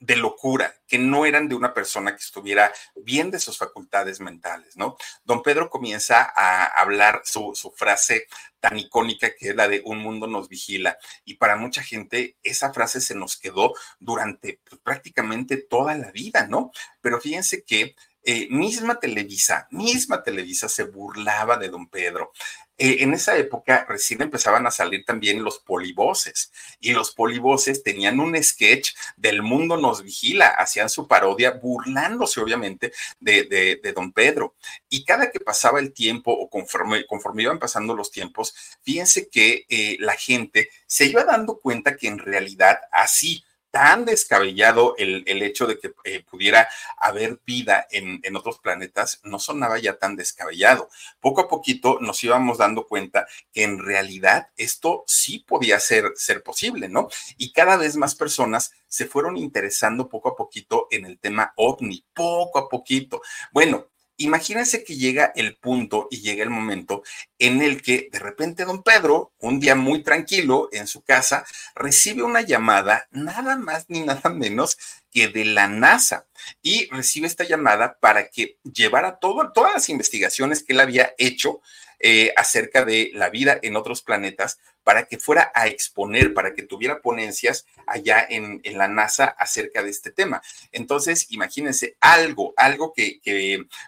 de 0.00 0.16
locura, 0.16 0.74
que 0.86 0.98
no 0.98 1.26
eran 1.26 1.48
de 1.48 1.54
una 1.54 1.74
persona 1.74 2.12
que 2.12 2.22
estuviera 2.22 2.72
bien 2.96 3.30
de 3.30 3.40
sus 3.40 3.58
facultades 3.58 4.20
mentales, 4.20 4.76
¿no? 4.76 4.96
Don 5.24 5.42
Pedro 5.42 5.70
comienza 5.70 6.22
a 6.34 6.66
hablar 6.66 7.22
su, 7.24 7.52
su, 7.54 7.72
frase 7.72 8.26
tan 8.60 8.78
icónica 8.78 9.34
que 9.34 9.50
es 9.50 9.56
la 9.56 9.68
de 9.68 9.82
un 9.84 9.98
mundo 9.98 10.26
nos 10.26 10.48
vigila 10.48 10.98
y 11.24 11.34
para 11.34 11.56
mucha 11.56 11.82
gente 11.82 12.36
esa 12.42 12.72
frase 12.72 13.00
se 13.00 13.14
nos 13.14 13.36
quedó 13.36 13.74
durante 13.98 14.60
pues, 14.68 14.80
prácticamente 14.82 15.56
toda 15.56 15.94
la 15.94 16.10
vida, 16.12 16.46
¿no? 16.46 16.70
Pero 17.00 17.20
fíjense 17.20 17.64
que 17.64 17.96
eh, 18.24 18.46
misma 18.50 19.00
Televisa, 19.00 19.68
misma 19.70 20.22
Televisa 20.22 20.68
se 20.68 20.82
burlaba 20.82 21.56
de 21.56 21.70
don 21.70 21.88
Pedro. 21.88 22.32
Eh, 22.80 23.02
en 23.02 23.12
esa 23.12 23.36
época 23.36 23.84
recién 23.88 24.22
empezaban 24.22 24.64
a 24.66 24.70
salir 24.70 25.04
también 25.04 25.42
los 25.42 25.58
polivoces 25.58 26.52
y 26.80 26.92
los 26.92 27.12
polivoces 27.12 27.82
tenían 27.82 28.20
un 28.20 28.40
sketch 28.40 28.94
del 29.16 29.42
mundo 29.42 29.76
nos 29.76 30.04
vigila, 30.04 30.46
hacían 30.46 30.88
su 30.88 31.08
parodia 31.08 31.50
burlándose 31.50 32.40
obviamente 32.40 32.92
de, 33.18 33.80
don 33.94 34.12
Pedro. 34.12 34.54
Y 34.88 35.04
cada 35.04 35.30
que 35.32 35.40
pasaba 35.40 35.80
el 35.80 35.92
tiempo 35.92 36.32
o 36.32 36.48
conforme, 36.48 37.04
conforme 37.04 37.42
iban 37.42 37.58
pasando 37.58 37.96
los 37.96 38.12
tiempos, 38.12 38.54
fíjense 38.82 39.28
que 39.28 39.66
eh, 39.68 39.96
la 39.98 40.14
gente 40.14 40.70
se 40.86 41.06
iba 41.06 41.24
dando 41.24 41.58
cuenta 41.58 41.96
que 41.96 42.06
en 42.06 42.18
realidad 42.18 42.78
así 42.92 43.44
tan 43.70 44.04
descabellado 44.04 44.94
el, 44.96 45.24
el 45.26 45.42
hecho 45.42 45.66
de 45.66 45.78
que 45.78 45.92
eh, 46.04 46.24
pudiera 46.28 46.68
haber 46.98 47.40
vida 47.44 47.86
en, 47.90 48.20
en, 48.22 48.36
otros 48.36 48.58
planetas, 48.58 49.20
no 49.24 49.38
sonaba 49.38 49.78
ya 49.78 49.98
tan 49.98 50.16
descabellado. 50.16 50.88
Poco 51.20 51.42
a 51.42 51.48
poquito 51.48 51.98
nos 52.00 52.22
íbamos 52.24 52.58
dando 52.58 52.86
cuenta 52.86 53.26
que 53.52 53.64
en 53.64 53.78
realidad 53.78 54.48
esto 54.56 55.04
sí 55.06 55.40
podía 55.40 55.80
ser, 55.80 56.12
ser 56.16 56.42
posible, 56.42 56.88
¿no? 56.88 57.08
Y 57.36 57.52
cada 57.52 57.76
vez 57.76 57.96
más 57.96 58.14
personas 58.14 58.72
se 58.86 59.06
fueron 59.06 59.36
interesando 59.36 60.08
poco 60.08 60.30
a 60.30 60.36
poquito 60.36 60.88
en 60.90 61.04
el 61.04 61.18
tema 61.18 61.52
ovni, 61.56 62.04
poco 62.14 62.58
a 62.58 62.68
poquito. 62.68 63.20
Bueno, 63.52 63.88
Imagínense 64.20 64.82
que 64.82 64.96
llega 64.96 65.32
el 65.36 65.56
punto 65.56 66.08
y 66.10 66.22
llega 66.22 66.42
el 66.42 66.50
momento 66.50 67.04
en 67.38 67.62
el 67.62 67.80
que 67.82 68.08
de 68.10 68.18
repente 68.18 68.64
don 68.64 68.82
Pedro, 68.82 69.32
un 69.38 69.60
día 69.60 69.76
muy 69.76 70.02
tranquilo 70.02 70.68
en 70.72 70.88
su 70.88 71.02
casa, 71.02 71.46
recibe 71.76 72.24
una 72.24 72.40
llamada 72.40 73.06
nada 73.12 73.54
más 73.54 73.86
ni 73.88 74.00
nada 74.00 74.28
menos 74.30 74.76
que 75.12 75.28
de 75.28 75.44
la 75.44 75.68
NASA 75.68 76.26
y 76.62 76.88
recibe 76.90 77.28
esta 77.28 77.44
llamada 77.44 77.96
para 78.00 78.28
que 78.28 78.58
llevara 78.64 79.20
todo, 79.20 79.52
todas 79.52 79.72
las 79.74 79.88
investigaciones 79.88 80.64
que 80.64 80.72
él 80.72 80.80
había 80.80 81.14
hecho 81.16 81.60
eh, 82.00 82.32
acerca 82.36 82.84
de 82.84 83.10
la 83.14 83.28
vida 83.30 83.58
en 83.62 83.76
otros 83.76 84.02
planetas 84.02 84.58
para 84.84 85.04
que 85.04 85.18
fuera 85.18 85.52
a 85.54 85.66
exponer, 85.66 86.32
para 86.32 86.54
que 86.54 86.62
tuviera 86.62 87.02
ponencias 87.02 87.66
allá 87.86 88.26
en, 88.28 88.60
en 88.64 88.78
la 88.78 88.88
NASA 88.88 89.26
acerca 89.26 89.82
de 89.82 89.90
este 89.90 90.10
tema. 90.10 90.40
Entonces, 90.72 91.26
imagínense 91.30 91.96
algo, 92.00 92.54
algo 92.56 92.92
que, 92.94 93.20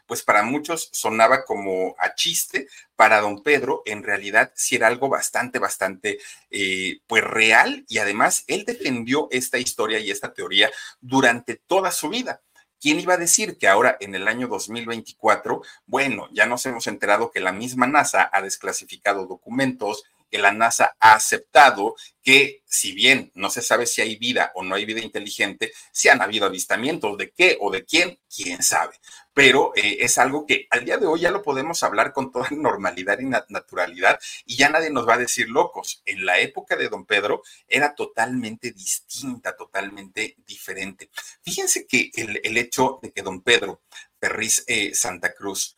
pues 0.07 0.23
para 0.23 0.43
muchos 0.43 0.91
sonaba 0.93 1.45
como 1.45 1.97
a 1.99 2.15
chiste, 2.15 2.69
para 2.97 3.21
don 3.21 3.43
Pedro 3.43 3.83
en 3.87 4.03
realidad 4.03 4.53
sí 4.55 4.77
era 4.77 4.89
algo 4.89 5.09
bastante, 5.09 5.59
bastante, 5.59 6.19
eh, 6.51 7.01
pues 7.07 7.25
real 7.25 7.87
y 7.89 7.97
además 7.97 8.45
él 8.47 8.65
defendió 8.67 9.29
esta 9.31 9.59
historia 9.59 10.01
y 10.01 10.11
esta 10.11 10.35
teoría 10.35 10.71
durante 11.01 11.57
toda 11.57 11.93
su 11.93 12.11
vida. 12.11 12.43
¿Quién 12.81 12.99
iba 12.99 13.15
a 13.15 13.19
decir 13.19 13.59
que 13.59 13.69
ahora 13.69 13.99
en 14.01 14.15
el 14.15 14.27
año 14.27 14.49
2024, 14.49 15.63
bueno, 15.87 16.29
ya 16.33 16.47
nos 16.47 16.65
hemos 16.65 16.87
enterado 16.87 17.31
que 17.31 17.41
la 17.41 17.53
misma 17.53 17.87
NASA 17.87 18.31
ha 18.33 18.41
desclasificado 18.41 19.27
documentos, 19.27 20.05
que 20.31 20.39
la 20.39 20.53
NASA 20.53 20.97
ha 21.01 21.15
aceptado 21.15 21.97
que 22.23 22.63
si 22.67 22.93
bien 22.93 23.33
no 23.35 23.51
se 23.51 23.63
sabe 23.63 23.87
si 23.87 24.01
hay 24.03 24.17
vida 24.17 24.53
o 24.55 24.63
no 24.63 24.75
hay 24.75 24.85
vida 24.85 25.01
inteligente, 25.01 25.73
si 25.93 26.09
han 26.09 26.23
habido 26.23 26.47
avistamientos 26.47 27.17
de 27.19 27.31
qué 27.31 27.57
o 27.61 27.71
de 27.71 27.85
quién, 27.85 28.19
quién 28.35 28.63
sabe. 28.63 28.95
Pero 29.33 29.73
eh, 29.75 29.99
es 30.01 30.19
algo 30.19 30.47
que 30.47 30.67
al 30.71 30.85
día 30.85 30.99
de 30.99 31.07
hoy 31.07 31.21
ya 31.21 31.31
lo 31.31 31.43
podemos 31.43 31.83
hablar 31.83 32.13
con 32.13 32.31
toda 32.31 32.49
normalidad 32.51 33.19
y 33.19 33.25
naturalidad 33.25 34.21
y 34.45 34.57
ya 34.57 34.69
nadie 34.69 34.91
nos 34.91 35.09
va 35.09 35.15
a 35.15 35.19
decir 35.19 35.49
locos. 35.49 36.03
En 36.05 36.25
la 36.25 36.39
época 36.39 36.77
de 36.77 36.89
don 36.89 37.07
Pedro 37.07 37.43
era 37.67 37.95
totalmente 37.95 38.73
distinta, 38.73 39.57
totalmente 39.57 40.37
diferente. 40.47 41.11
Fíjense 41.43 41.87
que 41.87 42.11
el, 42.15 42.57
hecho 42.57 42.99
de 43.03 43.11
que 43.11 43.23
don 43.23 43.43
Pedro 43.43 43.81
Ferriz 44.21 44.65
eh, 44.67 44.95
Santa 44.95 45.33
Cruz 45.33 45.77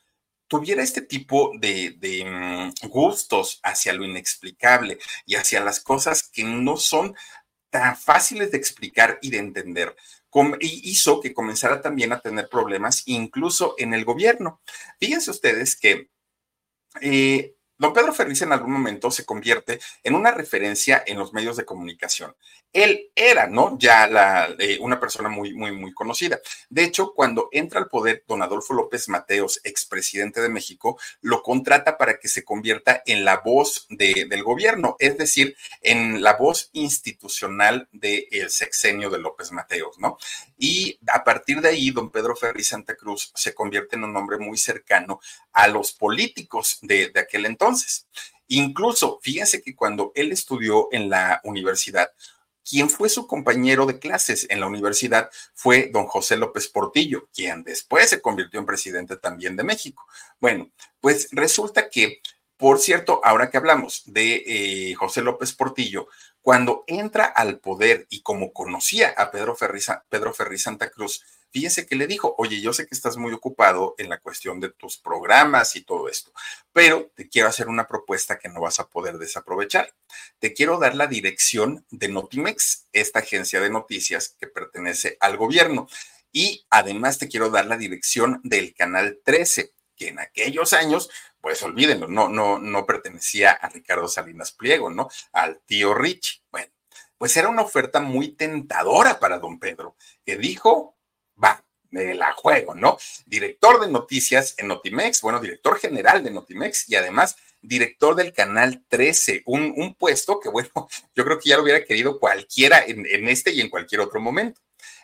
tuviera 0.52 0.82
este 0.82 1.00
tipo 1.00 1.50
de, 1.58 1.96
mm, 2.26 2.88
gustos 2.88 3.58
hacia 3.62 3.94
lo 3.94 4.04
inexplicable 4.04 4.98
y 5.24 5.36
hacia 5.36 5.64
las 5.64 5.80
cosas 5.80 6.28
que 6.28 6.44
no 6.44 6.76
son 6.76 7.16
tan 7.70 7.96
fáciles 7.96 8.50
de 8.50 8.58
explicar 8.58 9.18
y 9.22 9.30
de 9.30 9.38
entender. 9.38 9.96
hizo 10.60 11.20
que 11.20 11.32
comenzara 11.32 11.80
también 11.80 12.12
a 12.12 12.20
tener 12.20 12.50
problemas 12.50 13.02
incluso 13.06 13.74
en 13.78 13.94
el 13.94 14.04
gobierno. 14.04 14.60
Fíjense 15.00 15.30
ustedes 15.30 15.74
que 15.74 16.10
eh, 17.00 17.54
Don 17.82 17.92
Pedro 17.92 18.12
Ferriz 18.12 18.40
en 18.42 18.52
algún 18.52 18.70
momento 18.70 19.10
se 19.10 19.24
convierte 19.24 19.80
en 20.04 20.14
una 20.14 20.30
referencia 20.30 21.02
en 21.04 21.18
los 21.18 21.32
medios 21.32 21.56
de 21.56 21.64
comunicación. 21.64 22.36
Él 22.72 23.10
era, 23.16 23.48
¿no? 23.48 23.76
Ya 23.76 24.08
eh, 24.60 24.78
una 24.80 25.00
persona 25.00 25.28
muy, 25.28 25.52
muy, 25.52 25.92
conocida. 25.92 26.40
De 26.70 26.84
hecho, 26.84 27.12
cuando 27.12 27.48
entra 27.50 27.80
al 27.80 27.88
poder 27.88 28.24
don 28.28 28.40
Adolfo 28.40 28.72
López 28.72 29.08
Mateos, 29.08 29.60
expresidente 29.64 30.40
de 30.40 30.48
México, 30.48 30.96
lo 31.22 31.42
contrata 31.42 31.98
para 31.98 32.20
que 32.20 32.28
se 32.28 32.44
convierta 32.44 33.02
en 33.04 33.24
la 33.24 33.38
voz 33.38 33.86
del 33.90 34.44
gobierno, 34.44 34.94
es 35.00 35.18
decir, 35.18 35.56
en 35.80 36.22
la 36.22 36.34
voz 36.34 36.70
institucional 36.74 37.88
del 37.90 38.48
sexenio 38.48 39.10
de 39.10 39.18
López 39.18 39.50
Mateos, 39.50 39.98
¿no? 39.98 40.18
Y 40.56 41.00
a 41.08 41.24
partir 41.24 41.60
de 41.60 41.70
ahí, 41.70 41.90
don 41.90 42.10
Pedro 42.10 42.36
Ferriz 42.36 42.68
Santa 42.68 42.94
Cruz 42.94 43.32
se 43.34 43.54
convierte 43.54 43.96
en 43.96 44.04
un 44.04 44.16
hombre 44.16 44.38
muy 44.38 44.56
cercano 44.56 45.20
a 45.52 45.66
los 45.66 45.92
políticos 45.92 46.78
de 46.80 47.12
aquel 47.16 47.44
entonces. 47.44 47.71
Incluso, 48.48 49.18
fíjense 49.22 49.62
que 49.62 49.74
cuando 49.74 50.12
él 50.14 50.32
estudió 50.32 50.88
en 50.92 51.08
la 51.08 51.40
universidad, 51.44 52.10
quien 52.68 52.88
fue 52.88 53.08
su 53.08 53.26
compañero 53.26 53.86
de 53.86 53.98
clases 53.98 54.46
en 54.50 54.60
la 54.60 54.66
universidad 54.66 55.30
fue 55.54 55.90
don 55.92 56.06
José 56.06 56.36
López 56.36 56.68
Portillo, 56.68 57.28
quien 57.34 57.64
después 57.64 58.10
se 58.10 58.20
convirtió 58.20 58.60
en 58.60 58.66
presidente 58.66 59.16
también 59.16 59.56
de 59.56 59.64
México. 59.64 60.06
Bueno, 60.40 60.70
pues 61.00 61.28
resulta 61.32 61.88
que, 61.88 62.20
por 62.56 62.78
cierto, 62.78 63.20
ahora 63.24 63.50
que 63.50 63.56
hablamos 63.56 64.02
de 64.06 64.44
eh, 64.46 64.94
José 64.94 65.22
López 65.22 65.52
Portillo, 65.52 66.08
cuando 66.40 66.84
entra 66.86 67.24
al 67.24 67.58
poder 67.58 68.06
y 68.10 68.22
como 68.22 68.52
conocía 68.52 69.14
a 69.16 69.30
Pedro 69.30 69.56
Ferri, 69.56 69.80
Pedro 70.08 70.32
Ferri 70.34 70.58
Santa 70.58 70.90
Cruz, 70.90 71.24
fíjese 71.52 71.86
que 71.86 71.96
le 71.96 72.06
dijo, 72.06 72.34
oye, 72.38 72.60
yo 72.60 72.72
sé 72.72 72.86
que 72.86 72.94
estás 72.94 73.16
muy 73.16 73.32
ocupado 73.32 73.94
en 73.98 74.08
la 74.08 74.18
cuestión 74.18 74.58
de 74.58 74.70
tus 74.70 74.98
programas 74.98 75.76
y 75.76 75.82
todo 75.82 76.08
esto, 76.08 76.32
pero 76.72 77.12
te 77.14 77.28
quiero 77.28 77.48
hacer 77.48 77.68
una 77.68 77.86
propuesta 77.86 78.38
que 78.38 78.48
no 78.48 78.60
vas 78.60 78.80
a 78.80 78.88
poder 78.88 79.18
desaprovechar. 79.18 79.94
Te 80.38 80.54
quiero 80.54 80.78
dar 80.78 80.94
la 80.94 81.06
dirección 81.06 81.86
de 81.90 82.08
Notimex, 82.08 82.88
esta 82.92 83.20
agencia 83.20 83.60
de 83.60 83.70
noticias 83.70 84.34
que 84.38 84.46
pertenece 84.46 85.16
al 85.20 85.36
gobierno. 85.36 85.86
Y 86.32 86.66
además 86.70 87.18
te 87.18 87.28
quiero 87.28 87.50
dar 87.50 87.66
la 87.66 87.76
dirección 87.76 88.40
del 88.42 88.74
canal 88.74 89.20
13, 89.22 89.74
que 89.94 90.08
en 90.08 90.18
aquellos 90.18 90.72
años, 90.72 91.10
pues 91.42 91.62
olvídenlo, 91.62 92.08
no, 92.08 92.28
no, 92.30 92.58
no 92.58 92.86
pertenecía 92.86 93.50
a 93.50 93.68
Ricardo 93.68 94.08
Salinas 94.08 94.52
Pliego, 94.52 94.88
¿no? 94.90 95.10
Al 95.32 95.60
tío 95.66 95.92
Rich. 95.92 96.42
Bueno, 96.50 96.72
pues 97.18 97.36
era 97.36 97.50
una 97.50 97.62
oferta 97.62 98.00
muy 98.00 98.34
tentadora 98.34 99.20
para 99.20 99.38
don 99.38 99.60
Pedro, 99.60 99.96
que 100.24 100.36
dijo, 100.36 100.96
va, 101.42 101.64
me 101.90 102.14
la 102.14 102.32
juego, 102.32 102.74
¿no? 102.74 102.98
Director 103.26 103.80
de 103.80 103.90
noticias 103.90 104.54
en 104.58 104.68
Notimex, 104.68 105.20
bueno, 105.22 105.40
director 105.40 105.78
general 105.78 106.24
de 106.24 106.30
Notimex 106.30 106.88
y 106.88 106.96
además 106.96 107.36
director 107.60 108.16
del 108.16 108.32
canal 108.32 108.82
13, 108.88 109.42
un, 109.46 109.94
puesto 109.94 110.40
que, 110.40 110.48
bueno, 110.48 110.70
yo 111.14 111.24
creo 111.24 111.38
que 111.38 111.50
ya 111.50 111.56
lo 111.56 111.62
hubiera 111.62 111.84
querido 111.84 112.18
cualquiera 112.18 112.84
en, 112.84 113.06
en 113.06 113.28
este 113.28 113.52
y 113.52 113.60
en 113.60 113.70
cualquier 113.70 114.00
otro 114.00 114.20
momento. 114.20 114.60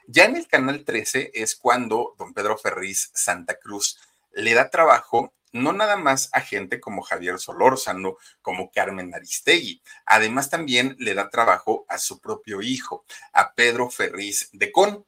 Ya 0.06 0.24
en 0.24 0.36
el 0.36 0.46
canal 0.46 0.84
13 0.84 1.32
es 1.34 1.54
cuando 1.54 2.14
don 2.18 2.32
Pedro 2.32 2.56
Ferriz 2.56 3.10
Santa 3.14 3.58
Cruz 3.58 3.98
le 4.32 4.54
da 4.54 4.70
trabajo 4.70 5.34
no 5.52 5.72
nada 5.72 5.96
más 5.96 6.28
a 6.32 6.40
gente 6.40 6.80
como 6.80 7.02
Javier 7.02 7.38
Solórzano, 7.38 8.16
como 8.42 8.70
Carmen 8.70 9.14
Aristegui, 9.14 9.82
además 10.06 10.50
también 10.50 10.96
le 10.98 11.14
da 11.14 11.30
trabajo 11.30 11.84
a 11.88 11.98
su 11.98 12.20
propio 12.20 12.60
hijo, 12.62 13.04
a 13.32 13.54
Pedro 13.54 13.90
Ferriz 13.90 14.48
de 14.52 14.72
Con. 14.72 15.04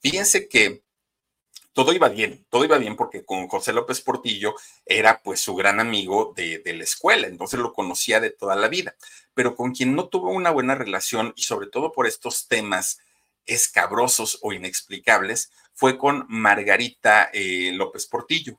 Fíjense 0.00 0.48
que 0.48 0.82
todo 1.72 1.92
iba 1.92 2.08
bien, 2.08 2.44
todo 2.50 2.64
iba 2.64 2.78
bien 2.78 2.96
porque 2.96 3.24
con 3.24 3.46
José 3.48 3.72
López 3.72 4.00
Portillo 4.00 4.54
era 4.84 5.22
pues 5.22 5.40
su 5.40 5.54
gran 5.54 5.78
amigo 5.78 6.32
de, 6.36 6.62
la 6.64 6.84
escuela, 6.84 7.26
entonces 7.26 7.60
lo 7.60 7.72
conocía 7.72 8.20
de 8.20 8.30
toda 8.30 8.56
la 8.56 8.68
vida, 8.68 8.96
pero 9.34 9.54
con 9.54 9.72
quien 9.72 9.94
no 9.94 10.08
tuvo 10.08 10.30
una 10.30 10.50
buena 10.50 10.74
relación 10.74 11.32
y 11.36 11.42
sobre 11.42 11.68
todo 11.68 11.92
por 11.92 12.06
estos 12.06 12.48
temas 12.48 12.98
escabrosos 13.46 14.38
o 14.42 14.52
inexplicables 14.52 15.52
fue 15.72 15.96
con 15.96 16.26
Margarita 16.28 17.30
eh, 17.32 17.70
López 17.72 18.06
Portillo 18.06 18.58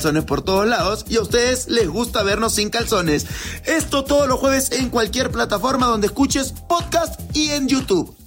calzones 0.01 0.23
por 0.23 0.43
todos 0.43 0.65
lados 0.65 1.05
y 1.07 1.17
a 1.17 1.21
ustedes 1.21 1.67
les 1.67 1.87
gusta 1.87 2.23
vernos 2.23 2.55
sin 2.55 2.71
calzones. 2.71 3.27
Esto 3.67 4.03
todos 4.03 4.27
los 4.27 4.39
jueves 4.39 4.71
en 4.71 4.89
cualquier 4.89 5.29
plataforma 5.29 5.85
donde 5.85 6.07
escuches 6.07 6.53
podcast 6.67 7.19
y 7.37 7.51
en 7.51 7.67
YouTube. 7.67 8.17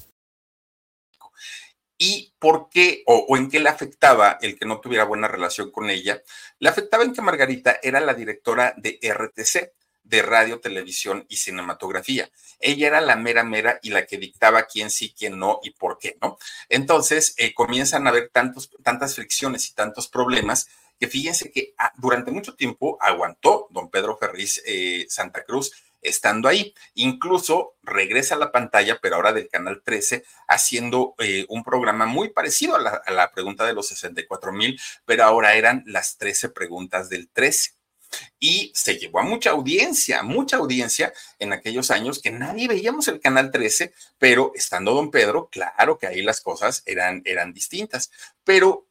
¿Y 1.98 2.32
por 2.38 2.68
qué 2.70 3.02
o, 3.06 3.36
en 3.36 3.50
qué 3.50 3.58
le 3.58 3.70
afectaba 3.70 4.38
el 4.40 4.56
que 4.56 4.66
no 4.66 4.80
tuviera 4.80 5.02
buena 5.02 5.26
relación 5.26 5.72
con 5.72 5.90
ella? 5.90 6.22
Le 6.60 6.68
afectaba 6.68 7.02
en 7.02 7.12
que 7.12 7.22
Margarita 7.22 7.80
era 7.82 7.98
la 7.98 8.14
directora 8.14 8.72
de 8.76 9.00
RTC, 9.02 9.72
de 10.04 10.22
radio, 10.22 10.60
televisión 10.60 11.26
y 11.28 11.38
cinematografía. 11.38 12.30
Ella 12.60 12.86
era 12.86 13.00
la 13.00 13.16
mera 13.16 13.42
mera 13.42 13.80
y 13.82 13.90
la 13.90 14.06
que 14.06 14.18
dictaba 14.18 14.62
quién 14.66 14.90
sí, 14.90 15.12
quién 15.18 15.40
no 15.40 15.58
y 15.64 15.70
por 15.70 15.98
qué, 15.98 16.18
¿no? 16.22 16.38
Entonces 16.68 17.34
eh, 17.36 17.52
comienzan 17.52 18.06
a 18.06 18.10
haber 18.10 18.30
tantos, 18.32 18.70
tantas 18.84 19.16
fricciones 19.16 19.68
y 19.68 19.74
tantos 19.74 20.06
problemas 20.06 20.68
que 20.98 21.08
fíjense 21.08 21.50
que 21.50 21.74
ah, 21.78 21.92
durante 21.96 22.30
mucho 22.30 22.54
tiempo 22.54 22.98
aguantó 23.00 23.68
don 23.70 23.90
Pedro 23.90 24.16
Ferriz 24.16 24.62
eh, 24.66 25.06
Santa 25.08 25.44
Cruz 25.44 25.72
estando 26.04 26.48
ahí. 26.48 26.72
Incluso 26.94 27.74
regresa 27.82 28.36
a 28.36 28.38
la 28.38 28.52
pantalla, 28.52 28.98
pero 29.02 29.16
ahora 29.16 29.32
del 29.32 29.48
Canal 29.48 29.82
13, 29.82 30.24
haciendo 30.46 31.14
eh, 31.18 31.46
un 31.48 31.64
programa 31.64 32.06
muy 32.06 32.28
parecido 32.28 32.76
a 32.76 33.02
la, 33.10 33.32
pregunta 33.32 33.66
de 33.66 33.72
los 33.72 33.88
64 33.88 34.52
mil, 34.52 34.78
pero 35.04 35.24
ahora 35.24 35.54
eran 35.54 35.82
las 35.86 36.16
13 36.18 36.50
preguntas 36.50 37.08
del 37.08 37.28
13. 37.28 37.72
Y 38.38 38.70
se 38.76 38.96
llevó 38.96 39.18
a 39.18 39.24
mucha 39.24 39.50
audiencia, 39.50 40.22
mucha 40.22 40.58
audiencia 40.58 41.12
en 41.40 41.52
aquellos 41.52 41.90
años 41.90 42.20
que 42.22 42.30
nadie 42.30 42.68
veíamos 42.68 43.08
el 43.08 43.18
Canal 43.18 43.50
13, 43.50 43.92
pero 44.18 44.52
estando 44.54 44.94
don 44.94 45.10
Pedro, 45.10 45.48
claro 45.50 45.98
que 45.98 46.06
ahí 46.06 46.22
las 46.22 46.40
cosas 46.40 46.84
eran, 46.86 47.22
eran 47.24 47.52
distintas. 47.52 48.12
Pero 48.44 48.86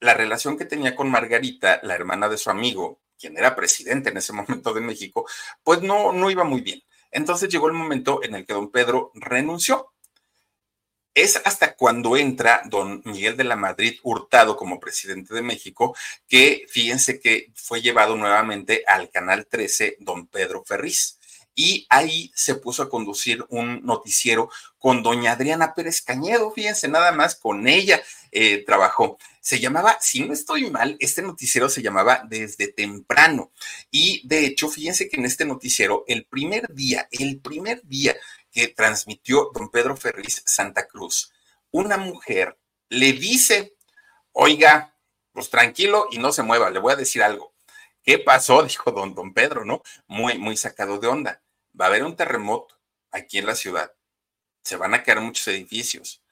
la 0.00 0.14
relación 0.14 0.56
que 0.56 0.64
tenía 0.64 0.96
con 0.96 1.10
Margarita, 1.10 1.80
la 1.82 1.94
hermana 1.94 2.28
de 2.28 2.38
su 2.38 2.50
amigo, 2.50 3.00
quien 3.18 3.36
era 3.36 3.54
presidente 3.54 4.10
en 4.10 4.16
ese 4.16 4.32
momento 4.32 4.72
de 4.72 4.80
México, 4.80 5.26
pues 5.62 5.82
no, 5.82 6.12
no 6.12 6.30
iba 6.30 6.44
muy 6.44 6.62
bien. 6.62 6.82
Entonces 7.10 7.48
llegó 7.48 7.68
el 7.68 7.74
momento 7.74 8.22
en 8.22 8.34
el 8.34 8.46
que 8.46 8.54
don 8.54 8.70
Pedro 8.70 9.10
renunció. 9.14 9.92
Es 11.12 11.40
hasta 11.44 11.74
cuando 11.74 12.16
entra 12.16 12.62
don 12.66 13.02
Miguel 13.04 13.36
de 13.36 13.42
la 13.44 13.56
Madrid 13.56 13.98
Hurtado 14.04 14.56
como 14.56 14.78
presidente 14.78 15.34
de 15.34 15.42
México 15.42 15.96
que 16.28 16.66
fíjense 16.68 17.18
que 17.18 17.52
fue 17.56 17.82
llevado 17.82 18.16
nuevamente 18.16 18.84
al 18.86 19.10
Canal 19.10 19.46
13 19.46 19.96
don 19.98 20.28
Pedro 20.28 20.62
Ferriz 20.64 21.18
y 21.54 21.86
ahí 21.90 22.30
se 22.34 22.54
puso 22.54 22.82
a 22.82 22.88
conducir 22.88 23.44
un 23.48 23.84
noticiero 23.84 24.50
con 24.78 25.02
doña 25.02 25.32
Adriana 25.32 25.74
Pérez 25.74 26.00
Cañedo, 26.02 26.50
fíjense 26.50 26.88
nada 26.88 27.12
más, 27.12 27.34
con 27.34 27.68
ella 27.68 28.00
eh, 28.32 28.64
trabajó. 28.64 29.18
Se 29.40 29.58
llamaba, 29.58 29.98
si 30.00 30.20
no 30.20 30.32
estoy 30.32 30.70
mal, 30.70 30.96
este 31.00 31.22
noticiero 31.22 31.68
se 31.68 31.82
llamaba 31.82 32.22
Desde 32.28 32.68
Temprano. 32.68 33.52
Y 33.90 34.26
de 34.26 34.46
hecho, 34.46 34.68
fíjense 34.68 35.08
que 35.08 35.16
en 35.16 35.26
este 35.26 35.44
noticiero, 35.44 36.04
el 36.06 36.24
primer 36.24 36.72
día, 36.72 37.08
el 37.10 37.40
primer 37.40 37.82
día 37.84 38.16
que 38.50 38.68
transmitió 38.68 39.50
don 39.54 39.70
Pedro 39.70 39.96
Ferriz 39.96 40.42
Santa 40.46 40.86
Cruz, 40.86 41.32
una 41.70 41.96
mujer 41.96 42.58
le 42.88 43.12
dice, 43.12 43.76
oiga, 44.32 44.94
pues 45.32 45.50
tranquilo 45.50 46.06
y 46.10 46.18
no 46.18 46.32
se 46.32 46.42
mueva, 46.42 46.70
le 46.70 46.80
voy 46.80 46.92
a 46.92 46.96
decir 46.96 47.22
algo. 47.22 47.49
¿Qué 48.02 48.18
pasó? 48.18 48.62
Dijo 48.64 48.90
don, 48.90 49.14
don 49.14 49.32
Pedro, 49.34 49.64
¿no? 49.64 49.82
Muy, 50.06 50.38
muy 50.38 50.56
sacado 50.56 50.98
de 50.98 51.08
onda. 51.08 51.42
Va 51.78 51.86
a 51.86 51.88
haber 51.88 52.04
un 52.04 52.16
terremoto 52.16 52.76
aquí 53.10 53.38
en 53.38 53.46
la 53.46 53.54
ciudad. 53.54 53.92
Se 54.62 54.76
van 54.76 54.94
a 54.94 55.02
caer 55.02 55.20
muchos 55.20 55.46
edificios. 55.48 56.22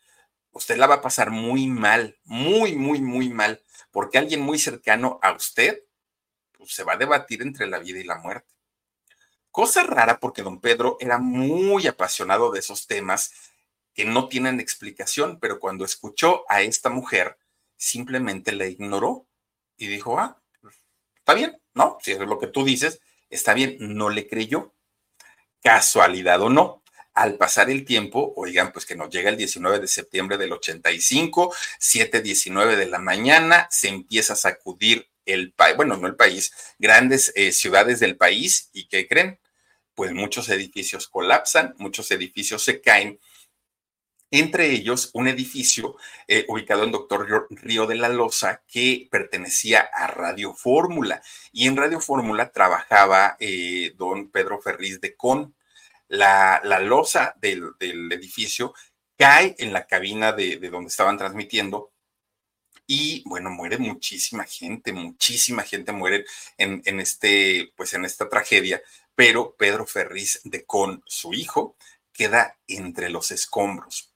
Usted 0.50 0.76
la 0.76 0.86
va 0.86 0.96
a 0.96 1.02
pasar 1.02 1.30
muy 1.30 1.66
mal, 1.66 2.18
muy, 2.24 2.74
muy, 2.74 3.00
muy 3.00 3.28
mal, 3.28 3.62
porque 3.90 4.18
alguien 4.18 4.40
muy 4.40 4.58
cercano 4.58 5.18
a 5.22 5.32
usted 5.32 5.84
pues, 6.52 6.72
se 6.72 6.84
va 6.84 6.94
a 6.94 6.96
debatir 6.96 7.42
entre 7.42 7.66
la 7.66 7.78
vida 7.78 7.98
y 7.98 8.04
la 8.04 8.18
muerte. 8.18 8.54
Cosa 9.50 9.82
rara 9.82 10.20
porque 10.20 10.42
don 10.42 10.60
Pedro 10.60 10.96
era 11.00 11.18
muy 11.18 11.86
apasionado 11.86 12.50
de 12.50 12.60
esos 12.60 12.86
temas 12.86 13.32
que 13.94 14.04
no 14.04 14.28
tienen 14.28 14.60
explicación, 14.60 15.38
pero 15.40 15.58
cuando 15.58 15.84
escuchó 15.84 16.44
a 16.48 16.62
esta 16.62 16.90
mujer, 16.90 17.38
simplemente 17.76 18.52
la 18.52 18.66
ignoró 18.66 19.26
y 19.76 19.86
dijo, 19.88 20.18
ah, 20.18 20.37
está 21.28 21.34
bien, 21.34 21.60
¿no? 21.74 21.98
Si 22.00 22.12
es 22.12 22.18
lo 22.20 22.38
que 22.38 22.46
tú 22.46 22.64
dices, 22.64 23.00
está 23.28 23.52
bien, 23.52 23.76
no 23.80 24.08
le 24.08 24.26
creyó. 24.26 24.72
Casualidad 25.62 26.40
o 26.40 26.48
no, 26.48 26.82
al 27.12 27.34
pasar 27.34 27.68
el 27.68 27.84
tiempo, 27.84 28.32
oigan, 28.34 28.72
pues 28.72 28.86
que 28.86 28.96
nos 28.96 29.10
llega 29.10 29.28
el 29.28 29.36
19 29.36 29.78
de 29.78 29.88
septiembre 29.88 30.38
del 30.38 30.52
85, 30.52 31.54
7:19 31.78 32.76
de 32.76 32.86
la 32.86 32.98
mañana, 32.98 33.68
se 33.70 33.88
empieza 33.88 34.32
a 34.32 34.36
sacudir 34.36 35.10
el 35.26 35.52
país, 35.52 35.76
bueno, 35.76 35.98
no 35.98 36.06
el 36.06 36.16
país, 36.16 36.50
grandes 36.78 37.30
eh, 37.36 37.52
ciudades 37.52 38.00
del 38.00 38.16
país, 38.16 38.70
¿y 38.72 38.88
qué 38.88 39.06
creen? 39.06 39.38
Pues 39.94 40.12
muchos 40.14 40.48
edificios 40.48 41.08
colapsan, 41.08 41.74
muchos 41.76 42.10
edificios 42.10 42.64
se 42.64 42.80
caen, 42.80 43.20
entre 44.30 44.70
ellos 44.70 45.10
un 45.14 45.28
edificio 45.28 45.96
eh, 46.26 46.44
ubicado 46.48 46.84
en 46.84 46.92
Doctor 46.92 47.48
Río 47.50 47.86
de 47.86 47.94
la 47.96 48.08
Loza 48.08 48.62
que 48.66 49.08
pertenecía 49.10 49.88
a 49.92 50.06
Radio 50.06 50.54
Fórmula. 50.54 51.22
Y 51.52 51.66
en 51.66 51.76
Radio 51.76 52.00
Fórmula 52.00 52.50
trabajaba 52.52 53.36
eh, 53.40 53.94
don 53.96 54.30
Pedro 54.30 54.60
Ferriz 54.60 55.00
de 55.00 55.14
Con 55.14 55.54
la, 56.08 56.60
losa 56.80 57.34
del, 57.40 57.74
edificio 57.80 58.74
cae 59.16 59.54
en 59.58 59.72
la 59.72 59.86
cabina 59.86 60.32
de, 60.32 60.58
donde 60.70 60.88
estaban 60.88 61.18
transmitiendo 61.18 61.92
y 62.86 63.22
bueno, 63.26 63.50
muere 63.50 63.76
muchísima 63.76 64.44
gente, 64.44 64.92
muchísima 64.92 65.62
gente 65.62 65.92
muere 65.92 66.24
en, 66.56 67.00
este, 67.00 67.70
pues 67.76 67.92
en 67.92 68.06
esta 68.06 68.30
tragedia, 68.30 68.80
pero 69.14 69.54
Pedro 69.56 69.86
Ferriz 69.86 70.40
de 70.44 70.64
Con, 70.64 71.02
su 71.06 71.34
hijo, 71.34 71.76
queda 72.12 72.58
entre 72.66 73.10
los 73.10 73.30
escombros. 73.30 74.07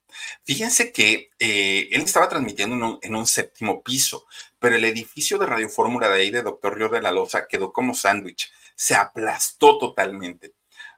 Fíjense 0.45 0.93
que 0.93 1.31
eh, 1.39 1.89
él 1.93 2.03
estaba 2.03 2.29
transmitiendo 2.29 2.99
en 3.03 3.15
un, 3.15 3.27
séptimo 3.27 3.83
piso, 3.83 4.27
pero 4.59 4.77
el 4.77 4.85
edificio 4.85 5.39
de 5.39 5.47
Radio 5.47 5.69
Fórmula 5.69 6.09
de 6.09 6.15
ahí 6.21 6.31
de 6.31 6.43
Doctor 6.43 6.77
Río 6.77 6.89
de 6.89 7.03
la 7.03 7.13
Loza 7.13 7.47
quedó 7.47 7.73
como 7.73 7.95
sándwich, 7.95 8.53
se 8.75 8.95
aplastó 8.95 9.79
totalmente. 9.79 10.53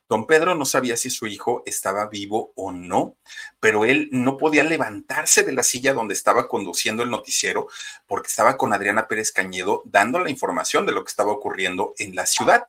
Don 0.08 0.26
Pedro 0.26 0.54
no 0.54 0.66
sabía 0.66 0.96
si 0.96 1.08
su 1.08 1.26
hijo 1.26 1.62
estaba 1.64 2.06
vivo 2.08 2.52
o 2.56 2.72
no, 2.72 3.16
pero 3.58 3.86
él 3.86 4.08
no 4.12 4.36
podía 4.36 4.62
levantarse 4.62 5.42
de 5.42 5.52
la 5.52 5.62
silla 5.62 5.94
donde 5.94 6.12
estaba 6.12 6.46
conduciendo 6.46 7.02
el 7.02 7.10
noticiero 7.10 7.68
porque 8.06 8.28
estaba 8.28 8.58
con 8.58 8.74
Adriana 8.74 9.08
Pérez 9.08 9.32
Cañedo 9.32 9.82
dando 9.86 10.20
la 10.20 10.30
información 10.30 10.84
de 10.84 10.92
lo 10.92 11.04
que 11.04 11.08
estaba 11.08 11.32
ocurriendo 11.32 11.94
en 11.98 12.14
la 12.14 12.26
ciudad. 12.26 12.68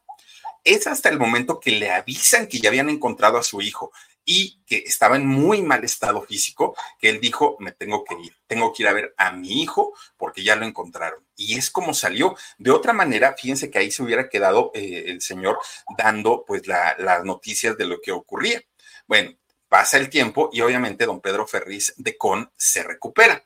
Es 0.63 0.87
hasta 0.87 1.09
el 1.09 1.19
momento 1.19 1.59
que 1.59 1.71
le 1.71 1.91
avisan 1.91 2.47
que 2.47 2.59
ya 2.59 2.69
habían 2.69 2.89
encontrado 2.89 3.37
a 3.37 3.43
su 3.43 3.61
hijo 3.61 3.91
y 4.25 4.59
que 4.65 4.77
estaba 4.85 5.15
en 5.15 5.27
muy 5.27 5.61
mal 5.61 5.83
estado 5.83 6.23
físico, 6.23 6.75
que 6.99 7.09
él 7.09 7.21
dijo, 7.21 7.55
me 7.59 7.71
tengo 7.71 8.03
que 8.03 8.15
ir, 8.15 8.35
tengo 8.47 8.73
que 8.73 8.83
ir 8.83 8.89
a 8.89 8.93
ver 8.93 9.13
a 9.17 9.31
mi 9.31 9.61
hijo 9.61 9.93
porque 10.17 10.43
ya 10.43 10.55
lo 10.55 10.65
encontraron. 10.65 11.23
Y 11.35 11.57
es 11.57 11.69
como 11.69 11.93
salió. 11.93 12.35
De 12.57 12.71
otra 12.71 12.91
manera, 12.91 13.35
fíjense 13.37 13.69
que 13.69 13.77
ahí 13.77 13.91
se 13.91 14.01
hubiera 14.01 14.27
quedado 14.27 14.71
eh, 14.73 15.05
el 15.07 15.21
señor 15.21 15.59
dando 15.97 16.43
pues 16.45 16.65
las 16.67 17.23
noticias 17.23 17.77
de 17.77 17.85
lo 17.85 18.01
que 18.01 18.11
ocurría. 18.11 18.61
Bueno, 19.07 19.37
pasa 19.69 19.97
el 19.97 20.09
tiempo 20.09 20.49
y 20.51 20.61
obviamente 20.61 21.05
don 21.05 21.21
Pedro 21.21 21.45
Ferriz 21.45 21.93
de 21.97 22.17
Con 22.17 22.51
se 22.57 22.83
recupera. 22.83 23.45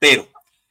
Pero 0.00 0.28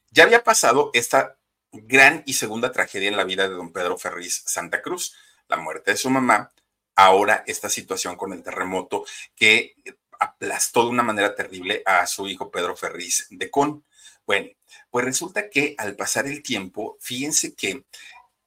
ya 0.10 0.26
había 0.26 0.44
pasado 0.44 0.92
esta 0.94 1.38
gran 1.72 2.24
y 2.26 2.34
segunda 2.34 2.72
tragedia 2.74 3.08
en 3.08 3.16
la 3.16 3.24
vida 3.24 3.48
de 3.48 3.56
don 3.56 3.72
Pedro 3.72 3.98
Ferriz 3.98 4.44
Santa 4.46 4.82
Cruz, 4.82 5.16
la 5.48 5.56
muerte 5.56 5.92
de 5.92 5.98
su 5.98 6.10
mamá, 6.10 6.52
ahora 6.96 7.44
esta 7.48 7.70
situación 7.70 8.16
con 8.16 8.34
el 8.34 8.44
terremoto 8.44 9.06
que 9.36 9.76
aplastó 10.20 10.84
de 10.84 10.90
una 10.90 11.04
manera 11.04 11.36
terrible 11.36 11.82
a 11.86 12.06
su 12.06 12.28
hijo 12.28 12.52
Pedro 12.52 12.76
Ferriz 12.76 13.28
de 13.30 13.50
Con. 13.50 13.84
Bueno, 14.26 14.50
pues 14.90 15.06
resulta 15.06 15.50
que 15.50 15.76
al 15.78 15.96
pasar 15.96 16.28
el 16.28 16.44
tiempo, 16.44 16.98
fíjense 17.02 17.56
que 17.56 17.86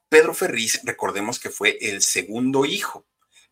Pedro 0.08 0.34
Ferriz, 0.34 0.80
recordemos 0.84 1.40
que 1.40 1.50
fue 1.50 1.76
el 1.80 2.00
segundo 2.00 2.64
hijo, 2.64 3.06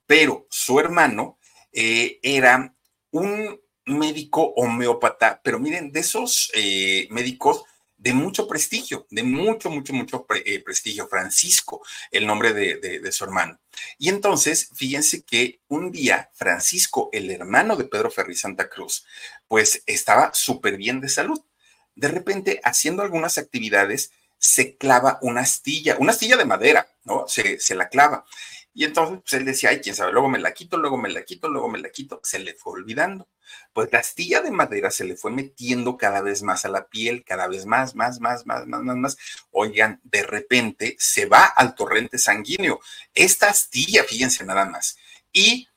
pero 0.07 0.47
su 0.51 0.78
hermano 0.78 1.38
eh, 1.72 2.20
era 2.22 2.74
un 3.11 3.61
médico 3.86 4.53
homeópata, 4.55 5.40
pero 5.43 5.59
miren, 5.59 5.90
de 5.90 6.01
esos 6.01 6.53
eh, 6.55 7.09
médicos 7.11 7.64
de 8.03 8.15
mucho 8.15 8.49
prestigio, 8.49 9.07
de 9.11 9.23
mucho, 9.23 9.71
mucho, 9.71 9.93
mucho 9.93 10.27
eh, 10.45 10.61
prestigio, 10.61 11.07
Francisco, 11.07 11.87
el 12.11 12.27
nombre 12.27 12.53
de, 12.53 13.13
su 13.13 13.23
hermano. 13.23 13.61
Y 13.97 14.09
entonces, 14.09 14.71
fíjense 14.75 15.23
que 15.23 15.61
un 15.69 15.93
día 15.93 16.29
Francisco, 16.35 17.11
el 17.13 17.31
hermano 17.31 17.77
de 17.77 17.85
Pedro 17.85 18.11
Ferri 18.11 18.35
Santa 18.35 18.69
Cruz, 18.69 19.07
pues 19.47 19.85
estaba 19.87 20.35
súper 20.35 20.79
bien 20.79 21.01
de 21.01 21.09
salud. 21.09 21.41
De 21.95 22.09
repente, 22.09 22.61
haciendo 22.65 23.03
algunas 23.03 23.39
actividades, 23.39 24.11
se 24.37 24.77
clava 24.77 25.21
una 25.23 25.43
astilla, 25.43 25.97
una 26.01 26.11
astilla 26.11 26.37
de 26.37 26.45
madera, 26.45 26.89
¿no? 27.05 27.29
Se, 27.29 27.61
se 27.61 27.77
la 27.77 27.89
clava. 27.89 28.25
Y 28.75 28.85
entonces 28.85 29.20
pues, 29.20 29.33
él 29.35 29.45
decía, 29.45 29.70
ay, 29.70 29.81
quién 29.81 29.95
sabe, 29.95 30.12
luego 30.12 30.29
me 30.29 30.39
la 30.39 30.53
quito, 30.53 30.79
luego 30.79 30.97
me 30.97 31.11
la 31.11 31.23
quito, 31.25 31.49
luego 31.49 31.68
me 31.68 31.79
la 31.79 31.91
quito. 31.91 32.20
Se 32.23 32.39
le 32.39 32.55
fue 32.55 32.73
olvidando. 32.75 33.29
Pues 33.73 33.91
la 33.93 33.99
astilla 33.99 34.41
de 34.41 34.51
madera 34.51 34.91
se 34.91 35.05
le 35.05 35.16
fue 35.16 35.31
metiendo 35.31 35.97
cada 35.99 36.23
vez 36.23 36.43
más 36.43 36.64
a 36.64 36.68
la 36.68 36.89
piel, 36.89 37.25
cada 37.25 37.49
vez 37.49 37.66
más, 37.66 37.95
más, 37.95 38.20
más, 38.20 38.47
más, 38.47 38.66
más, 38.66 38.83
más, 38.83 38.97
más. 38.97 39.16
Oigan, 39.51 40.01
de 40.05 40.23
repente 40.23 40.97
se 40.99 41.27
va 41.27 41.45
al 41.45 41.75
torrente 41.75 42.18
sanguíneo. 42.18 42.81
Esta 43.14 43.51
astilla, 43.51 44.05
fíjense 44.05 44.45
nada 44.45 44.64
más. 44.64 44.97
Y 45.33 45.68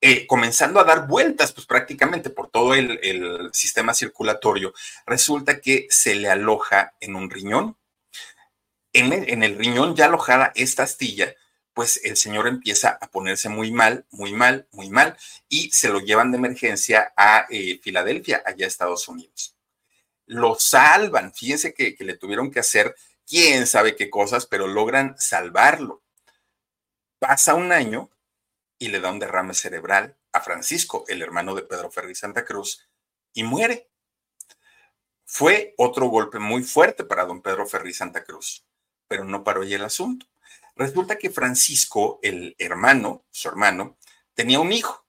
eh, 0.00 0.26
comenzando 0.26 0.78
a 0.80 0.84
dar 0.84 1.08
vueltas, 1.08 1.52
pues 1.52 1.66
prácticamente 1.66 2.30
por 2.30 2.50
todo 2.50 2.74
el, 2.74 3.00
el 3.02 3.50
sistema 3.52 3.94
circulatorio, 3.94 4.74
resulta 5.06 5.60
que 5.60 5.86
se 5.90 6.14
le 6.14 6.28
aloja 6.28 6.94
en 7.00 7.16
un 7.16 7.30
riñón. 7.30 7.76
En 8.92 9.12
el, 9.12 9.28
en 9.28 9.42
el 9.42 9.58
riñón 9.58 9.96
ya 9.96 10.04
alojada 10.04 10.52
esta 10.54 10.84
astilla, 10.84 11.34
pues 11.74 12.00
el 12.04 12.16
señor 12.16 12.46
empieza 12.46 12.98
a 13.00 13.10
ponerse 13.10 13.48
muy 13.48 13.72
mal, 13.72 14.06
muy 14.10 14.32
mal, 14.32 14.66
muy 14.70 14.88
mal, 14.90 15.18
y 15.48 15.70
se 15.72 15.88
lo 15.88 15.98
llevan 15.98 16.30
de 16.30 16.38
emergencia 16.38 17.12
a 17.16 17.46
eh, 17.50 17.80
Filadelfia, 17.82 18.42
allá 18.46 18.64
a 18.64 18.68
Estados 18.68 19.08
Unidos. 19.08 19.56
Lo 20.26 20.54
salvan, 20.54 21.34
fíjense 21.34 21.74
que, 21.74 21.96
que 21.96 22.04
le 22.04 22.16
tuvieron 22.16 22.50
que 22.50 22.60
hacer 22.60 22.94
quién 23.26 23.66
sabe 23.66 23.96
qué 23.96 24.08
cosas, 24.08 24.46
pero 24.46 24.68
logran 24.68 25.16
salvarlo. 25.18 26.02
Pasa 27.18 27.54
un 27.54 27.72
año 27.72 28.08
y 28.78 28.88
le 28.88 29.00
da 29.00 29.10
un 29.10 29.18
derrame 29.18 29.52
cerebral 29.52 30.16
a 30.32 30.40
Francisco, 30.40 31.04
el 31.08 31.22
hermano 31.22 31.54
de 31.54 31.62
Pedro 31.62 31.90
Ferri 31.90 32.14
Santa 32.14 32.44
Cruz, 32.44 32.88
y 33.32 33.42
muere. 33.42 33.90
Fue 35.24 35.74
otro 35.76 36.06
golpe 36.06 36.38
muy 36.38 36.62
fuerte 36.62 37.02
para 37.02 37.24
don 37.24 37.42
Pedro 37.42 37.66
Ferri 37.66 37.92
Santa 37.92 38.22
Cruz, 38.22 38.64
pero 39.08 39.24
no 39.24 39.42
paró 39.42 39.62
ahí 39.62 39.74
el 39.74 39.84
asunto 39.84 40.26
Resulta 40.76 41.16
que 41.18 41.30
Francisco, 41.30 42.18
el 42.22 42.56
hermano, 42.58 43.24
su 43.30 43.48
hermano, 43.48 43.96
tenía 44.34 44.60
un 44.60 44.72
hijo, 44.72 45.06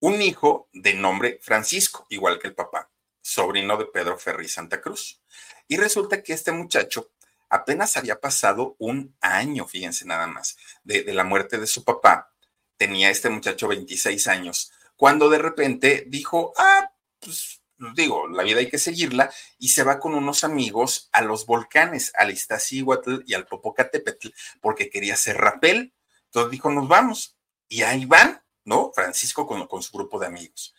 un 0.00 0.20
hijo 0.22 0.68
de 0.72 0.94
nombre 0.94 1.38
Francisco, 1.42 2.06
igual 2.08 2.38
que 2.38 2.48
el 2.48 2.54
papá, 2.54 2.90
sobrino 3.20 3.76
de 3.76 3.86
Pedro 3.86 4.18
Ferri 4.18 4.48
Santa 4.48 4.80
Cruz. 4.80 5.22
Y 5.68 5.76
resulta 5.76 6.22
que 6.22 6.32
este 6.32 6.52
muchacho 6.52 7.12
apenas 7.48 7.96
había 7.96 8.18
pasado 8.18 8.74
un 8.78 9.14
año, 9.20 9.66
fíjense 9.68 10.06
nada 10.06 10.26
más, 10.26 10.56
de, 10.82 11.04
la 11.12 11.24
muerte 11.24 11.58
de 11.58 11.66
su 11.66 11.84
papá. 11.84 12.32
Tenía 12.76 13.10
este 13.10 13.28
muchacho 13.28 13.68
26 13.68 14.26
años, 14.28 14.72
cuando 14.96 15.28
de 15.28 15.38
repente 15.38 16.04
dijo, 16.08 16.52
ah, 16.56 16.90
pues, 17.20 17.61
digo, 17.94 18.28
la 18.28 18.42
vida 18.42 18.60
hay 18.60 18.68
que 18.68 18.78
seguirla, 18.78 19.32
y 19.58 19.68
se 19.68 19.82
va 19.82 19.98
con 19.98 20.14
unos 20.14 20.44
amigos 20.44 21.08
a 21.12 21.22
los 21.22 21.46
volcanes, 21.46 22.12
al 22.16 22.30
Iztaccíhuatl 22.30 23.22
y 23.26 23.34
al 23.34 23.46
Popocatépetl, 23.46 24.28
porque 24.60 24.90
quería 24.90 25.14
hacer 25.14 25.36
rapel. 25.36 25.92
Entonces 26.26 26.50
dijo, 26.50 26.70
nos 26.70 26.88
vamos. 26.88 27.36
Y 27.68 27.82
ahí 27.82 28.04
van, 28.04 28.42
¿no? 28.64 28.92
Francisco 28.94 29.46
con, 29.46 29.66
con 29.66 29.82
su 29.82 29.96
grupo 29.96 30.18
de 30.18 30.26
amigos. 30.26 30.74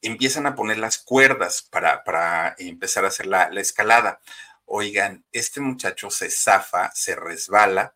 Empiezan 0.00 0.46
a 0.46 0.54
poner 0.54 0.78
las 0.78 0.98
cuerdas 0.98 1.62
para, 1.62 2.04
para 2.04 2.54
empezar 2.58 3.04
a 3.04 3.08
hacer 3.08 3.26
la, 3.26 3.50
la 3.50 3.60
escalada. 3.60 4.20
Oigan, 4.66 5.24
este 5.32 5.60
muchacho 5.60 6.10
se 6.10 6.30
zafa, 6.30 6.90
se 6.94 7.16
resbala 7.16 7.94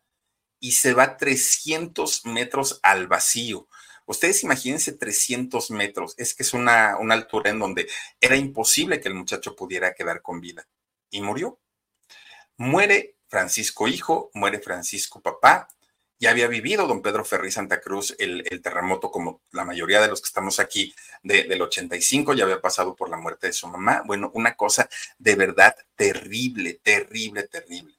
y 0.59 0.73
se 0.73 0.93
va 0.93 1.17
300 1.17 2.25
metros 2.25 2.79
al 2.83 3.07
vacío. 3.07 3.67
Ustedes 4.09 4.43
imagínense 4.43 4.93
300 4.93 5.69
metros, 5.69 6.15
es 6.17 6.33
que 6.33 6.41
es 6.41 6.55
una, 6.55 6.97
una 6.97 7.13
altura 7.13 7.51
en 7.51 7.59
donde 7.59 7.87
era 8.19 8.35
imposible 8.35 8.99
que 8.99 9.07
el 9.07 9.13
muchacho 9.13 9.55
pudiera 9.55 9.93
quedar 9.93 10.23
con 10.23 10.41
vida. 10.41 10.67
Y 11.11 11.21
murió. 11.21 11.59
Muere 12.57 13.17
Francisco 13.27 13.87
hijo, 13.87 14.31
muere 14.33 14.57
Francisco 14.61 15.21
papá. 15.21 15.67
Ya 16.17 16.31
había 16.31 16.47
vivido 16.47 16.87
don 16.87 17.03
Pedro 17.03 17.23
Ferri 17.23 17.51
Santa 17.51 17.81
Cruz 17.81 18.15
el, 18.17 18.43
terremoto 18.63 19.11
como 19.11 19.43
la 19.51 19.63
mayoría 19.63 20.01
de 20.01 20.07
los 20.07 20.21
que 20.21 20.27
estamos 20.27 20.59
aquí 20.59 20.95
del 21.21 21.61
85, 21.61 22.33
ya 22.33 22.45
había 22.45 22.61
pasado 22.61 22.95
por 22.95 23.09
la 23.09 23.17
muerte 23.17 23.45
de 23.45 23.53
su 23.53 23.67
mamá. 23.67 24.01
Bueno, 24.07 24.31
una 24.33 24.55
cosa 24.55 24.89
de 25.19 25.35
verdad 25.35 25.75
terrible, 25.95 26.79
terrible, 26.81 27.43
terrible. 27.43 27.93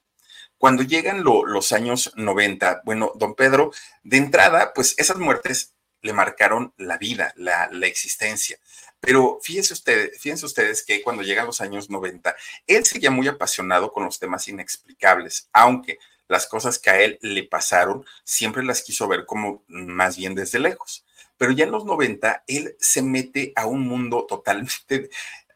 Cuando 0.57 0.83
llegan 0.83 1.23
los 1.23 1.71
años 1.71 2.11
90, 2.17 2.81
bueno, 2.83 3.13
don 3.15 3.33
Pedro, 3.33 3.71
de 4.03 4.17
entrada, 4.17 4.73
pues 4.73 4.93
esas 4.97 5.17
muertes 5.17 5.73
le 6.01 6.13
marcaron 6.13 6.73
la 6.77 6.97
vida, 6.97 7.33
la, 7.35 7.69
existencia. 7.83 8.57
Pero 8.99 9.39
fíjense 9.41 9.73
ustedes, 9.73 10.19
fíjense 10.19 10.45
ustedes 10.45 10.83
que 10.83 11.01
cuando 11.01 11.23
llegan 11.23 11.45
los 11.45 11.61
años 11.61 11.89
90, 11.89 12.35
él 12.67 12.85
seguía 12.85 13.11
muy 13.11 13.27
apasionado 13.27 13.91
con 13.91 14.05
los 14.05 14.19
temas 14.19 14.47
inexplicables, 14.47 15.49
aunque 15.53 15.97
las 16.27 16.47
cosas 16.47 16.79
que 16.79 16.89
a 16.89 17.01
él 17.01 17.19
le 17.21 17.43
pasaron 17.43 18.05
siempre 18.23 18.63
las 18.63 18.81
quiso 18.83 19.07
ver 19.07 19.25
como 19.25 19.63
más 19.67 20.17
bien 20.17 20.35
desde 20.35 20.59
lejos. 20.59 21.05
Pero 21.37 21.51
ya 21.51 21.65
en 21.65 21.71
los 21.71 21.85
90, 21.85 22.43
él 22.47 22.75
se 22.79 23.01
mete 23.01 23.51
a 23.55 23.65
un 23.65 23.81
mundo 23.81 24.25
totalmente 24.27 25.09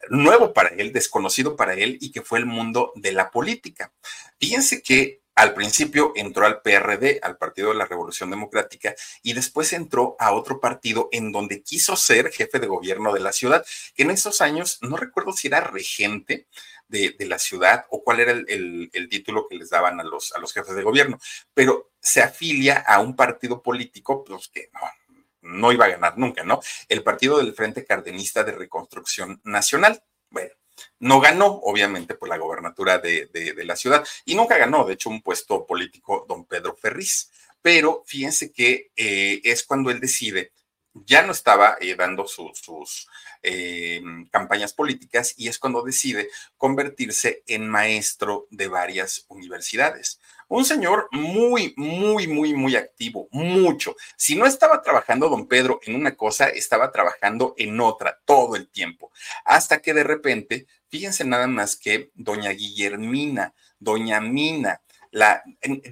nuevo 0.09 0.53
para 0.53 0.69
él, 0.69 0.91
desconocido 0.91 1.55
para 1.55 1.75
él, 1.75 1.97
y 2.01 2.11
que 2.11 2.21
fue 2.21 2.39
el 2.39 2.45
mundo 2.45 2.91
de 2.95 3.11
la 3.11 3.31
política. 3.31 3.93
Fíjense 4.39 4.81
que 4.81 5.21
al 5.35 5.53
principio 5.53 6.13
entró 6.15 6.45
al 6.45 6.61
PRD, 6.61 7.19
al 7.21 7.37
Partido 7.37 7.69
de 7.69 7.75
la 7.75 7.85
Revolución 7.85 8.29
Democrática, 8.29 8.95
y 9.21 9.33
después 9.33 9.73
entró 9.73 10.15
a 10.17 10.31
otro 10.31 10.59
partido 10.59 11.09
en 11.11 11.31
donde 11.31 11.61
quiso 11.61 11.95
ser 11.97 12.31
jefe 12.31 12.59
de 12.59 12.67
gobierno 12.67 13.13
de 13.13 13.19
la 13.19 13.33
ciudad, 13.33 13.65
que 13.93 14.03
en 14.03 14.11
esos 14.11 14.41
años, 14.41 14.79
no 14.81 14.95
recuerdo 14.95 15.33
si 15.33 15.47
era 15.47 15.59
regente 15.59 16.47
de, 16.87 17.15
la 17.19 17.39
ciudad 17.39 17.85
o 17.89 18.03
cuál 18.03 18.21
era 18.21 18.31
el, 18.31 19.07
título 19.09 19.47
que 19.47 19.55
les 19.55 19.69
daban 19.69 19.99
a 19.99 20.03
los, 20.03 20.33
jefes 20.53 20.75
de 20.75 20.83
gobierno, 20.83 21.19
pero 21.53 21.91
se 21.99 22.21
afilia 22.21 22.77
a 22.77 23.01
un 23.01 23.15
partido 23.15 23.61
político, 23.61 24.23
pues 24.23 24.47
que 24.47 24.69
no, 24.73 25.59
no 25.59 25.71
iba 25.71 25.85
a 25.85 25.89
ganar 25.89 26.17
nunca, 26.17 26.43
¿no? 26.43 26.61
El 26.87 27.03
partido 27.03 27.39
del 27.39 27.53
Frente 27.53 27.85
Cardenista 27.85 28.43
de 28.43 28.53
Reconstrucción 28.53 29.41
Nacional. 29.43 30.03
Bueno, 30.29 30.53
no 30.99 31.19
ganó, 31.19 31.47
obviamente, 31.63 32.15
por 32.15 32.29
la 32.29 32.37
gobernatura 32.37 32.99
de, 32.99 33.29
la 33.63 33.75
ciudad 33.75 34.05
y 34.25 34.35
nunca 34.35 34.57
ganó, 34.57 34.85
de 34.85 34.93
hecho, 34.93 35.09
un 35.09 35.21
puesto 35.21 35.65
político 35.65 36.25
don 36.27 36.45
Pedro 36.45 36.75
Ferriz. 36.75 37.31
Pero 37.61 38.03
fíjense 38.05 38.51
que 38.51 38.91
eh, 38.95 39.41
es 39.43 39.63
cuando 39.63 39.89
él 39.89 39.99
decide, 39.99 40.51
ya 40.93 41.23
no 41.23 41.31
estaba 41.31 41.77
eh, 41.81 41.95
dando 41.95 42.27
sus 42.27 43.07
eh, 43.43 44.01
campañas 44.31 44.73
políticas 44.73 45.33
y 45.37 45.47
es 45.47 45.59
cuando 45.59 45.83
decide 45.83 46.29
convertirse 46.57 47.43
en 47.47 47.67
maestro 47.67 48.47
de 48.49 48.67
varias 48.67 49.25
universidades. 49.27 50.19
Un 50.47 50.65
señor 50.65 51.07
muy, 51.11 51.73
muy, 51.75 52.27
muy, 52.27 52.53
muy 52.53 52.75
activo, 52.75 53.27
mucho. 53.31 53.95
Si 54.15 54.35
no 54.35 54.45
estaba 54.45 54.81
trabajando 54.81 55.29
don 55.29 55.47
Pedro 55.47 55.79
en 55.83 55.95
una 55.95 56.15
cosa, 56.15 56.49
estaba 56.49 56.91
trabajando 56.91 57.55
en 57.57 57.79
otra 57.79 58.19
todo 58.25 58.55
el 58.55 58.69
tiempo. 58.69 59.11
Hasta 59.43 59.81
que 59.81 59.93
de 59.93 60.03
repente, 60.03 60.67
fíjense 60.87 61.25
nada 61.25 61.47
más 61.47 61.75
que 61.75 62.11
doña 62.13 62.51
Guillermina, 62.51 63.53
doña 63.79 64.21
Mina, 64.21 64.81
la, 65.11 65.43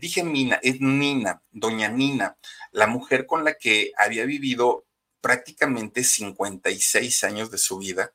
dije 0.02 0.24
Mina, 0.24 0.60
es 0.62 0.82
Nina, 0.82 1.42
doña 1.52 1.88
Nina, 1.88 2.38
la 2.72 2.88
mujer 2.88 3.26
con 3.26 3.44
la 3.46 3.54
que 3.54 3.94
había 3.98 4.26
vivido 4.26 4.86
prácticamente 5.22 6.04
56 6.04 7.24
años 7.24 7.50
de 7.50 7.58
su 7.58 7.78
vida, 7.78 8.14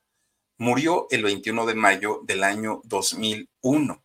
murió 0.59 1.07
el 1.11 1.23
21 1.23 1.65
de 1.65 1.75
mayo 1.75 2.21
del 2.25 2.45
año 2.45 2.83
2001. 2.85 4.05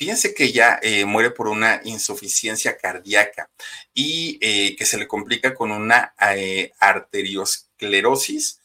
Fíjense 0.00 0.32
que 0.32 0.44
ella 0.44 0.80
eh, 0.82 1.04
muere 1.04 1.30
por 1.30 1.46
una 1.46 1.82
insuficiencia 1.84 2.78
cardíaca 2.78 3.50
y 3.92 4.38
eh, 4.40 4.74
que 4.74 4.86
se 4.86 4.96
le 4.96 5.06
complica 5.06 5.54
con 5.54 5.70
una 5.70 6.14
eh, 6.34 6.72
arteriosclerosis 6.80 8.60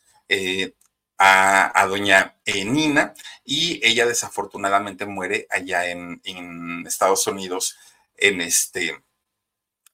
a, 1.17 1.85
doña 1.89 2.37
Nina 2.45 3.13
y 3.43 3.85
ella 3.85 4.05
desafortunadamente 4.05 5.05
muere 5.05 5.45
allá 5.49 5.89
en, 5.89 6.21
en 6.23 6.87
Estados 6.87 7.27
Unidos 7.27 7.75
en 8.15 8.39
este 8.39 9.03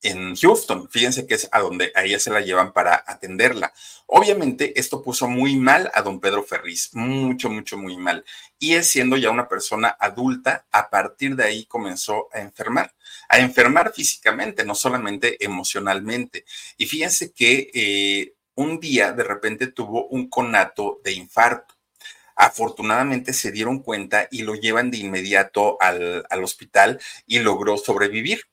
en 0.04 0.36
Houston. 0.36 0.90
Fíjense 0.90 1.28
que 1.28 1.36
es 1.36 1.50
a 1.52 1.60
donde 1.60 1.92
a 1.96 2.04
ella 2.04 2.20
se 2.20 2.32
la 2.32 2.42
llevan 2.42 2.74
para 2.74 3.04
atenderla. 3.08 3.74
Obviamente 4.08 4.80
esto 4.80 5.02
puso 5.02 5.28
muy 5.28 5.56
mal 5.56 5.90
a 5.94 6.02
don 6.02 6.20
Pedro 6.20 6.44
Ferriz, 6.44 6.90
mucho, 6.94 7.50
mucho, 7.50 7.78
muy 7.78 7.98
mal. 7.98 8.26
Y 8.60 8.74
él 8.74 8.84
siendo 8.84 9.18
ya 9.18 9.32
una 9.32 9.48
persona 9.48 9.96
adulta, 10.00 10.66
a 10.72 10.90
partir 10.90 11.36
de 11.36 11.46
ahí 11.46 11.66
comenzó 11.66 12.28
a 12.34 12.42
enfermar, 12.42 12.94
a 13.30 13.40
enfermar 13.40 13.94
físicamente, 13.94 14.66
no 14.66 14.76
solamente 14.76 15.44
emocionalmente. 15.44 16.46
Y 16.78 16.88
fíjense 16.88 17.32
que 17.32 17.72
eh, 17.74 18.34
un 18.56 18.80
día 18.80 19.14
de 19.14 19.24
repente 19.24 19.68
tuvo 19.68 20.08
un 20.08 20.30
conato 20.30 21.00
de 21.04 21.14
infarto. 21.14 21.76
Afortunadamente 22.36 23.34
se 23.34 23.52
dieron 23.52 23.84
cuenta 23.84 24.28
y 24.32 24.42
lo 24.42 24.56
llevan 24.56 24.90
de 24.90 24.98
inmediato 24.98 25.78
al, 25.80 26.26
al 26.30 26.44
hospital 26.44 27.00
y 27.28 27.40
logró 27.40 27.78
sobrevivir 27.78 28.51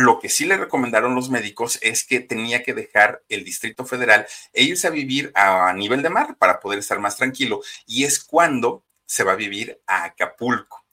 lo 0.00 0.18
que 0.18 0.28
sí 0.28 0.46
le 0.46 0.56
recomendaron 0.56 1.14
los 1.14 1.30
médicos 1.30 1.78
es 1.82 2.04
que 2.04 2.20
tenía 2.20 2.62
que 2.62 2.74
dejar 2.74 3.22
el 3.28 3.44
Distrito 3.44 3.84
Federal 3.84 4.26
e 4.52 4.62
irse 4.62 4.86
a 4.86 4.90
vivir 4.90 5.30
a 5.34 5.72
nivel 5.74 6.02
de 6.02 6.10
mar 6.10 6.36
para 6.38 6.58
poder 6.60 6.78
estar 6.78 6.98
más 6.98 7.16
tranquilo. 7.16 7.60
Y 7.86 8.04
es 8.04 8.22
cuando 8.22 8.84
se 9.04 9.24
va 9.24 9.32
a 9.32 9.36
vivir 9.36 9.80
a 9.86 10.04
Acapulco. 10.04 10.84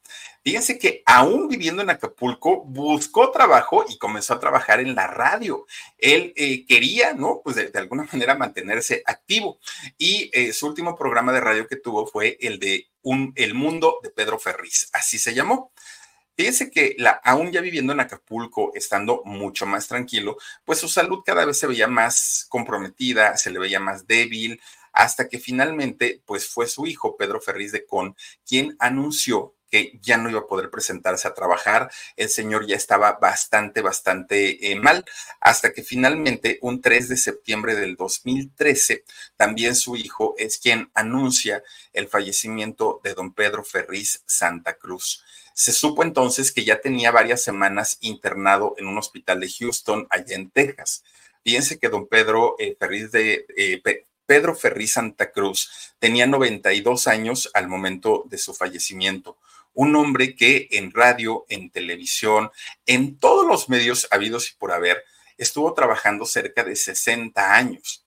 Fíjense 0.44 0.80
que 0.80 1.04
aún 1.06 1.50
viviendo 1.50 1.82
en 1.82 1.90
Acapulco, 1.90 2.64
buscó 2.64 3.32
trabajo 3.32 3.86
y 3.90 3.98
comenzó 3.98 4.34
a 4.34 4.40
trabajar 4.40 4.80
en 4.80 4.96
la 4.96 5.08
radio. 5.08 5.66
Él 5.98 6.34
eh, 6.36 6.66
quería, 6.66 7.14
¿no? 7.14 7.42
Pues 7.44 7.58
de, 7.58 7.72
alguna 7.76 8.08
manera 8.12 8.36
mantenerse 8.36 9.04
activo. 9.06 9.60
Y 9.98 10.30
eh, 10.34 10.54
su 10.54 10.68
último 10.68 10.96
programa 10.98 11.34
de 11.34 11.42
radio 11.42 11.68
que 11.68 11.76
tuvo 11.76 12.08
fue 12.08 12.38
el 12.40 12.60
de 12.60 12.88
un, 13.02 13.34
El 13.36 13.56
Mundo 13.56 14.00
de 14.04 14.10
Pedro 14.10 14.40
Ferriz. 14.40 14.90
Así 14.94 15.20
se 15.20 15.34
llamó. 15.34 15.72
Fíjese 16.38 16.70
que 16.70 16.96
la, 17.00 17.20
aún 17.24 17.52
ya 17.52 17.62
viviendo 17.62 17.94
en 17.94 18.00
Acapulco, 18.00 18.72
estando 18.76 19.24
mucho 19.26 19.66
más 19.66 19.88
tranquilo, 19.88 20.38
pues 20.66 20.78
su 20.78 20.88
salud 20.88 21.24
cada 21.26 21.46
vez 21.46 21.58
se 21.58 21.66
veía 21.66 21.88
más 21.88 22.46
comprometida, 22.48 23.36
se 23.38 23.50
le 23.50 23.58
veía 23.58 23.80
más 23.80 24.06
débil, 24.06 24.62
hasta 24.94 25.28
que 25.28 25.40
finalmente, 25.40 26.22
pues 26.26 26.48
fue 26.48 26.68
su 26.68 26.86
hijo, 26.86 27.18
Pedro 27.18 27.42
Ferriz 27.42 27.72
de 27.72 27.88
Con, 27.88 28.16
quien 28.46 28.76
anunció 28.78 29.56
que 29.70 30.00
ya 30.02 30.18
no 30.18 30.30
iba 30.30 30.40
a 30.40 30.48
poder 30.48 30.70
presentarse 30.70 31.28
a 31.28 31.34
trabajar. 31.34 31.92
El 32.16 32.30
señor 32.30 32.66
ya 32.66 32.76
estaba 32.76 33.14
bastante, 33.14 33.82
bastante 33.82 34.72
eh, 34.72 34.76
mal, 34.76 35.06
hasta 35.40 35.74
que 35.74 35.84
finalmente, 35.84 36.60
un 36.62 36.82
3 36.82 37.10
de 37.10 37.18
septiembre 37.18 37.76
del 37.76 37.96
2013, 37.96 39.04
también 39.36 39.76
su 39.76 39.96
hijo 39.96 40.36
es 40.38 40.58
quien 40.58 40.90
anuncia 40.94 41.64
el 41.94 42.08
fallecimiento 42.08 43.02
de 43.04 43.14
don 43.14 43.34
Pedro 43.34 43.64
Ferriz 43.64 44.24
Santa 44.26 44.76
Cruz. 44.76 45.24
Se 45.54 45.72
supo 45.72 46.04
entonces 46.04 46.52
que 46.52 46.64
ya 46.64 46.82
tenía 46.82 47.12
varias 47.12 47.44
semanas 47.44 47.98
internado 48.02 48.76
en 48.78 48.88
un 48.88 48.98
hospital 48.98 49.40
de 49.40 49.50
Houston, 49.50 50.08
allá 50.12 50.36
en 50.36 50.52
Texas. 50.52 51.04
Fíjense 51.44 51.80
que 51.80 51.90
don 51.90 52.08
Pedro 52.08 52.56
eh, 52.60 52.76
Ferriz 52.80 53.12
de 53.12 53.46
eh, 53.56 53.82
Pedro 54.28 54.54
Ferriz 54.54 54.94
Santa 54.94 55.32
Cruz 55.32 55.94
tenía 55.98 56.28
92 56.28 57.08
años 57.08 57.50
al 57.54 57.68
momento 57.68 58.26
de 58.30 58.38
su 58.38 58.54
fallecimiento. 58.54 59.38
Un 59.80 59.96
hombre 59.96 60.36
que 60.36 60.70
en 60.72 60.92
radio, 60.92 61.46
en 61.50 61.70
televisión, 61.70 62.50
en 62.88 63.20
todos 63.20 63.46
los 63.46 63.70
medios 63.70 64.08
habidos 64.10 64.50
y 64.50 64.56
por 64.56 64.72
haber, 64.72 65.04
estuvo 65.38 65.72
trabajando 65.76 66.26
cerca 66.26 66.64
de 66.64 66.76
60 66.76 67.54
años. 67.54 68.07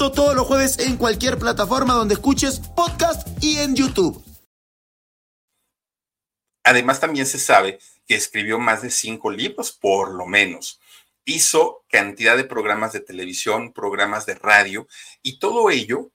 Todos 0.00 0.34
los 0.34 0.46
jueves 0.46 0.78
en 0.78 0.96
cualquier 0.96 1.38
plataforma 1.38 1.92
donde 1.92 2.14
escuches 2.14 2.58
podcast 2.74 3.28
y 3.44 3.58
en 3.58 3.76
YouTube. 3.76 4.24
Además, 6.64 7.00
también 7.00 7.26
se 7.26 7.38
sabe 7.38 7.78
que 8.06 8.14
escribió 8.14 8.58
más 8.58 8.80
de 8.80 8.90
cinco 8.90 9.30
libros, 9.30 9.72
por 9.72 10.14
lo 10.14 10.24
menos. 10.24 10.80
Hizo 11.26 11.84
cantidad 11.90 12.34
de 12.38 12.44
programas 12.44 12.94
de 12.94 13.00
televisión, 13.00 13.74
programas 13.74 14.24
de 14.24 14.36
radio, 14.36 14.88
y 15.20 15.38
todo 15.38 15.68
ello 15.68 16.10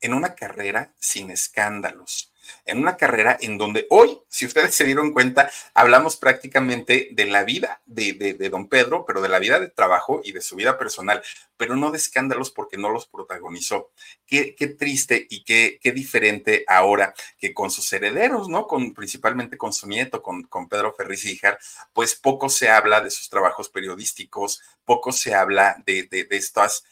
en 0.00 0.14
una 0.14 0.36
carrera 0.36 0.94
sin 1.00 1.32
escándalos 1.32 2.32
en 2.64 2.78
una 2.78 2.96
carrera 2.96 3.36
en 3.40 3.58
donde 3.58 3.86
hoy, 3.90 4.18
si 4.28 4.46
ustedes 4.46 4.74
se 4.74 4.84
dieron 4.84 5.12
cuenta, 5.12 5.50
hablamos 5.74 6.16
prácticamente 6.16 7.08
de 7.12 7.24
la 7.26 7.44
vida 7.44 7.82
de, 7.86 8.34
don 8.50 8.68
Pedro, 8.68 9.04
pero 9.06 9.20
de 9.20 9.28
la 9.28 9.38
vida 9.38 9.60
de 9.60 9.68
trabajo 9.68 10.20
y 10.24 10.32
de 10.32 10.40
su 10.40 10.56
vida 10.56 10.78
personal, 10.78 11.22
pero 11.56 11.76
no 11.76 11.90
de 11.90 11.98
escándalos 11.98 12.50
porque 12.50 12.76
no 12.78 12.90
los 12.90 13.06
protagonizó. 13.06 13.90
Qué, 14.26 14.54
triste 14.78 15.26
y 15.28 15.44
qué, 15.44 15.78
qué, 15.80 15.92
diferente 15.92 16.64
ahora 16.66 17.14
que 17.38 17.54
con 17.54 17.70
sus 17.70 17.92
herederos, 17.92 18.48
¿no? 18.48 18.66
Con, 18.66 18.94
principalmente 18.94 19.56
con 19.56 19.72
su 19.72 19.86
nieto, 19.86 20.22
con, 20.22 20.44
con 20.44 20.68
Pedro 20.68 20.94
Ferriz 20.94 21.24
Híjar, 21.24 21.58
pues 21.92 22.14
poco 22.14 22.48
se 22.48 22.68
habla 22.68 23.00
de 23.00 23.10
sus 23.10 23.28
trabajos 23.28 23.68
periodísticos, 23.68 24.60
poco 24.84 25.12
se 25.12 25.34
habla 25.34 25.76
de, 25.86 26.04
de 26.04 26.26
estas 26.30 26.84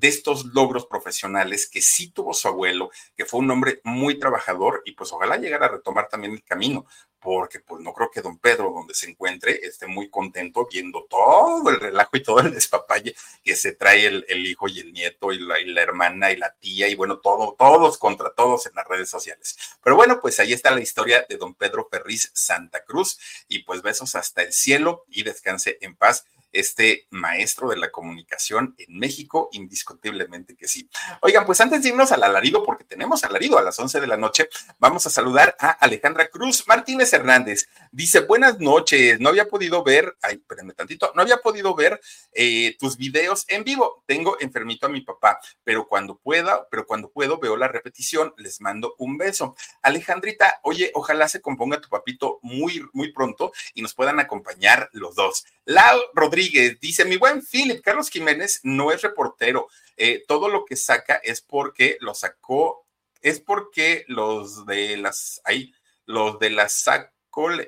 de 0.00 0.08
estos 0.08 0.46
logros 0.46 0.86
profesionales 0.86 1.68
que 1.68 1.82
sí 1.82 2.10
tuvo 2.10 2.32
su 2.32 2.48
abuelo, 2.48 2.90
que 3.14 3.26
fue 3.26 3.40
un 3.40 3.50
hombre 3.50 3.80
muy 3.84 4.18
trabajador 4.18 4.82
y 4.86 4.92
pues 4.92 5.12
ojalá 5.12 5.36
llegara 5.36 5.66
a 5.66 5.70
retomar 5.70 6.08
también 6.08 6.32
el 6.32 6.42
camino, 6.42 6.86
porque 7.20 7.60
pues 7.60 7.82
no 7.82 7.92
creo 7.92 8.10
que 8.10 8.22
don 8.22 8.38
Pedro, 8.38 8.72
donde 8.74 8.94
se 8.94 9.10
encuentre, 9.10 9.60
esté 9.62 9.86
muy 9.86 10.08
contento 10.08 10.66
viendo 10.72 11.04
todo 11.04 11.68
el 11.68 11.78
relajo 11.78 12.16
y 12.16 12.22
todo 12.22 12.40
el 12.40 12.50
despapalle 12.54 13.14
que 13.44 13.54
se 13.54 13.72
trae 13.72 14.06
el, 14.06 14.46
hijo 14.46 14.68
y 14.68 14.80
el 14.80 14.92
nieto 14.94 15.32
y 15.32 15.38
la, 15.38 15.60
y 15.60 15.66
la, 15.66 15.82
hermana 15.82 16.32
y 16.32 16.36
la 16.36 16.54
tía 16.54 16.88
y 16.88 16.94
bueno, 16.94 17.18
todo, 17.18 17.54
todos 17.58 17.98
contra 17.98 18.32
todos 18.32 18.64
en 18.66 18.72
las 18.74 18.88
redes 18.88 19.10
sociales. 19.10 19.58
Pero 19.84 19.96
bueno, 19.96 20.18
pues 20.18 20.40
ahí 20.40 20.54
está 20.54 20.70
la 20.70 20.80
historia 20.80 21.26
de 21.28 21.36
don 21.36 21.54
Pedro 21.54 21.86
Ferriz 21.90 22.30
Santa 22.32 22.84
Cruz 22.84 23.18
y 23.48 23.64
pues 23.64 23.82
besos 23.82 24.14
hasta 24.14 24.42
el 24.42 24.54
cielo 24.54 25.04
y 25.08 25.24
descanse 25.24 25.76
en 25.82 25.96
paz 25.96 26.24
este 26.52 27.06
maestro 27.10 27.68
de 27.68 27.76
la 27.76 27.90
comunicación 27.90 28.74
en 28.78 28.98
México, 28.98 29.48
indiscutiblemente 29.52 30.56
que 30.56 30.68
sí. 30.68 30.88
Oigan, 31.22 31.46
pues 31.46 31.60
antes 31.60 31.82
de 31.82 31.90
irnos 31.90 32.12
al 32.12 32.22
alarido, 32.22 32.64
porque 32.64 32.84
tenemos 32.84 33.24
alarido 33.24 33.58
a 33.58 33.62
las 33.62 33.78
11 33.78 34.00
de 34.00 34.06
la 34.06 34.16
noche, 34.16 34.48
vamos 34.78 35.06
a 35.06 35.10
saludar 35.10 35.56
a 35.58 35.70
Alejandra 35.70 36.28
Cruz 36.28 36.66
Martínez 36.66 37.12
Hernández. 37.12 37.68
Dice, 37.92 38.20
buenas 38.20 38.58
noches, 38.58 39.20
no 39.20 39.28
había 39.28 39.48
podido 39.48 39.84
ver, 39.84 40.16
ay, 40.22 40.36
espérenme 40.36 40.74
tantito, 40.74 41.12
no 41.14 41.22
había 41.22 41.38
podido 41.38 41.74
ver 41.74 42.00
eh, 42.32 42.76
tus 42.78 42.96
videos 42.96 43.44
en 43.48 43.64
vivo. 43.64 44.02
Tengo 44.06 44.36
enfermito 44.40 44.86
a 44.86 44.90
mi 44.90 45.02
papá, 45.02 45.40
pero 45.64 45.86
cuando 45.86 46.18
pueda, 46.18 46.66
pero 46.70 46.86
cuando 46.86 47.10
puedo 47.10 47.38
veo 47.38 47.56
la 47.56 47.68
repetición, 47.68 48.34
les 48.38 48.60
mando 48.60 48.94
un 48.98 49.16
beso. 49.16 49.54
Alejandrita, 49.82 50.60
oye, 50.62 50.90
ojalá 50.94 51.28
se 51.28 51.40
componga 51.40 51.80
tu 51.80 51.88
papito 51.88 52.38
muy, 52.42 52.84
muy 52.92 53.12
pronto 53.12 53.52
y 53.74 53.82
nos 53.82 53.94
puedan 53.94 54.18
acompañar 54.18 54.88
los 54.92 55.14
dos. 55.14 55.44
Lau 55.64 56.00
Rodríguez 56.14 56.39
dice, 56.80 57.04
mi 57.04 57.16
buen 57.16 57.44
Philip, 57.44 57.82
Carlos 57.82 58.10
Jiménez 58.10 58.60
no 58.62 58.92
es 58.92 59.02
reportero. 59.02 59.68
Eh, 59.96 60.24
todo 60.26 60.48
lo 60.48 60.64
que 60.64 60.76
saca 60.76 61.16
es 61.16 61.40
porque 61.40 61.98
lo 62.00 62.14
sacó, 62.14 62.86
es 63.20 63.40
porque 63.40 64.04
los 64.08 64.64
de 64.66 64.96
las, 64.96 65.40
ahí, 65.44 65.74
los 66.06 66.38
de 66.38 66.50
la 66.50 66.68
SACO 66.68 67.12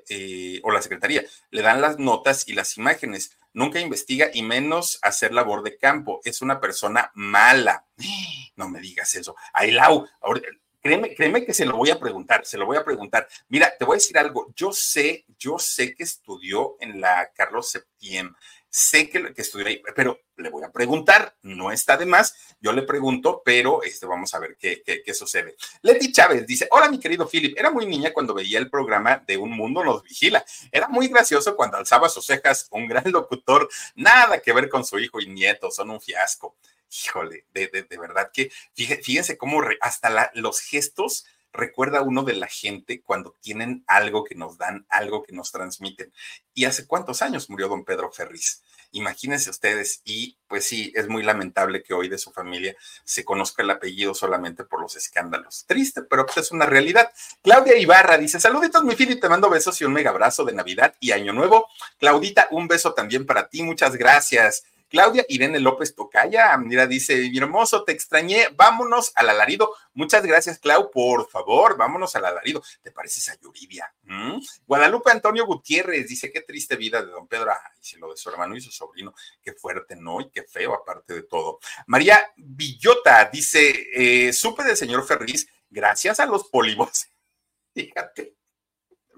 eh, 0.08 0.60
o 0.64 0.70
la 0.70 0.82
Secretaría 0.82 1.24
le 1.50 1.62
dan 1.62 1.80
las 1.80 1.98
notas 1.98 2.48
y 2.48 2.54
las 2.54 2.76
imágenes. 2.76 3.36
Nunca 3.52 3.80
investiga 3.80 4.30
y 4.32 4.42
menos 4.42 4.98
hacer 5.02 5.32
labor 5.32 5.62
de 5.62 5.76
campo. 5.76 6.20
Es 6.24 6.42
una 6.42 6.60
persona 6.60 7.10
mala. 7.14 7.86
No 8.54 8.68
me 8.68 8.80
digas 8.80 9.14
eso. 9.14 9.34
Ay, 9.54 9.70
Lau, 9.70 10.06
ahora, 10.20 10.42
Créeme, 10.82 11.14
créeme 11.14 11.44
que 11.44 11.54
se 11.54 11.64
lo 11.64 11.76
voy 11.76 11.90
a 11.90 12.00
preguntar, 12.00 12.44
se 12.44 12.58
lo 12.58 12.66
voy 12.66 12.76
a 12.76 12.84
preguntar. 12.84 13.28
Mira, 13.48 13.72
te 13.78 13.84
voy 13.84 13.94
a 13.94 13.98
decir 13.98 14.18
algo. 14.18 14.52
Yo 14.56 14.72
sé, 14.72 15.24
yo 15.38 15.56
sé 15.60 15.94
que 15.94 16.02
estudió 16.02 16.76
en 16.80 17.00
la 17.00 17.30
Carlos 17.32 17.70
Septién, 17.70 18.34
sé 18.72 19.10
que, 19.10 19.34
que 19.34 19.42
estudió 19.42 19.66
ahí, 19.66 19.82
pero 19.94 20.18
le 20.36 20.48
voy 20.48 20.64
a 20.64 20.72
preguntar, 20.72 21.36
no 21.42 21.70
está 21.70 21.98
de 21.98 22.06
más, 22.06 22.34
yo 22.58 22.72
le 22.72 22.82
pregunto, 22.82 23.42
pero 23.44 23.82
este, 23.82 24.06
vamos 24.06 24.32
a 24.32 24.38
ver 24.38 24.56
qué, 24.58 24.82
qué, 24.82 25.02
qué, 25.02 25.12
sucede. 25.12 25.56
Leti 25.82 26.10
Chávez 26.10 26.46
dice, 26.46 26.68
hola 26.70 26.88
mi 26.88 26.98
querido 26.98 27.28
Philip, 27.28 27.54
era 27.58 27.70
muy 27.70 27.84
niña 27.84 28.14
cuando 28.14 28.32
veía 28.32 28.58
el 28.58 28.70
programa 28.70 29.22
de 29.26 29.36
Un 29.36 29.50
Mundo 29.50 29.84
Nos 29.84 30.02
Vigila, 30.02 30.42
era 30.70 30.88
muy 30.88 31.08
gracioso 31.08 31.54
cuando 31.54 31.76
alzaba 31.76 32.08
sus 32.08 32.24
cejas, 32.24 32.66
un 32.70 32.88
gran 32.88 33.12
locutor, 33.12 33.68
nada 33.94 34.40
que 34.40 34.54
ver 34.54 34.70
con 34.70 34.86
su 34.86 34.98
hijo 34.98 35.20
y 35.20 35.26
nieto, 35.26 35.70
son 35.70 35.90
un 35.90 36.00
fiasco 36.00 36.56
híjole, 36.92 37.46
de, 37.54 37.68
de, 37.68 37.98
verdad 37.98 38.30
que 38.32 38.50
fíjense 38.74 39.38
cómo 39.38 39.62
hasta 39.80 40.30
los 40.34 40.60
gestos 40.60 41.24
recuerda 41.52 42.02
uno 42.02 42.22
de 42.22 42.34
la 42.34 42.46
gente 42.46 43.02
cuando 43.02 43.36
tienen 43.40 43.84
algo 43.86 44.24
que 44.24 44.34
nos 44.34 44.58
dan, 44.58 44.86
algo 44.88 45.22
que 45.22 45.32
nos 45.32 45.52
transmiten. 45.52 46.12
¿Y 46.54 46.64
hace 46.64 46.86
cuántos 46.86 47.22
años 47.22 47.50
murió 47.50 47.68
don 47.68 47.84
Pedro 47.84 48.10
Ferriz? 48.12 48.62
Imagínense 48.94 49.48
ustedes, 49.48 50.02
y 50.04 50.36
pues 50.46 50.66
sí, 50.66 50.92
es 50.94 51.08
muy 51.08 51.22
lamentable 51.22 51.82
que 51.82 51.94
hoy 51.94 52.10
de 52.10 52.18
su 52.18 52.30
familia 52.30 52.76
se 53.04 53.24
conozca 53.24 53.62
el 53.62 53.70
apellido 53.70 54.12
solamente 54.12 54.64
por 54.64 54.82
los 54.82 54.96
escándalos. 54.96 55.64
Triste, 55.66 56.02
pero 56.02 56.26
pues 56.26 56.36
es 56.36 56.52
una 56.52 56.66
realidad. 56.66 57.10
Claudia 57.42 57.78
Ibarra 57.78 58.18
dice, 58.18 58.38
saluditos 58.38 58.84
mi 58.84 58.94
Fili, 58.94 59.16
te 59.18 59.30
mando 59.30 59.48
besos 59.48 59.80
y 59.80 59.86
un 59.86 59.94
mega 59.94 60.10
abrazo 60.10 60.44
de 60.44 60.52
Navidad 60.52 60.94
y 61.00 61.12
Año 61.12 61.32
Nuevo. 61.32 61.68
Claudita, 61.98 62.48
un 62.50 62.68
beso 62.68 62.92
también 62.92 63.24
para 63.24 63.48
ti, 63.48 63.62
muchas 63.62 63.96
gracias. 63.96 64.64
Claudia 64.92 65.24
Irene 65.30 65.58
López 65.58 65.94
Tocaya, 65.94 66.54
mira, 66.58 66.86
dice, 66.86 67.16
mi 67.30 67.38
hermoso, 67.38 67.82
te 67.82 67.92
extrañé, 67.92 68.48
vámonos 68.54 69.10
al 69.14 69.30
alarido. 69.30 69.74
Muchas 69.94 70.22
gracias, 70.22 70.58
Clau, 70.58 70.90
por 70.90 71.30
favor, 71.30 71.78
vámonos 71.78 72.14
al 72.14 72.26
alarido. 72.26 72.62
¿Te 72.82 72.92
pareces 72.92 73.30
a 73.30 73.40
Yuridia? 73.40 73.90
¿Mm? 74.02 74.38
Guadalupe 74.66 75.10
Antonio 75.10 75.46
Gutiérrez 75.46 76.06
dice, 76.06 76.30
qué 76.30 76.42
triste 76.42 76.76
vida 76.76 77.02
de 77.02 77.10
don 77.10 77.26
Pedro. 77.26 77.52
Ay, 77.52 77.72
si 77.80 77.96
lo 77.96 78.10
de 78.10 78.18
su 78.18 78.28
hermano 78.28 78.54
y 78.54 78.60
su 78.60 78.70
sobrino, 78.70 79.14
qué 79.42 79.54
fuerte, 79.54 79.96
¿no? 79.96 80.20
Y 80.20 80.28
qué 80.28 80.42
feo, 80.42 80.74
aparte 80.74 81.14
de 81.14 81.22
todo. 81.22 81.58
María 81.86 82.30
Villota 82.36 83.30
dice, 83.32 83.88
eh, 83.94 84.30
supe 84.34 84.62
del 84.62 84.76
señor 84.76 85.06
Ferriz 85.06 85.48
gracias 85.70 86.20
a 86.20 86.26
los 86.26 86.44
polivos. 86.48 87.06
Fíjate. 87.74 88.41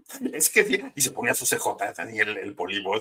Es 0.32 0.50
que 0.50 0.92
y 0.94 1.00
se 1.00 1.10
ponía 1.10 1.34
sus 1.34 1.48
cejotas 1.48 1.98
y 2.12 2.18
el, 2.18 2.36
el 2.36 2.56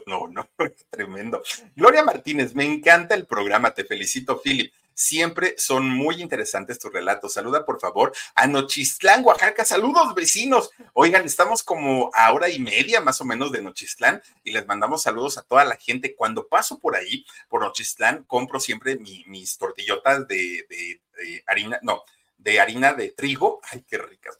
no, 0.07 0.27
no, 0.27 0.49
tremendo. 0.89 1.43
Gloria 1.75 2.03
Martínez, 2.03 2.55
me 2.55 2.65
encanta 2.65 3.15
el 3.15 3.25
programa, 3.25 3.73
te 3.73 3.85
felicito, 3.85 4.41
Philip. 4.41 4.73
Siempre 4.95 5.55
son 5.57 5.89
muy 5.89 6.21
interesantes 6.21 6.77
tus 6.77 6.93
relatos. 6.93 7.33
Saluda, 7.33 7.65
por 7.65 7.79
favor, 7.79 8.13
a 8.35 8.45
Nochistlán, 8.45 9.25
Oaxaca. 9.25 9.65
Saludos, 9.65 10.13
vecinos. 10.13 10.69
Oigan, 10.93 11.25
estamos 11.25 11.63
como 11.63 12.11
a 12.13 12.31
hora 12.31 12.47
y 12.49 12.59
media 12.59 13.01
más 13.01 13.19
o 13.19 13.25
menos 13.25 13.51
de 13.51 13.63
Nochistlán 13.63 14.21
y 14.43 14.51
les 14.51 14.67
mandamos 14.67 15.01
saludos 15.01 15.39
a 15.39 15.41
toda 15.41 15.65
la 15.65 15.77
gente. 15.77 16.15
Cuando 16.15 16.47
paso 16.47 16.77
por 16.77 16.95
ahí, 16.95 17.25
por 17.49 17.63
Nochistlán, 17.63 18.23
compro 18.25 18.59
siempre 18.59 18.97
mis 18.97 19.57
tortillotas 19.57 20.27
de, 20.27 20.67
de, 20.69 21.01
de 21.17 21.43
harina, 21.47 21.79
no, 21.81 22.03
de 22.37 22.59
harina 22.59 22.93
de 22.93 23.09
trigo. 23.09 23.61
Ay, 23.71 23.83
qué 23.87 23.97
ricas 23.97 24.37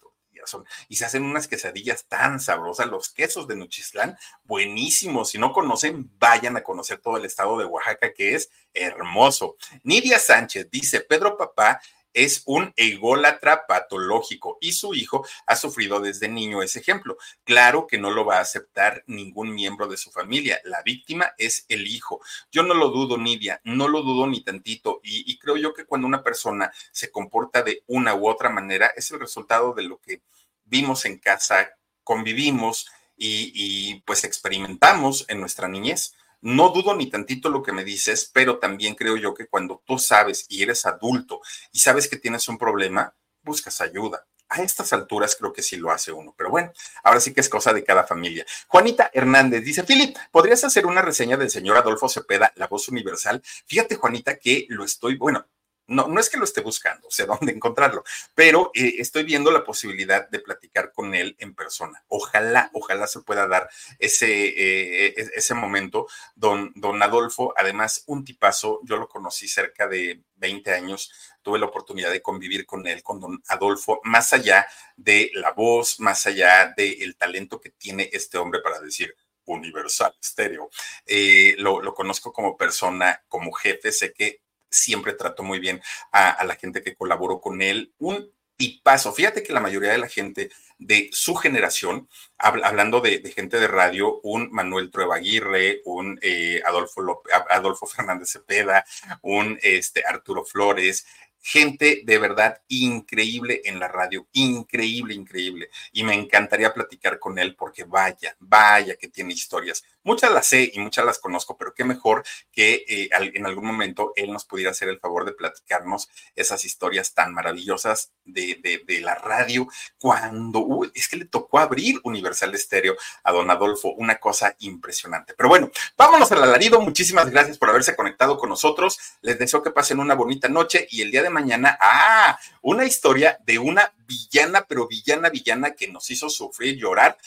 y 0.88 0.96
se 0.96 1.06
hacen 1.06 1.24
unas 1.24 1.48
quesadillas 1.48 2.06
tan 2.06 2.40
sabrosas. 2.40 2.88
Los 2.88 3.10
quesos 3.10 3.48
de 3.48 3.56
Nuchislán, 3.56 4.18
buenísimos. 4.44 5.30
Si 5.30 5.38
no 5.38 5.54
conocen, 5.54 6.12
vayan 6.20 6.58
a 6.58 6.64
conocer 6.64 7.00
todo 7.00 7.18
el 7.18 7.26
estado 7.26 7.58
de 7.58 7.66
Oaxaca, 7.66 8.14
que 8.14 8.36
es 8.36 8.50
hermoso. 8.74 9.56
Nidia 9.84 10.20
Sánchez 10.20 10.70
dice, 10.70 11.02
Pedro 11.02 11.38
Papá 11.38 11.82
es 12.14 12.44
un 12.46 12.74
ególatra 12.76 13.66
patológico 13.68 14.58
y 14.62 14.74
su 14.74 14.94
hijo 14.94 15.26
ha 15.46 15.56
sufrido 15.56 16.00
desde 16.00 16.28
niño 16.28 16.62
ese 16.62 16.80
ejemplo. 16.80 17.18
Claro 17.44 17.88
que 17.88 17.98
no 17.98 18.12
lo 18.12 18.26
va 18.26 18.38
a 18.38 18.42
aceptar 18.42 19.04
ningún 19.08 19.54
miembro 19.54 19.88
de 19.88 19.98
su 19.98 20.12
familia. 20.12 20.60
La 20.64 20.82
víctima 20.84 21.34
es 21.38 21.66
el 21.70 21.88
hijo. 21.88 22.22
Yo 22.52 22.64
no 22.64 22.74
lo 22.74 22.90
dudo, 22.90 23.18
Nidia, 23.18 23.62
no 23.64 23.88
lo 23.88 24.02
dudo 24.02 24.28
ni 24.28 24.44
tantito. 24.44 25.00
Y, 25.04 25.32
y 25.32 25.38
creo 25.38 25.58
yo 25.58 25.74
que 25.74 25.86
cuando 25.86 26.08
una 26.08 26.24
persona 26.24 26.72
se 26.92 27.12
comporta 27.12 27.64
de 27.64 27.84
una 27.88 28.16
u 28.16 28.28
otra 28.28 28.50
manera, 28.50 28.92
es 28.96 29.12
el 29.12 29.20
resultado 29.20 29.74
de 29.74 29.84
lo 29.84 30.00
que 30.00 30.22
vimos 30.66 31.06
en 31.06 31.20
casa, 31.20 31.78
convivimos 32.04 32.88
y, 33.16 34.02
pues 34.06 34.24
experimentamos 34.24 35.26
en 35.28 35.40
nuestra 35.40 35.68
niñez. 35.68 36.16
No 36.44 36.72
dudo 36.72 36.94
ni 36.94 37.10
tantito 37.10 37.50
lo 37.50 37.64
que 37.64 37.72
me 37.72 37.86
dices, 37.86 38.30
pero 38.34 38.60
también 38.60 38.96
creo 38.96 39.16
yo 39.16 39.34
que 39.34 39.48
cuando 39.48 39.82
tú 39.86 39.98
sabes 39.98 40.46
y 40.50 40.62
eres 40.62 40.86
adulto 40.86 41.40
y 41.72 41.80
sabes 41.80 42.10
que 42.10 42.18
tienes 42.18 42.50
un 42.50 42.58
problema, 42.58 43.16
buscas 43.44 43.80
ayuda. 43.80 44.26
A 44.50 44.62
estas 44.62 44.92
alturas 44.92 45.38
creo 45.38 45.54
que 45.54 45.62
sí 45.62 45.78
lo 45.78 45.90
hace 45.90 46.12
uno, 46.12 46.36
pero 46.38 46.50
bueno, 46.50 46.74
ahora 47.02 47.22
sí 47.22 47.34
que 47.34 47.40
es 47.40 47.48
cosa 47.48 47.72
de 47.72 47.86
cada 47.86 48.04
familia. 48.04 48.46
Juanita 48.68 49.10
Hernández 49.14 49.64
dice, 49.64 49.86
Philip, 49.86 50.18
¿podrías 50.32 50.62
hacer 50.66 50.86
una 50.86 51.02
reseña 51.02 51.38
del 51.38 51.50
señor 51.50 51.78
Adolfo 51.78 52.10
Cepeda, 52.10 52.52
la 52.58 52.68
voz 52.68 52.90
universal? 52.90 53.42
Fíjate, 53.66 53.96
Juanita, 53.96 54.36
que 54.36 54.66
lo 54.68 54.84
estoy, 54.84 55.16
bueno, 55.16 55.48
no, 55.94 56.08
no 56.08 56.20
es 56.20 56.30
que 56.30 56.38
lo 56.38 56.44
esté 56.44 56.62
buscando, 56.62 57.10
sé 57.10 57.26
dónde 57.26 57.52
encontrarlo, 57.52 58.04
pero 58.36 58.72
eh, 58.74 58.96
estoy 59.00 59.24
viendo 59.24 59.52
la 59.52 59.64
posibilidad 59.64 60.30
de 60.30 60.40
platicar 60.40 60.92
con 60.92 61.16
él 61.16 61.36
en 61.40 61.54
persona. 61.56 62.04
Ojalá, 62.08 62.70
ojalá 62.74 63.08
se 63.08 63.22
pueda 63.22 63.48
dar 63.48 63.70
ese, 64.00 64.28
eh, 64.28 65.14
e, 65.18 65.30
ese 65.36 65.54
momento. 65.54 66.08
Don, 66.36 66.72
don 66.76 67.02
Adolfo, 67.02 67.54
además, 67.56 68.04
un 68.08 68.26
tipazo, 68.26 68.80
yo 68.84 68.98
lo 68.98 69.08
conocí 69.08 69.48
cerca 69.48 69.88
de 69.88 70.22
20 70.36 70.72
años, 70.72 71.12
tuve 71.42 71.60
la 71.60 71.66
oportunidad 71.66 72.12
de 72.12 72.22
convivir 72.22 72.66
con 72.66 72.86
él, 72.88 73.04
con 73.04 73.20
don 73.20 73.42
Adolfo, 73.48 74.02
más 74.04 74.34
allá 74.34 74.68
de 74.98 75.32
la 75.34 75.52
voz, 75.52 76.00
más 76.00 76.26
allá 76.26 76.74
del 76.76 77.16
talento 77.16 77.62
que 77.62 77.70
tiene 77.70 78.10
este 78.12 78.38
hombre 78.38 78.62
para 78.62 78.80
decir, 78.80 79.16
universal, 79.46 80.16
estéreo. 80.22 80.70
Eh, 81.06 81.56
lo, 81.58 81.82
lo, 81.82 81.94
conozco 81.94 82.32
como 82.32 82.58
persona, 82.58 83.24
como 83.28 83.52
jefe, 83.52 83.92
sé 83.92 84.14
que 84.14 84.43
siempre 84.74 85.14
trató 85.14 85.44
muy 85.44 85.60
bien 85.60 85.82
a, 86.12 86.44
la 86.44 86.56
gente 86.56 86.84
que 86.84 86.96
colaboró 86.96 87.40
con 87.40 87.62
él. 87.62 87.94
Un 88.00 88.32
tipazo. 88.56 89.14
Fíjate 89.14 89.44
que 89.44 89.54
la 89.54 89.60
mayoría 89.60 89.92
de 89.92 89.98
la 89.98 90.08
gente 90.08 90.52
de 90.78 91.10
su 91.12 91.36
generación, 91.36 92.10
hablando 92.38 93.00
de, 93.00 93.20
gente 93.36 93.60
de 93.60 93.68
radio, 93.68 94.20
un 94.22 94.52
Manuel 94.52 94.92
Trueba 94.92 95.16
Aguirre, 95.16 95.82
un 95.86 96.20
eh, 96.22 96.62
Adolfo, 96.66 97.22
Adolfo 97.50 97.86
Fernández 97.88 98.32
Cepeda, 98.32 98.86
un 99.22 99.58
este, 99.62 100.04
Arturo 100.06 100.44
Flores, 100.44 101.06
gente 101.44 102.04
de 102.06 102.18
verdad 102.18 102.62
increíble 102.70 103.62
en 103.66 103.78
la 103.78 103.90
radio, 103.90 104.28
increíble, 104.32 105.14
increíble. 105.14 105.70
Y 105.92 106.04
me 106.04 106.16
encantaría 106.16 106.74
platicar 106.74 107.20
con 107.20 107.38
él 107.38 107.56
porque 107.56 107.84
vaya, 107.84 108.36
vaya 108.40 108.96
que 108.96 109.10
tiene 109.10 109.34
historias 109.34 109.84
muchas 110.04 110.32
las 110.32 110.48
sé 110.48 110.72
y 110.74 110.80
muchas 110.80 111.06
las 111.06 111.20
conozco, 111.20 111.58
pero 111.58 111.74
qué 111.74 111.84
mejor 111.84 112.24
que 112.52 112.86
eh, 112.88 113.10
en 113.12 113.46
algún 113.46 113.66
momento 113.66 114.14
él 114.16 114.32
nos 114.32 114.46
pudiera 114.46 114.72
hacer 114.72 114.90
el 114.90 115.00
favor 115.00 115.26
de 115.26 115.34
platicarnos 115.34 116.10
esas 116.36 116.66
historias 116.66 117.14
tan 117.14 117.34
maravillosas 117.34 118.12
de, 118.26 118.82
la 119.02 119.16
radio 119.16 119.68
cuando 119.98 120.82
es 120.94 121.08
que 121.08 121.18
le 121.18 121.26
tocó 121.26 121.60
abrir 121.60 122.00
Universal 122.04 122.54
Estéreo 122.54 122.96
a 123.24 123.32
don 123.32 123.50
Adolfo, 123.50 123.94
una 123.94 124.16
cosa 124.16 124.56
impresionante. 124.60 125.34
Pero 125.36 125.50
bueno, 125.50 125.72
vámonos 125.98 126.32
al 126.32 126.44
alarido. 126.44 126.80
Muchísimas 126.80 127.30
gracias 127.30 127.58
por 127.58 127.70
haberse 127.70 127.96
conectado 127.96 128.38
con 128.38 128.50
nosotros. 128.50 128.98
Les 129.22 129.38
deseo 129.40 129.64
que 129.64 129.72
pasen 129.72 130.00
una 130.00 130.16
bonita 130.16 130.48
noche 130.48 130.88
y 130.90 131.02
el 131.02 131.12
día 131.12 131.24
de 131.24 131.30
mañana, 131.30 131.78
ah, 131.82 132.40
una 132.62 132.86
historia 132.86 133.38
de 133.46 133.60
una 133.60 133.94
villana, 134.06 134.66
pero 134.68 134.88
villana, 134.88 135.30
villana 135.30 135.72
que 135.72 135.88
nos 135.88 136.10
hizo 136.12 136.30
sufrir, 136.30 136.78
llorar 136.78 137.18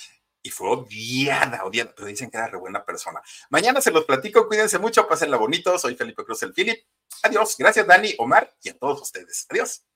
y 0.47 0.51
fue 0.51 0.71
odiada, 0.71 1.65
odiada, 1.65 1.93
pero 1.95 2.07
dicen 2.07 2.31
que 2.31 2.37
era 2.37 2.47
re 2.47 2.57
buena 2.57 2.85
persona. 2.85 3.21
Mañana 3.51 3.81
se 3.81 3.91
los 3.91 4.05
platico, 4.05 4.47
cuídense 4.47 4.79
mucho, 4.79 5.09
pásenla 5.09 5.37
bonito. 5.37 5.77
Soy 5.77 5.97
Felipe 5.97 6.25
Cruz 6.25 6.41
el 6.45 6.53
Philip. 6.53 6.85
Adiós, 7.25 7.57
gracias 7.59 7.85
Dani, 7.85 8.15
Omar 8.19 8.55
y 8.63 8.69
a 8.69 8.79
todos 8.79 9.03
ustedes. 9.03 9.47
Adiós. 9.51 9.87